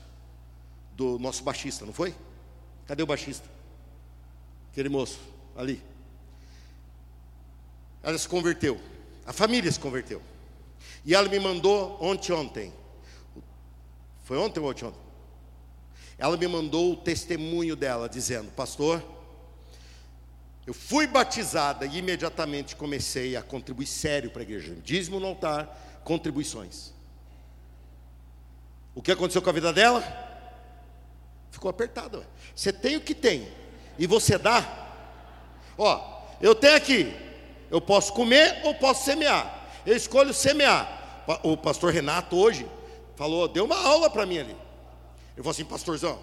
do 0.96 1.20
nosso 1.20 1.44
baixista, 1.44 1.86
não 1.86 1.94
foi? 1.94 2.16
Cadê 2.88 3.04
o 3.04 3.08
baixista? 3.08 3.48
Aquele 4.72 4.90
moço 4.90 5.20
ali. 5.56 5.82
Ela 8.02 8.18
se 8.18 8.28
converteu. 8.28 8.80
A 9.26 9.34
família 9.34 9.72
se 9.72 9.80
converteu. 9.80 10.22
E 11.06 11.14
ela 11.14 11.28
me 11.28 11.40
mandou 11.40 11.98
ontem, 12.02 12.32
ontem. 12.32 12.74
Foi 14.24 14.38
ontem 14.38 14.60
ou 14.60 14.70
ontem? 14.70 14.86
ontem? 14.86 15.03
Ela 16.24 16.38
me 16.38 16.48
mandou 16.48 16.94
o 16.94 16.96
testemunho 16.96 17.76
dela, 17.76 18.08
dizendo: 18.08 18.50
Pastor, 18.52 19.04
eu 20.66 20.74
fui 20.74 21.06
batizada 21.06 21.86
e 21.86 21.98
imediatamente 21.98 22.78
comecei 22.78 23.36
a 23.36 23.42
contribuir 23.42 23.88
sério 23.88 24.32
para 24.32 24.42
a 24.42 24.44
igreja. 24.44 24.74
Dízimo 24.82 25.20
no 25.20 25.28
altar, 25.28 26.02
contribuições. 26.06 26.94
O 28.96 29.02
que 29.02 29.12
aconteceu 29.12 29.42
com 29.42 29.50
a 29.50 29.54
vida 29.54 29.74
dela? 29.74 30.02
Ficou 31.52 31.70
apertada. 31.70 32.26
Você 32.56 32.72
tem 32.72 32.96
o 32.96 33.02
que 33.02 33.14
tem 33.14 33.46
e 34.00 34.08
você 34.08 34.38
dá. 34.38 34.96
Ó, 35.78 36.24
eu 36.40 36.56
tenho 36.56 36.78
aqui, 36.78 37.14
eu 37.70 37.82
posso 37.82 38.14
comer 38.14 38.62
ou 38.64 38.74
posso 38.76 39.04
semear. 39.04 39.68
Eu 39.86 39.98
escolho 39.98 40.34
semear. 40.34 41.26
O 41.44 41.58
pastor 41.58 41.92
Renato 41.92 42.38
hoje 42.38 42.66
falou, 43.14 43.50
deu 43.50 43.66
uma 43.66 43.78
aula 43.78 44.10
para 44.10 44.26
mim 44.26 44.38
ali. 44.38 44.63
Ele 45.36 45.44
falou 45.44 45.52
assim, 45.52 45.66
pastorzão. 45.66 46.20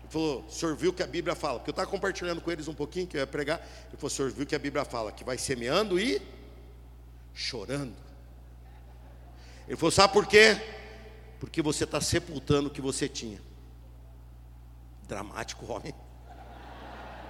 Ele 0.00 0.08
falou, 0.08 0.44
o 0.46 0.50
senhor 0.50 0.74
viu 0.74 0.92
que 0.92 1.02
a 1.02 1.06
Bíblia 1.06 1.34
fala, 1.34 1.58
porque 1.58 1.70
eu 1.70 1.72
estava 1.72 1.90
compartilhando 1.90 2.40
com 2.40 2.50
eles 2.50 2.66
um 2.66 2.74
pouquinho, 2.74 3.06
que 3.06 3.16
eu 3.16 3.20
ia 3.20 3.26
pregar. 3.26 3.58
Ele 3.88 3.96
falou, 3.96 4.06
o 4.06 4.10
senhor 4.10 4.30
viu 4.30 4.46
que 4.46 4.54
a 4.54 4.58
Bíblia 4.58 4.84
fala 4.84 5.12
que 5.12 5.24
vai 5.24 5.36
semeando 5.36 5.98
e 5.98 6.22
chorando. 7.34 7.94
Ele 9.66 9.76
falou, 9.76 9.90
sabe 9.90 10.12
por 10.12 10.26
quê? 10.26 10.60
Porque 11.40 11.60
você 11.60 11.84
está 11.84 12.00
sepultando 12.00 12.68
o 12.68 12.70
que 12.70 12.80
você 12.80 13.08
tinha. 13.08 13.40
Dramático, 15.06 15.70
homem. 15.70 15.94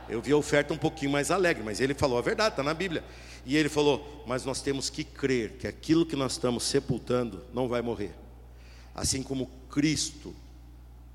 Eu 0.09 0.21
vi 0.21 0.33
a 0.33 0.37
oferta 0.37 0.75
um 0.75 0.79
pouquinho 0.79 1.11
mais 1.11 1.31
alegre, 1.31 1.63
mas 1.65 1.81
ele 1.81 1.95
falou 1.95 2.19
a 2.19 2.23
verdade, 2.23 2.51
está 2.51 2.63
na 2.63 2.75
Bíblia. 2.75 3.03
E 3.45 3.57
ele 3.57 3.69
falou: 3.69 4.25
Mas 4.27 4.45
nós 4.45 4.61
temos 4.61 4.89
que 4.89 5.05
crer 5.05 5.53
que 5.59 5.67
aquilo 5.67 6.07
que 6.07 6.17
nós 6.17 6.33
estamos 6.33 6.65
sepultando 6.65 7.45
não 7.53 7.69
vai 7.69 7.83
morrer. 7.83 8.15
Assim 8.95 9.23
como 9.23 9.51
Cristo 9.71 10.35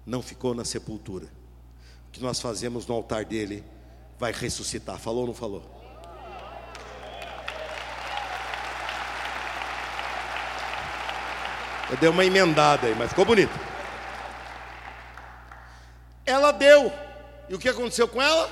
não 0.06 0.22
ficou 0.22 0.54
na 0.54 0.66
sepultura. 0.66 1.28
O 2.08 2.12
que 2.12 2.22
nós 2.22 2.40
fazemos 2.40 2.86
no 2.86 2.96
altar 2.96 3.26
dele 3.26 3.64
vai 4.18 4.32
ressuscitar. 4.32 5.00
Falou 5.00 5.22
ou 5.22 5.28
não 5.28 5.34
falou? 5.34 5.64
Eu 11.90 11.98
dei 11.98 12.10
uma 12.10 12.24
emendada 12.24 12.86
aí, 12.86 12.96
mas 12.96 13.10
ficou 13.10 13.26
bonito. 13.26 13.54
Ela 16.26 16.52
deu. 16.52 16.92
E 17.48 17.56
o 17.56 17.60
que 17.60 17.68
aconteceu 17.68 18.08
com 18.08 18.22
ela? 18.22 18.48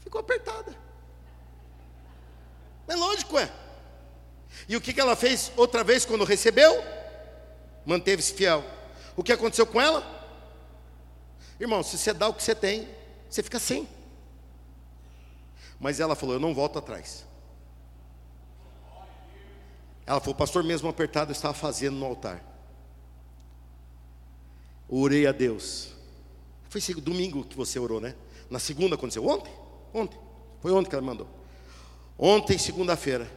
Ficou 0.00 0.20
apertada. 0.20 0.87
É 2.88 2.96
lógico, 2.96 3.38
é. 3.38 3.52
E 4.68 4.76
o 4.76 4.80
que, 4.80 4.92
que 4.92 5.00
ela 5.00 5.14
fez 5.14 5.52
outra 5.56 5.84
vez 5.84 6.04
quando 6.04 6.24
recebeu? 6.24 6.82
Manteve-se 7.84 8.32
fiel. 8.32 8.64
O 9.14 9.22
que 9.22 9.32
aconteceu 9.32 9.66
com 9.66 9.80
ela? 9.80 10.16
Irmão, 11.60 11.82
se 11.82 11.98
você 11.98 12.12
dá 12.12 12.28
o 12.28 12.34
que 12.34 12.42
você 12.42 12.54
tem, 12.54 12.88
você 13.28 13.42
fica 13.42 13.58
sem. 13.58 13.88
Mas 15.78 16.00
ela 16.00 16.16
falou: 16.16 16.34
Eu 16.34 16.40
não 16.40 16.54
volto 16.54 16.78
atrás. 16.78 17.26
Ela 20.06 20.20
falou: 20.20 20.34
pastor, 20.34 20.64
mesmo 20.64 20.88
apertado, 20.88 21.32
estava 21.32 21.54
fazendo 21.54 21.96
no 21.96 22.06
altar. 22.06 22.42
Orei 24.88 25.26
a 25.26 25.32
Deus. 25.32 25.92
Foi 26.70 26.80
domingo 26.94 27.44
que 27.44 27.56
você 27.56 27.78
orou, 27.78 28.00
né? 28.00 28.14
Na 28.48 28.58
segunda 28.58 28.94
aconteceu. 28.94 29.26
Ontem? 29.26 29.52
Ontem. 29.92 30.18
Foi 30.60 30.72
ontem 30.72 30.88
que 30.88 30.94
ela 30.94 31.04
mandou. 31.04 31.37
Ontem, 32.18 32.58
segunda-feira, 32.58 33.30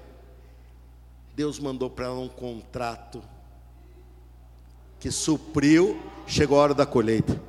Deus 1.36 1.60
mandou 1.60 1.88
para 1.88 2.06
ela 2.06 2.20
um 2.20 2.28
contrato 2.28 3.24
que 5.00 5.12
supriu, 5.12 6.02
chegou 6.26 6.60
a 6.60 6.64
hora 6.64 6.74
da 6.74 6.86
colheita. 6.86 7.40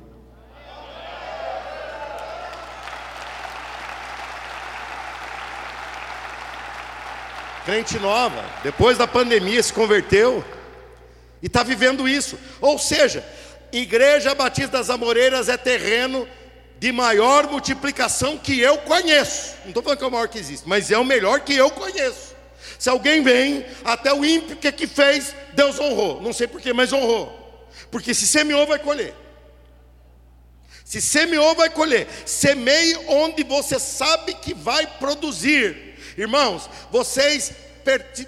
Crente 7.65 7.97
nova, 7.97 8.43
depois 8.61 8.97
da 8.97 9.07
pandemia 9.07 9.63
se 9.63 9.73
converteu 9.73 10.45
e 11.41 11.47
está 11.47 11.63
vivendo 11.63 12.07
isso. 12.07 12.37
Ou 12.61 12.77
seja, 12.77 13.25
Igreja 13.71 14.35
Batista 14.35 14.77
das 14.77 14.89
Amoreiras 14.91 15.49
é 15.49 15.57
terreno 15.57 16.27
de 16.83 16.91
maior 16.91 17.49
multiplicação 17.49 18.37
que 18.37 18.59
eu 18.59 18.77
conheço. 18.79 19.55
Não 19.61 19.69
estou 19.69 19.81
falando 19.81 19.99
que 19.99 20.03
é 20.03 20.07
o 20.07 20.11
maior 20.11 20.27
que 20.27 20.37
existe, 20.37 20.67
mas 20.67 20.91
é 20.91 20.97
o 20.97 21.05
melhor 21.05 21.39
que 21.39 21.55
eu 21.55 21.71
conheço. 21.71 22.35
Se 22.77 22.89
alguém 22.89 23.23
vem, 23.23 23.65
até 23.85 24.13
o 24.13 24.25
ímpio, 24.25 24.57
que, 24.57 24.69
que 24.69 24.85
fez? 24.85 25.33
Deus 25.53 25.79
honrou. 25.79 26.21
Não 26.21 26.33
sei 26.33 26.45
porquê, 26.45 26.73
mas 26.73 26.91
honrou. 26.91 27.69
Porque 27.89 28.13
se 28.13 28.27
semeou, 28.27 28.67
vai 28.67 28.79
colher. 28.79 29.15
Se 30.83 30.99
semeou, 30.99 31.55
vai 31.55 31.69
colher. 31.69 32.05
Semeie 32.25 32.97
onde 33.07 33.45
você 33.45 33.79
sabe 33.79 34.33
que 34.33 34.53
vai 34.53 34.85
produzir. 34.85 35.95
Irmãos, 36.17 36.69
vocês 36.91 37.53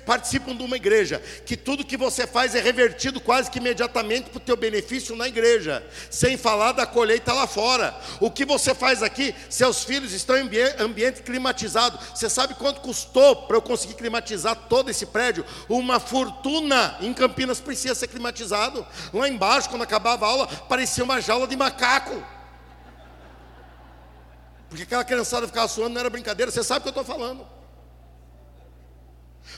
participam 0.05 0.55
de 0.55 0.63
uma 0.63 0.75
igreja, 0.75 1.21
que 1.45 1.55
tudo 1.55 1.85
que 1.85 1.97
você 1.97 2.27
faz 2.27 2.55
é 2.55 2.59
revertido 2.59 3.19
quase 3.19 3.49
que 3.49 3.59
imediatamente 3.59 4.29
para 4.29 4.37
o 4.37 4.41
teu 4.41 4.55
benefício 4.55 5.15
na 5.15 5.27
igreja, 5.27 5.85
sem 6.09 6.37
falar 6.37 6.73
da 6.73 6.85
colheita 6.85 7.33
lá 7.33 7.47
fora. 7.47 7.95
O 8.19 8.29
que 8.29 8.45
você 8.45 8.73
faz 8.75 9.01
aqui, 9.01 9.33
seus 9.49 9.83
filhos 9.83 10.13
estão 10.13 10.37
em 10.37 10.49
ambiente 10.79 11.21
climatizado. 11.21 11.97
Você 12.13 12.29
sabe 12.29 12.53
quanto 12.55 12.81
custou 12.81 13.47
para 13.47 13.57
eu 13.57 13.61
conseguir 13.61 13.95
climatizar 13.95 14.55
todo 14.69 14.89
esse 14.89 15.05
prédio? 15.05 15.45
Uma 15.69 15.99
fortuna. 15.99 16.97
Em 17.01 17.13
Campinas 17.13 17.59
precisa 17.59 17.95
ser 17.95 18.07
climatizado. 18.07 18.85
Lá 19.13 19.27
embaixo, 19.27 19.69
quando 19.69 19.83
acabava 19.83 20.25
a 20.25 20.29
aula, 20.29 20.47
parecia 20.47 21.03
uma 21.03 21.21
jaula 21.21 21.47
de 21.47 21.55
macaco. 21.55 22.23
Porque 24.69 24.83
aquela 24.83 25.05
criançada 25.05 25.47
ficava 25.47 25.67
suando, 25.67 25.93
não 25.93 26.01
era 26.01 26.09
brincadeira, 26.09 26.51
você 26.51 26.63
sabe 26.63 26.79
o 26.79 26.83
que 26.83 26.97
eu 26.97 27.01
estou 27.01 27.05
falando. 27.05 27.47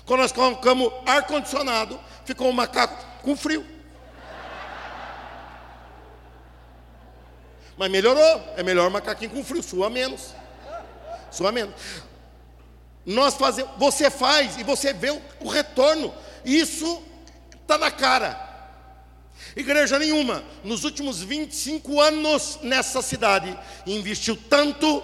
Quando 0.05 0.21
nós 0.21 0.31
colocamos 0.31 0.91
ar-condicionado, 1.05 1.99
ficou 2.25 2.47
um 2.47 2.53
macaco 2.53 3.05
com 3.21 3.35
frio. 3.35 3.65
Mas 7.77 7.91
melhorou. 7.91 8.53
É 8.57 8.63
melhor 8.63 8.89
macaquinho 8.89 9.31
com 9.31 9.43
frio, 9.43 9.61
sua 9.61 9.89
menos. 9.89 10.33
Sua 11.29 11.51
menos. 11.51 11.75
Nós 13.05 13.35
fazemos, 13.35 13.71
você 13.77 14.09
faz 14.09 14.57
e 14.57 14.63
você 14.63 14.91
vê 14.91 15.11
o, 15.39 15.47
retorno. 15.47 16.13
Isso 16.43 17.01
está 17.61 17.77
na 17.77 17.91
cara. 17.91 18.45
Igreja 19.55 19.97
nenhuma, 19.97 20.43
nos 20.63 20.83
últimos 20.83 21.21
25 21.21 22.01
anos 22.01 22.59
nessa 22.61 23.01
cidade, 23.01 23.57
investiu 23.85 24.35
tanto 24.49 25.03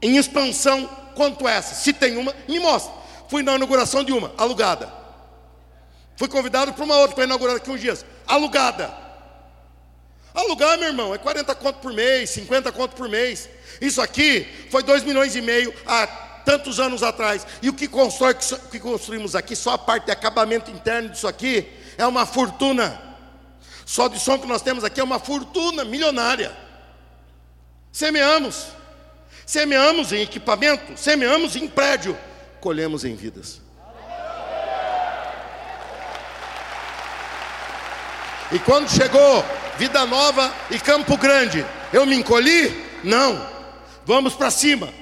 em 0.00 0.16
expansão 0.16 0.86
quanto 1.14 1.46
essa. 1.46 1.74
Se 1.74 1.92
tem 1.92 2.16
uma, 2.16 2.34
me 2.48 2.58
mostra. 2.58 2.92
Fui 3.28 3.42
na 3.42 3.54
inauguração 3.54 4.04
de 4.04 4.12
uma, 4.12 4.32
alugada. 4.36 4.92
Fui 6.16 6.28
convidado 6.28 6.72
para 6.72 6.84
uma 6.84 6.96
outra 6.96 7.14
para 7.14 7.24
inaugurar 7.24 7.56
aqui 7.56 7.70
uns 7.70 7.80
dias, 7.80 8.04
alugada. 8.26 9.06
Alugar, 10.34 10.78
meu 10.78 10.88
irmão, 10.88 11.14
é 11.14 11.18
40 11.18 11.54
conto 11.54 11.78
por 11.78 11.92
mês, 11.92 12.30
50 12.30 12.70
conto 12.72 12.94
por 12.94 13.08
mês. 13.08 13.48
Isso 13.80 14.02
aqui 14.02 14.46
foi 14.70 14.82
2 14.82 15.02
milhões 15.02 15.34
e 15.34 15.40
meio 15.40 15.74
há 15.86 16.06
tantos 16.44 16.78
anos 16.78 17.02
atrás. 17.02 17.46
E 17.62 17.68
o 17.68 17.72
que, 17.72 17.88
constrói, 17.88 18.34
que 18.70 18.78
construímos 18.78 19.34
aqui, 19.34 19.56
só 19.56 19.72
a 19.72 19.78
parte 19.78 20.04
de 20.06 20.12
acabamento 20.12 20.70
interno 20.70 21.08
disso 21.08 21.26
aqui, 21.26 21.66
é 21.96 22.06
uma 22.06 22.26
fortuna. 22.26 23.02
Só 23.86 24.08
de 24.08 24.18
som 24.18 24.38
que 24.38 24.46
nós 24.46 24.62
temos 24.62 24.84
aqui 24.84 25.00
é 25.00 25.04
uma 25.04 25.18
fortuna 25.18 25.84
milionária. 25.84 26.54
Semeamos. 27.90 28.66
Semeamos 29.46 30.12
em 30.12 30.22
equipamento, 30.22 30.98
semeamos 30.98 31.54
em 31.54 31.68
prédio, 31.68 32.18
colhemos 32.66 33.04
em 33.04 33.14
vidas. 33.14 33.62
E 38.50 38.58
quando 38.58 38.90
chegou 38.90 39.44
Vida 39.78 40.04
Nova 40.04 40.52
e 40.68 40.80
Campo 40.80 41.16
Grande, 41.16 41.64
eu 41.92 42.04
me 42.04 42.16
encolhi? 42.16 42.84
Não. 43.04 43.40
Vamos 44.04 44.34
para 44.34 44.50
cima. 44.50 44.92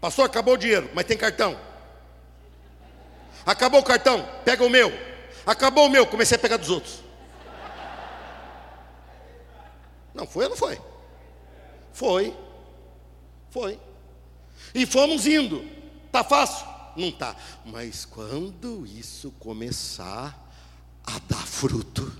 Pastor, 0.00 0.26
acabou 0.26 0.54
o 0.54 0.56
dinheiro, 0.56 0.88
mas 0.94 1.04
tem 1.06 1.16
cartão. 1.16 1.58
Acabou 3.44 3.80
o 3.80 3.84
cartão, 3.84 4.24
pega 4.44 4.64
o 4.64 4.70
meu. 4.70 4.92
Acabou 5.44 5.86
o 5.86 5.90
meu, 5.90 6.06
comecei 6.06 6.36
a 6.36 6.40
pegar 6.40 6.56
dos 6.56 6.70
outros. 6.70 7.02
Não 10.14 10.24
foi 10.24 10.44
ou 10.44 10.50
não 10.50 10.56
foi? 10.56 10.80
Foi. 11.92 12.36
Foi. 13.50 13.80
E 14.72 14.86
fomos 14.86 15.26
indo. 15.26 15.64
Tá 16.12 16.22
fácil? 16.22 16.75
Não 16.96 17.12
tá. 17.12 17.36
Mas 17.64 18.04
quando 18.04 18.86
isso 18.86 19.30
começar 19.38 20.36
a 21.04 21.18
dar 21.28 21.46
fruto. 21.46 22.12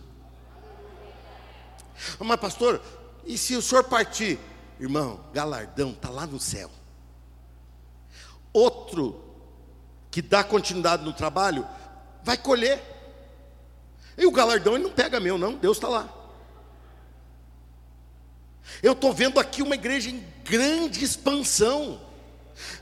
Mas 2.18 2.40
pastor, 2.40 2.80
e 3.24 3.36
se 3.38 3.56
o 3.56 3.62
senhor 3.62 3.84
partir? 3.84 4.38
Irmão, 4.78 5.20
galardão 5.32 5.90
está 5.90 6.10
lá 6.10 6.26
no 6.26 6.38
céu. 6.38 6.70
Outro 8.52 9.24
que 10.10 10.22
dá 10.22 10.42
continuidade 10.42 11.04
no 11.04 11.12
trabalho, 11.12 11.66
vai 12.22 12.38
colher. 12.38 12.82
E 14.16 14.24
o 14.24 14.30
galardão 14.30 14.74
ele 14.74 14.84
não 14.84 14.90
pega 14.90 15.20
meu, 15.20 15.36
não, 15.36 15.54
Deus 15.54 15.76
está 15.76 15.88
lá. 15.88 16.08
Eu 18.82 18.92
estou 18.92 19.12
vendo 19.12 19.38
aqui 19.38 19.62
uma 19.62 19.74
igreja 19.74 20.08
em 20.08 20.26
grande 20.42 21.04
expansão. 21.04 22.00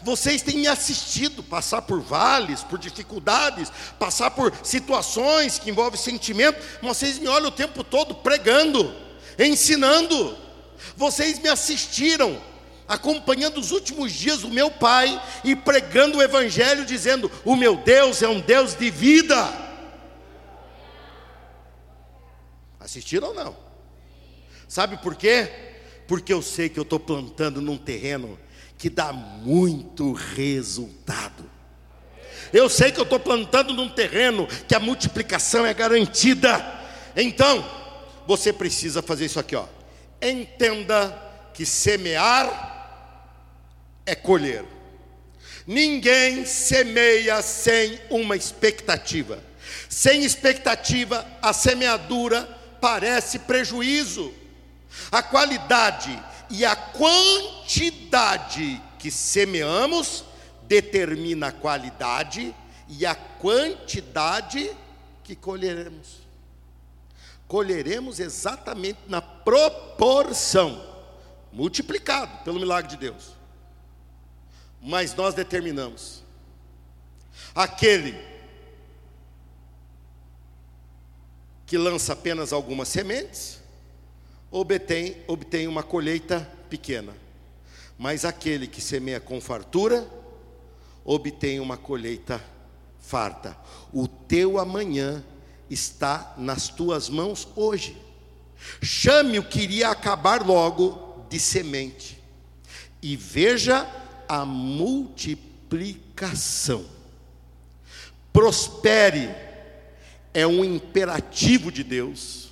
Vocês 0.03 0.43
têm 0.43 0.59
me 0.59 0.67
assistido 0.67 1.43
passar 1.43 1.83
por 1.83 2.01
vales, 2.01 2.63
por 2.63 2.79
dificuldades, 2.79 3.71
passar 3.99 4.31
por 4.31 4.53
situações 4.63 5.59
que 5.59 5.71
envolvem 5.71 5.99
sentimento. 5.99 6.63
Vocês 6.83 7.19
me 7.19 7.29
olham 7.29 7.49
o 7.49 7.53
tempo 7.53 7.83
todo 7.83 8.15
pregando, 8.15 8.95
ensinando. 9.39 10.37
Vocês 10.97 11.39
me 11.39 11.49
assistiram, 11.49 12.41
acompanhando 12.87 13.59
os 13.59 13.71
últimos 13.71 14.13
dias 14.13 14.41
do 14.41 14.49
meu 14.49 14.71
pai 14.71 15.21
e 15.43 15.57
pregando 15.57 16.19
o 16.19 16.23
Evangelho, 16.23 16.85
dizendo: 16.85 17.31
O 17.45 17.57
meu 17.57 17.77
Deus 17.77 18.23
é 18.23 18.29
um 18.29 18.41
Deus 18.41 18.75
de 18.75 18.91
vida. 18.91 19.65
Assistiram 22.79 23.29
ou 23.29 23.35
não? 23.35 23.57
Sabe 24.69 24.99
por 24.99 25.15
quê? 25.15 25.73
porque 26.07 26.33
eu 26.33 26.43
sei 26.43 26.69
que 26.69 26.79
eu 26.79 26.83
estou 26.83 27.01
plantando 27.01 27.61
num 27.61 27.79
terreno 27.79 28.39
que 28.79 28.91
dá 28.91 29.13
muito 29.13 30.13
resultado. 30.13 31.51
Eu 32.53 32.69
sei 32.69 32.93
que 32.93 33.01
eu 33.01 33.05
estou 33.05 33.19
plantando 33.19 33.73
num 33.73 33.89
terreno 33.89 34.47
que 34.69 34.75
a 34.75 34.81
multiplicação 34.81 35.67
é 35.67 35.75
garantida. 35.75 36.65
Então, 37.17 37.65
você 38.27 38.53
precisa 38.53 39.03
fazer 39.03 39.27
isso 39.27 39.41
aqui, 39.41 39.57
ó. 39.57 39.67
Entenda 40.23 41.11
que 41.53 41.67
semear 41.67 42.73
é 44.07 44.15
colher. 44.15 44.65
Ninguém 45.67 46.45
semeia 46.45 47.41
sem 47.43 47.99
uma 48.11 48.37
expectativa. 48.37 49.43
Sem 49.89 50.25
expectativa, 50.25 51.27
a 51.41 51.53
semeadura 51.53 52.43
parece 52.81 53.39
prejuízo. 53.41 54.33
A 55.11 55.23
qualidade 55.23 56.23
e 56.57 56.65
a 56.65 56.77
quantidade 56.77 57.21
que 58.97 59.11
semeamos 59.11 60.25
determina 60.63 61.49
a 61.49 61.53
qualidade 61.53 62.55
e 62.89 63.05
a 63.05 63.13
quantidade 63.17 64.71
que 65.25 65.35
colheremos. 65.35 66.23
Colheremos 67.49 68.21
exatamente 68.21 69.01
na 69.09 69.21
proporção, 69.21 70.81
multiplicado 71.53 72.45
pelo 72.45 72.61
milagre 72.61 72.91
de 72.93 72.99
Deus. 72.99 73.33
Mas 74.81 75.13
nós 75.13 75.35
determinamos. 75.35 76.23
Aquele 77.53 78.15
que 81.67 81.77
lança 81.77 82.13
apenas 82.13 82.53
algumas 82.53 82.87
sementes, 82.87 83.64
obtém, 84.55 85.17
obtém 85.27 85.67
uma 85.67 85.83
colheita 85.83 86.49
pequena. 86.71 87.13
Mas 87.99 88.25
aquele 88.25 88.69
que 88.69 88.81
semeia 88.81 89.19
com 89.19 89.41
fartura, 89.41 90.09
obtém 91.05 91.59
uma 91.59 91.77
colheita 91.77 92.41
farta. 93.01 93.57
O 93.93 94.07
teu 94.07 94.61
amanhã 94.61 95.25
está 95.69 96.37
nas 96.39 96.69
tuas 96.69 97.09
mãos 97.09 97.49
hoje. 97.57 98.01
Chame 98.81 99.41
o 99.41 99.49
que 99.49 99.59
iria 99.61 99.91
acabar 99.91 100.47
logo 100.47 101.27
de 101.29 101.41
semente. 101.41 102.23
E 103.03 103.17
veja 103.17 103.91
a 104.29 104.45
multiplicação. 104.45 106.87
Prospere 108.33 109.35
é 110.33 110.47
um 110.47 110.65
imperativo 110.65 111.73
de 111.73 111.83
Deus 111.83 112.44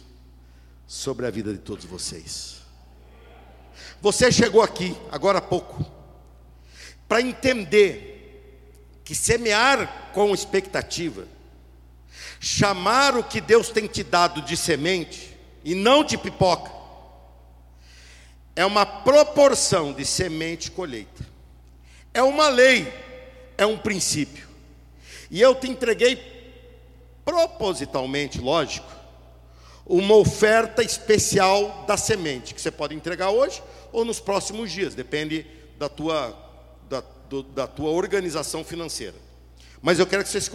sobre 0.87 1.27
a 1.27 1.31
vida 1.31 1.53
de 1.53 1.59
todos 1.59 1.85
vocês. 1.85 2.63
Você 4.01 4.33
chegou 4.33 4.63
aqui, 4.63 4.97
agora 5.11 5.39
há 5.39 5.43
pouco, 5.43 5.85
para 7.09 7.21
entender 7.21 9.01
que 9.05 9.15
semear 9.15 10.11
com 10.13 10.35
expectativa, 10.35 11.27
chamar 12.41 13.17
o 13.17 13.25
que 13.25 13.41
Deus 13.41 13.69
tem 13.69 13.87
te 13.87 14.03
dado 14.03 14.43
de 14.43 14.57
semente 14.57 15.37
e 15.65 15.75
não 15.75 16.03
de 16.03 16.19
pipoca, 16.19 16.71
é 18.55 18.67
uma 18.67 18.85
proporção 18.85 19.93
de 19.93 20.05
semente 20.05 20.69
e 20.69 20.71
colheita, 20.73 21.27
é 22.13 22.23
uma 22.23 22.49
lei, 22.49 22.93
é 23.57 23.65
um 23.65 23.79
princípio, 23.79 24.49
e 25.31 25.41
eu 25.41 25.55
te 25.55 25.69
entreguei 25.69 26.17
propositalmente, 27.25 28.41
lógico, 28.41 29.02
uma 29.87 30.15
oferta 30.15 30.83
especial 30.83 31.85
da 31.87 31.97
semente, 31.97 32.55
que 32.55 32.61
você 32.61 32.71
pode 32.71 32.95
entregar 32.95 33.31
hoje 33.31 33.63
ou 33.93 34.05
nos 34.05 34.21
próximos 34.21 34.71
dias, 34.71 34.95
depende 34.95 35.47
da 35.79 35.89
tua, 35.89 36.37
da, 36.89 37.03
do, 37.29 37.43
da 37.43 37.67
tua 37.67 37.91
organização 37.91 38.65
financeira. 38.65 39.17
Mas 39.83 39.99
eu 39.99 40.07
quero 40.07 40.23
que 40.23 40.29
você 40.29 40.41
se 40.41 40.51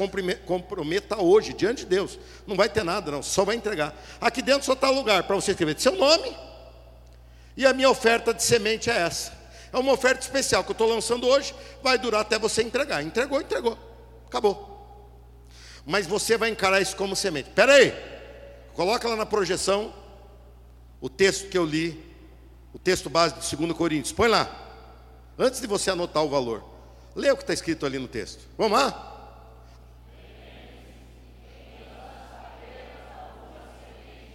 comprometa 0.46 1.22
hoje, 1.22 1.52
diante 1.52 1.80
de 1.80 1.88
Deus. 1.88 2.18
Não 2.48 2.56
vai 2.56 2.70
ter 2.70 2.84
nada, 2.84 3.12
não, 3.12 3.22
só 3.22 3.44
vai 3.44 3.58
entregar. 3.58 3.94
Aqui 4.22 4.42
dentro 4.42 4.66
só 4.66 4.72
está 4.72 4.90
lugar 4.90 5.24
para 5.24 5.36
você 5.36 5.52
escrever 5.52 5.78
seu 5.78 5.92
nome. 5.92 6.34
E 7.58 7.66
a 7.66 7.74
minha 7.74 7.90
oferta 7.90 8.34
de 8.34 8.42
semente 8.42 8.90
é 8.90 8.96
essa. 8.96 9.34
É 9.74 9.78
uma 9.78 9.92
oferta 9.92 10.22
especial 10.22 10.64
que 10.64 10.70
eu 10.70 10.74
estou 10.74 10.88
lançando 10.88 11.28
hoje, 11.28 11.54
vai 11.84 11.98
durar 11.98 12.22
até 12.22 12.40
você 12.40 12.64
entregar. 12.64 13.04
Entregou, 13.04 13.42
entregou. 13.42 13.78
Acabou. 14.28 14.76
Mas 15.86 16.08
você 16.08 16.38
vai 16.38 16.50
encarar 16.50 16.80
isso 16.80 16.96
como 16.96 17.14
semente. 17.14 17.50
Espera 17.50 17.74
aí, 17.74 17.94
Coloca 18.78 19.10
lá 19.10 19.16
na 19.16 19.26
projeção 19.26 19.92
o 21.02 21.10
texto 21.10 21.50
que 21.50 21.58
eu 21.58 21.66
li, 21.66 22.00
o 22.72 22.78
texto 22.78 23.10
base 23.10 23.34
de 23.34 23.56
2 23.56 23.76
Coríntios. 23.76 24.14
Põe 24.14 24.28
lá. 24.28 24.48
Antes 25.36 25.60
de 25.60 25.66
você 25.66 25.90
anotar 25.90 26.24
o 26.24 26.30
valor. 26.30 26.64
Lê 27.16 27.32
o 27.32 27.36
que 27.36 27.42
está 27.42 27.56
escrito 27.56 27.88
ali 27.88 27.98
no 27.98 28.08
texto. 28.08 28.48
Vamos 28.56 28.78
lá? 28.78 29.34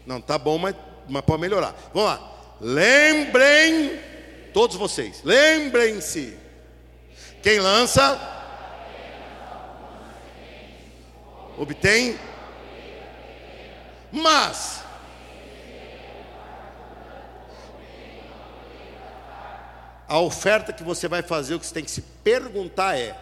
Não, 0.05 0.20
tá 0.20 0.36
bom, 0.36 0.59
mas, 0.59 0.74
mas 1.09 1.22
pode 1.22 1.40
melhorar. 1.40 1.76
Vamos 1.95 2.11
lá. 2.11 2.57
Lembrem, 2.61 3.97
todos 4.53 4.74
vocês, 4.74 5.22
lembrem-se. 5.22 6.36
Quem 7.45 7.61
lança, 7.61 8.18
obtém 11.57 12.18
mas. 14.13 14.85
A 20.07 20.19
oferta 20.19 20.75
que 20.75 20.83
você 20.83 21.09
vai 21.09 21.23
fazer, 21.23 21.55
o 21.55 21.61
que 21.61 21.67
você 21.67 21.73
tem 21.73 21.85
que 21.85 21.91
se 21.91 22.03
perguntar 22.03 22.99
é: 22.99 23.19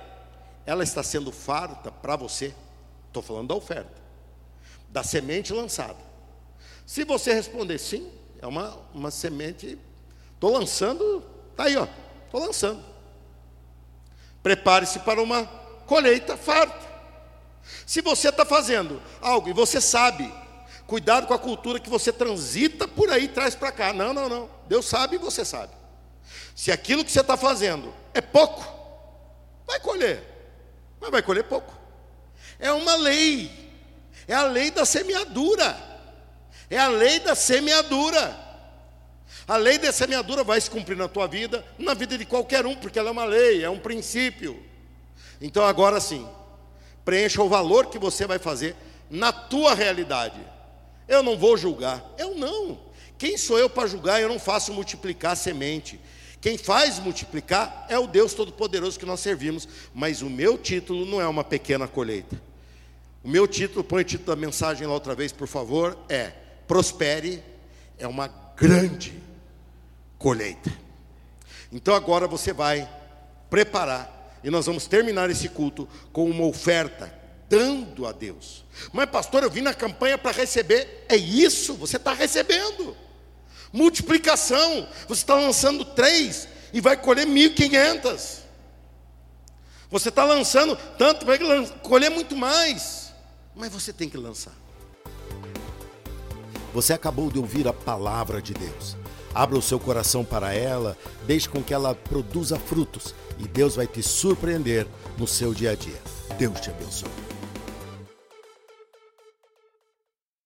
ela 0.67 0.83
está 0.83 1.03
sendo 1.03 1.31
farta 1.31 1.93
para 1.93 2.17
você? 2.17 2.53
Estou 3.07 3.23
falando 3.23 3.49
da 3.49 3.55
oferta, 3.55 3.95
da 4.89 5.05
semente 5.05 5.53
lançada. 5.53 5.99
Se 6.85 7.05
você 7.05 7.33
responder 7.33 7.79
sim, 7.79 8.11
é 8.43 8.47
uma, 8.47 8.77
uma 8.93 9.13
semente, 9.13 9.79
estou 10.35 10.51
lançando, 10.51 11.25
está 11.53 11.65
aí, 11.65 11.75
estou 11.75 12.41
lançando. 12.41 12.85
Prepare-se 14.43 14.99
para 15.01 15.23
uma 15.23 15.45
colheita 15.87 16.37
farta. 16.37 16.89
Se 17.87 18.01
você 18.01 18.31
está 18.31 18.45
fazendo 18.45 19.01
algo 19.21 19.49
e 19.49 19.53
você 19.53 19.81
sabe 19.81 20.33
cuidado 20.91 21.29
com 21.29 21.35
a 21.35 21.39
cultura 21.39 21.79
que 21.79 21.89
você 21.89 22.13
transita 22.13 22.89
por 22.89 23.13
aí, 23.13 23.29
traz 23.29 23.55
para 23.55 23.71
cá. 23.71 23.93
Não, 23.93 24.13
não, 24.13 24.29
não. 24.29 24.51
Deus 24.67 24.87
sabe 24.87 25.15
e 25.15 25.19
você 25.21 25.45
sabe. 25.45 25.73
Se 26.53 26.73
aquilo 26.73 27.05
que 27.05 27.13
você 27.13 27.21
está 27.21 27.37
fazendo 27.37 27.95
é 28.13 28.21
pouco, 28.21 28.61
vai 29.65 29.79
colher, 29.79 30.21
mas 31.01 31.13
vai 31.13 31.23
colher 31.23 31.45
pouco. 31.45 31.73
É 32.59 32.73
uma 32.73 32.97
lei, 32.97 33.71
é 34.27 34.35
a 34.35 34.43
lei 34.43 34.73
da 34.73 34.85
semeadura, 34.85 35.79
é 36.69 36.77
a 36.77 36.89
lei 36.89 37.21
da 37.21 37.37
semeadura. 37.37 38.51
A 39.47 39.57
lei 39.57 39.79
da 39.79 39.93
semeadura 39.93 40.43
vai 40.43 40.61
se 40.61 40.69
cumprir 40.69 40.97
na 40.97 41.07
tua 41.07 41.29
vida, 41.29 41.65
na 41.79 41.95
vida 41.95 42.19
de 42.19 42.25
qualquer 42.25 42.67
um, 42.67 42.75
porque 42.75 42.99
ela 42.99 43.11
é 43.11 43.13
uma 43.13 43.25
lei, 43.25 43.63
é 43.63 43.71
um 43.71 43.79
princípio. 43.79 44.61
Então 45.41 45.65
agora 45.65 46.01
sim, 46.01 46.29
preencha 47.05 47.41
o 47.41 47.49
valor 47.49 47.87
que 47.87 47.99
você 47.99 48.27
vai 48.27 48.41
fazer 48.41 48.75
na 49.09 49.33
tua 49.33 49.73
realidade. 49.73 50.41
Eu 51.11 51.25
não 51.25 51.37
vou 51.37 51.57
julgar, 51.57 52.15
eu 52.17 52.37
não. 52.37 52.79
Quem 53.19 53.37
sou 53.37 53.59
eu 53.59 53.69
para 53.69 53.89
julgar? 53.89 54.23
Eu 54.23 54.29
não 54.29 54.39
faço 54.39 54.73
multiplicar 54.73 55.37
semente. 55.37 56.01
Quem 56.41 56.57
faz 56.57 57.01
multiplicar 57.01 57.85
é 57.89 57.99
o 57.99 58.07
Deus 58.07 58.33
Todo-Poderoso 58.33 58.97
que 58.97 59.05
nós 59.05 59.19
servimos, 59.19 59.69
mas 59.93 60.23
o 60.23 60.31
meu 60.31 60.57
título 60.57 61.05
não 61.05 61.21
é 61.21 61.27
uma 61.27 61.43
pequena 61.43 61.89
colheita. 61.89 62.41
O 63.25 63.29
meu 63.29 63.49
título, 63.49 63.83
põe 63.83 64.03
o 64.03 64.05
título 64.05 64.35
da 64.35 64.41
mensagem 64.41 64.87
lá 64.87 64.95
outra 64.95 65.17
vez, 65.17 65.33
por 65.33 65.49
favor, 65.49 65.99
é 66.09 66.33
Prospere 66.69 67.43
é 67.99 68.07
uma 68.07 68.29
grande 68.57 69.21
colheita. 70.17 70.73
Então 71.73 71.93
agora 71.93 72.29
você 72.29 72.53
vai 72.53 72.89
preparar 73.51 74.39
e 74.45 74.49
nós 74.49 74.67
vamos 74.67 74.87
terminar 74.87 75.29
esse 75.29 75.49
culto 75.49 75.89
com 76.13 76.31
uma 76.31 76.45
oferta 76.45 77.13
dando 77.49 78.07
a 78.07 78.13
Deus. 78.13 78.65
Mas 78.93 79.11
pastor, 79.11 79.43
eu 79.43 79.51
vim 79.51 79.61
na 79.61 79.75
campanha 79.75 80.17
para 80.17 80.31
receber. 80.31 81.07
É 81.09 81.17
isso, 81.17 81.75
você 81.75 81.97
está 81.97 82.13
recebendo. 82.13 82.97
Multiplicação. 83.73 84.89
Você 85.09 85.23
está 85.23 85.35
lançando 85.35 85.85
três 85.85 86.49
e 86.73 86.81
vai 86.81 86.97
colher 86.97 87.27
mil 87.27 87.55
quinhentas. 87.55 88.41
Você 89.91 90.09
está 90.09 90.25
lançando 90.25 90.77
tanto, 90.97 91.27
vai 91.27 91.39
colher 91.83 92.11
muito 92.11 92.37
mais. 92.37 93.13
Mas 93.55 93.73
você 93.73 93.93
tem 93.93 94.09
que 94.09 94.17
lançar. 94.17 94.55
Você 96.73 96.93
acabou 96.93 97.31
de 97.31 97.39
ouvir 97.39 97.67
a 97.67 97.73
palavra 97.73 98.41
de 98.41 98.55
Deus. 98.55 98.97
Abra 99.35 99.59
o 99.59 99.63
seu 99.63 99.79
coração 99.79 100.25
para 100.25 100.53
ela, 100.53 100.97
deixe 101.25 101.49
com 101.49 101.63
que 101.63 101.75
ela 101.75 101.95
produza 101.95 102.59
frutos 102.59 103.15
e 103.39 103.47
Deus 103.47 103.77
vai 103.77 103.87
te 103.87 104.03
surpreender 104.03 104.87
no 105.17 105.27
seu 105.27 105.55
dia 105.55 105.73
a 105.73 105.75
dia. 105.75 106.01
Deus 106.37 106.61
te 106.61 106.71
abençoe. 106.71 107.40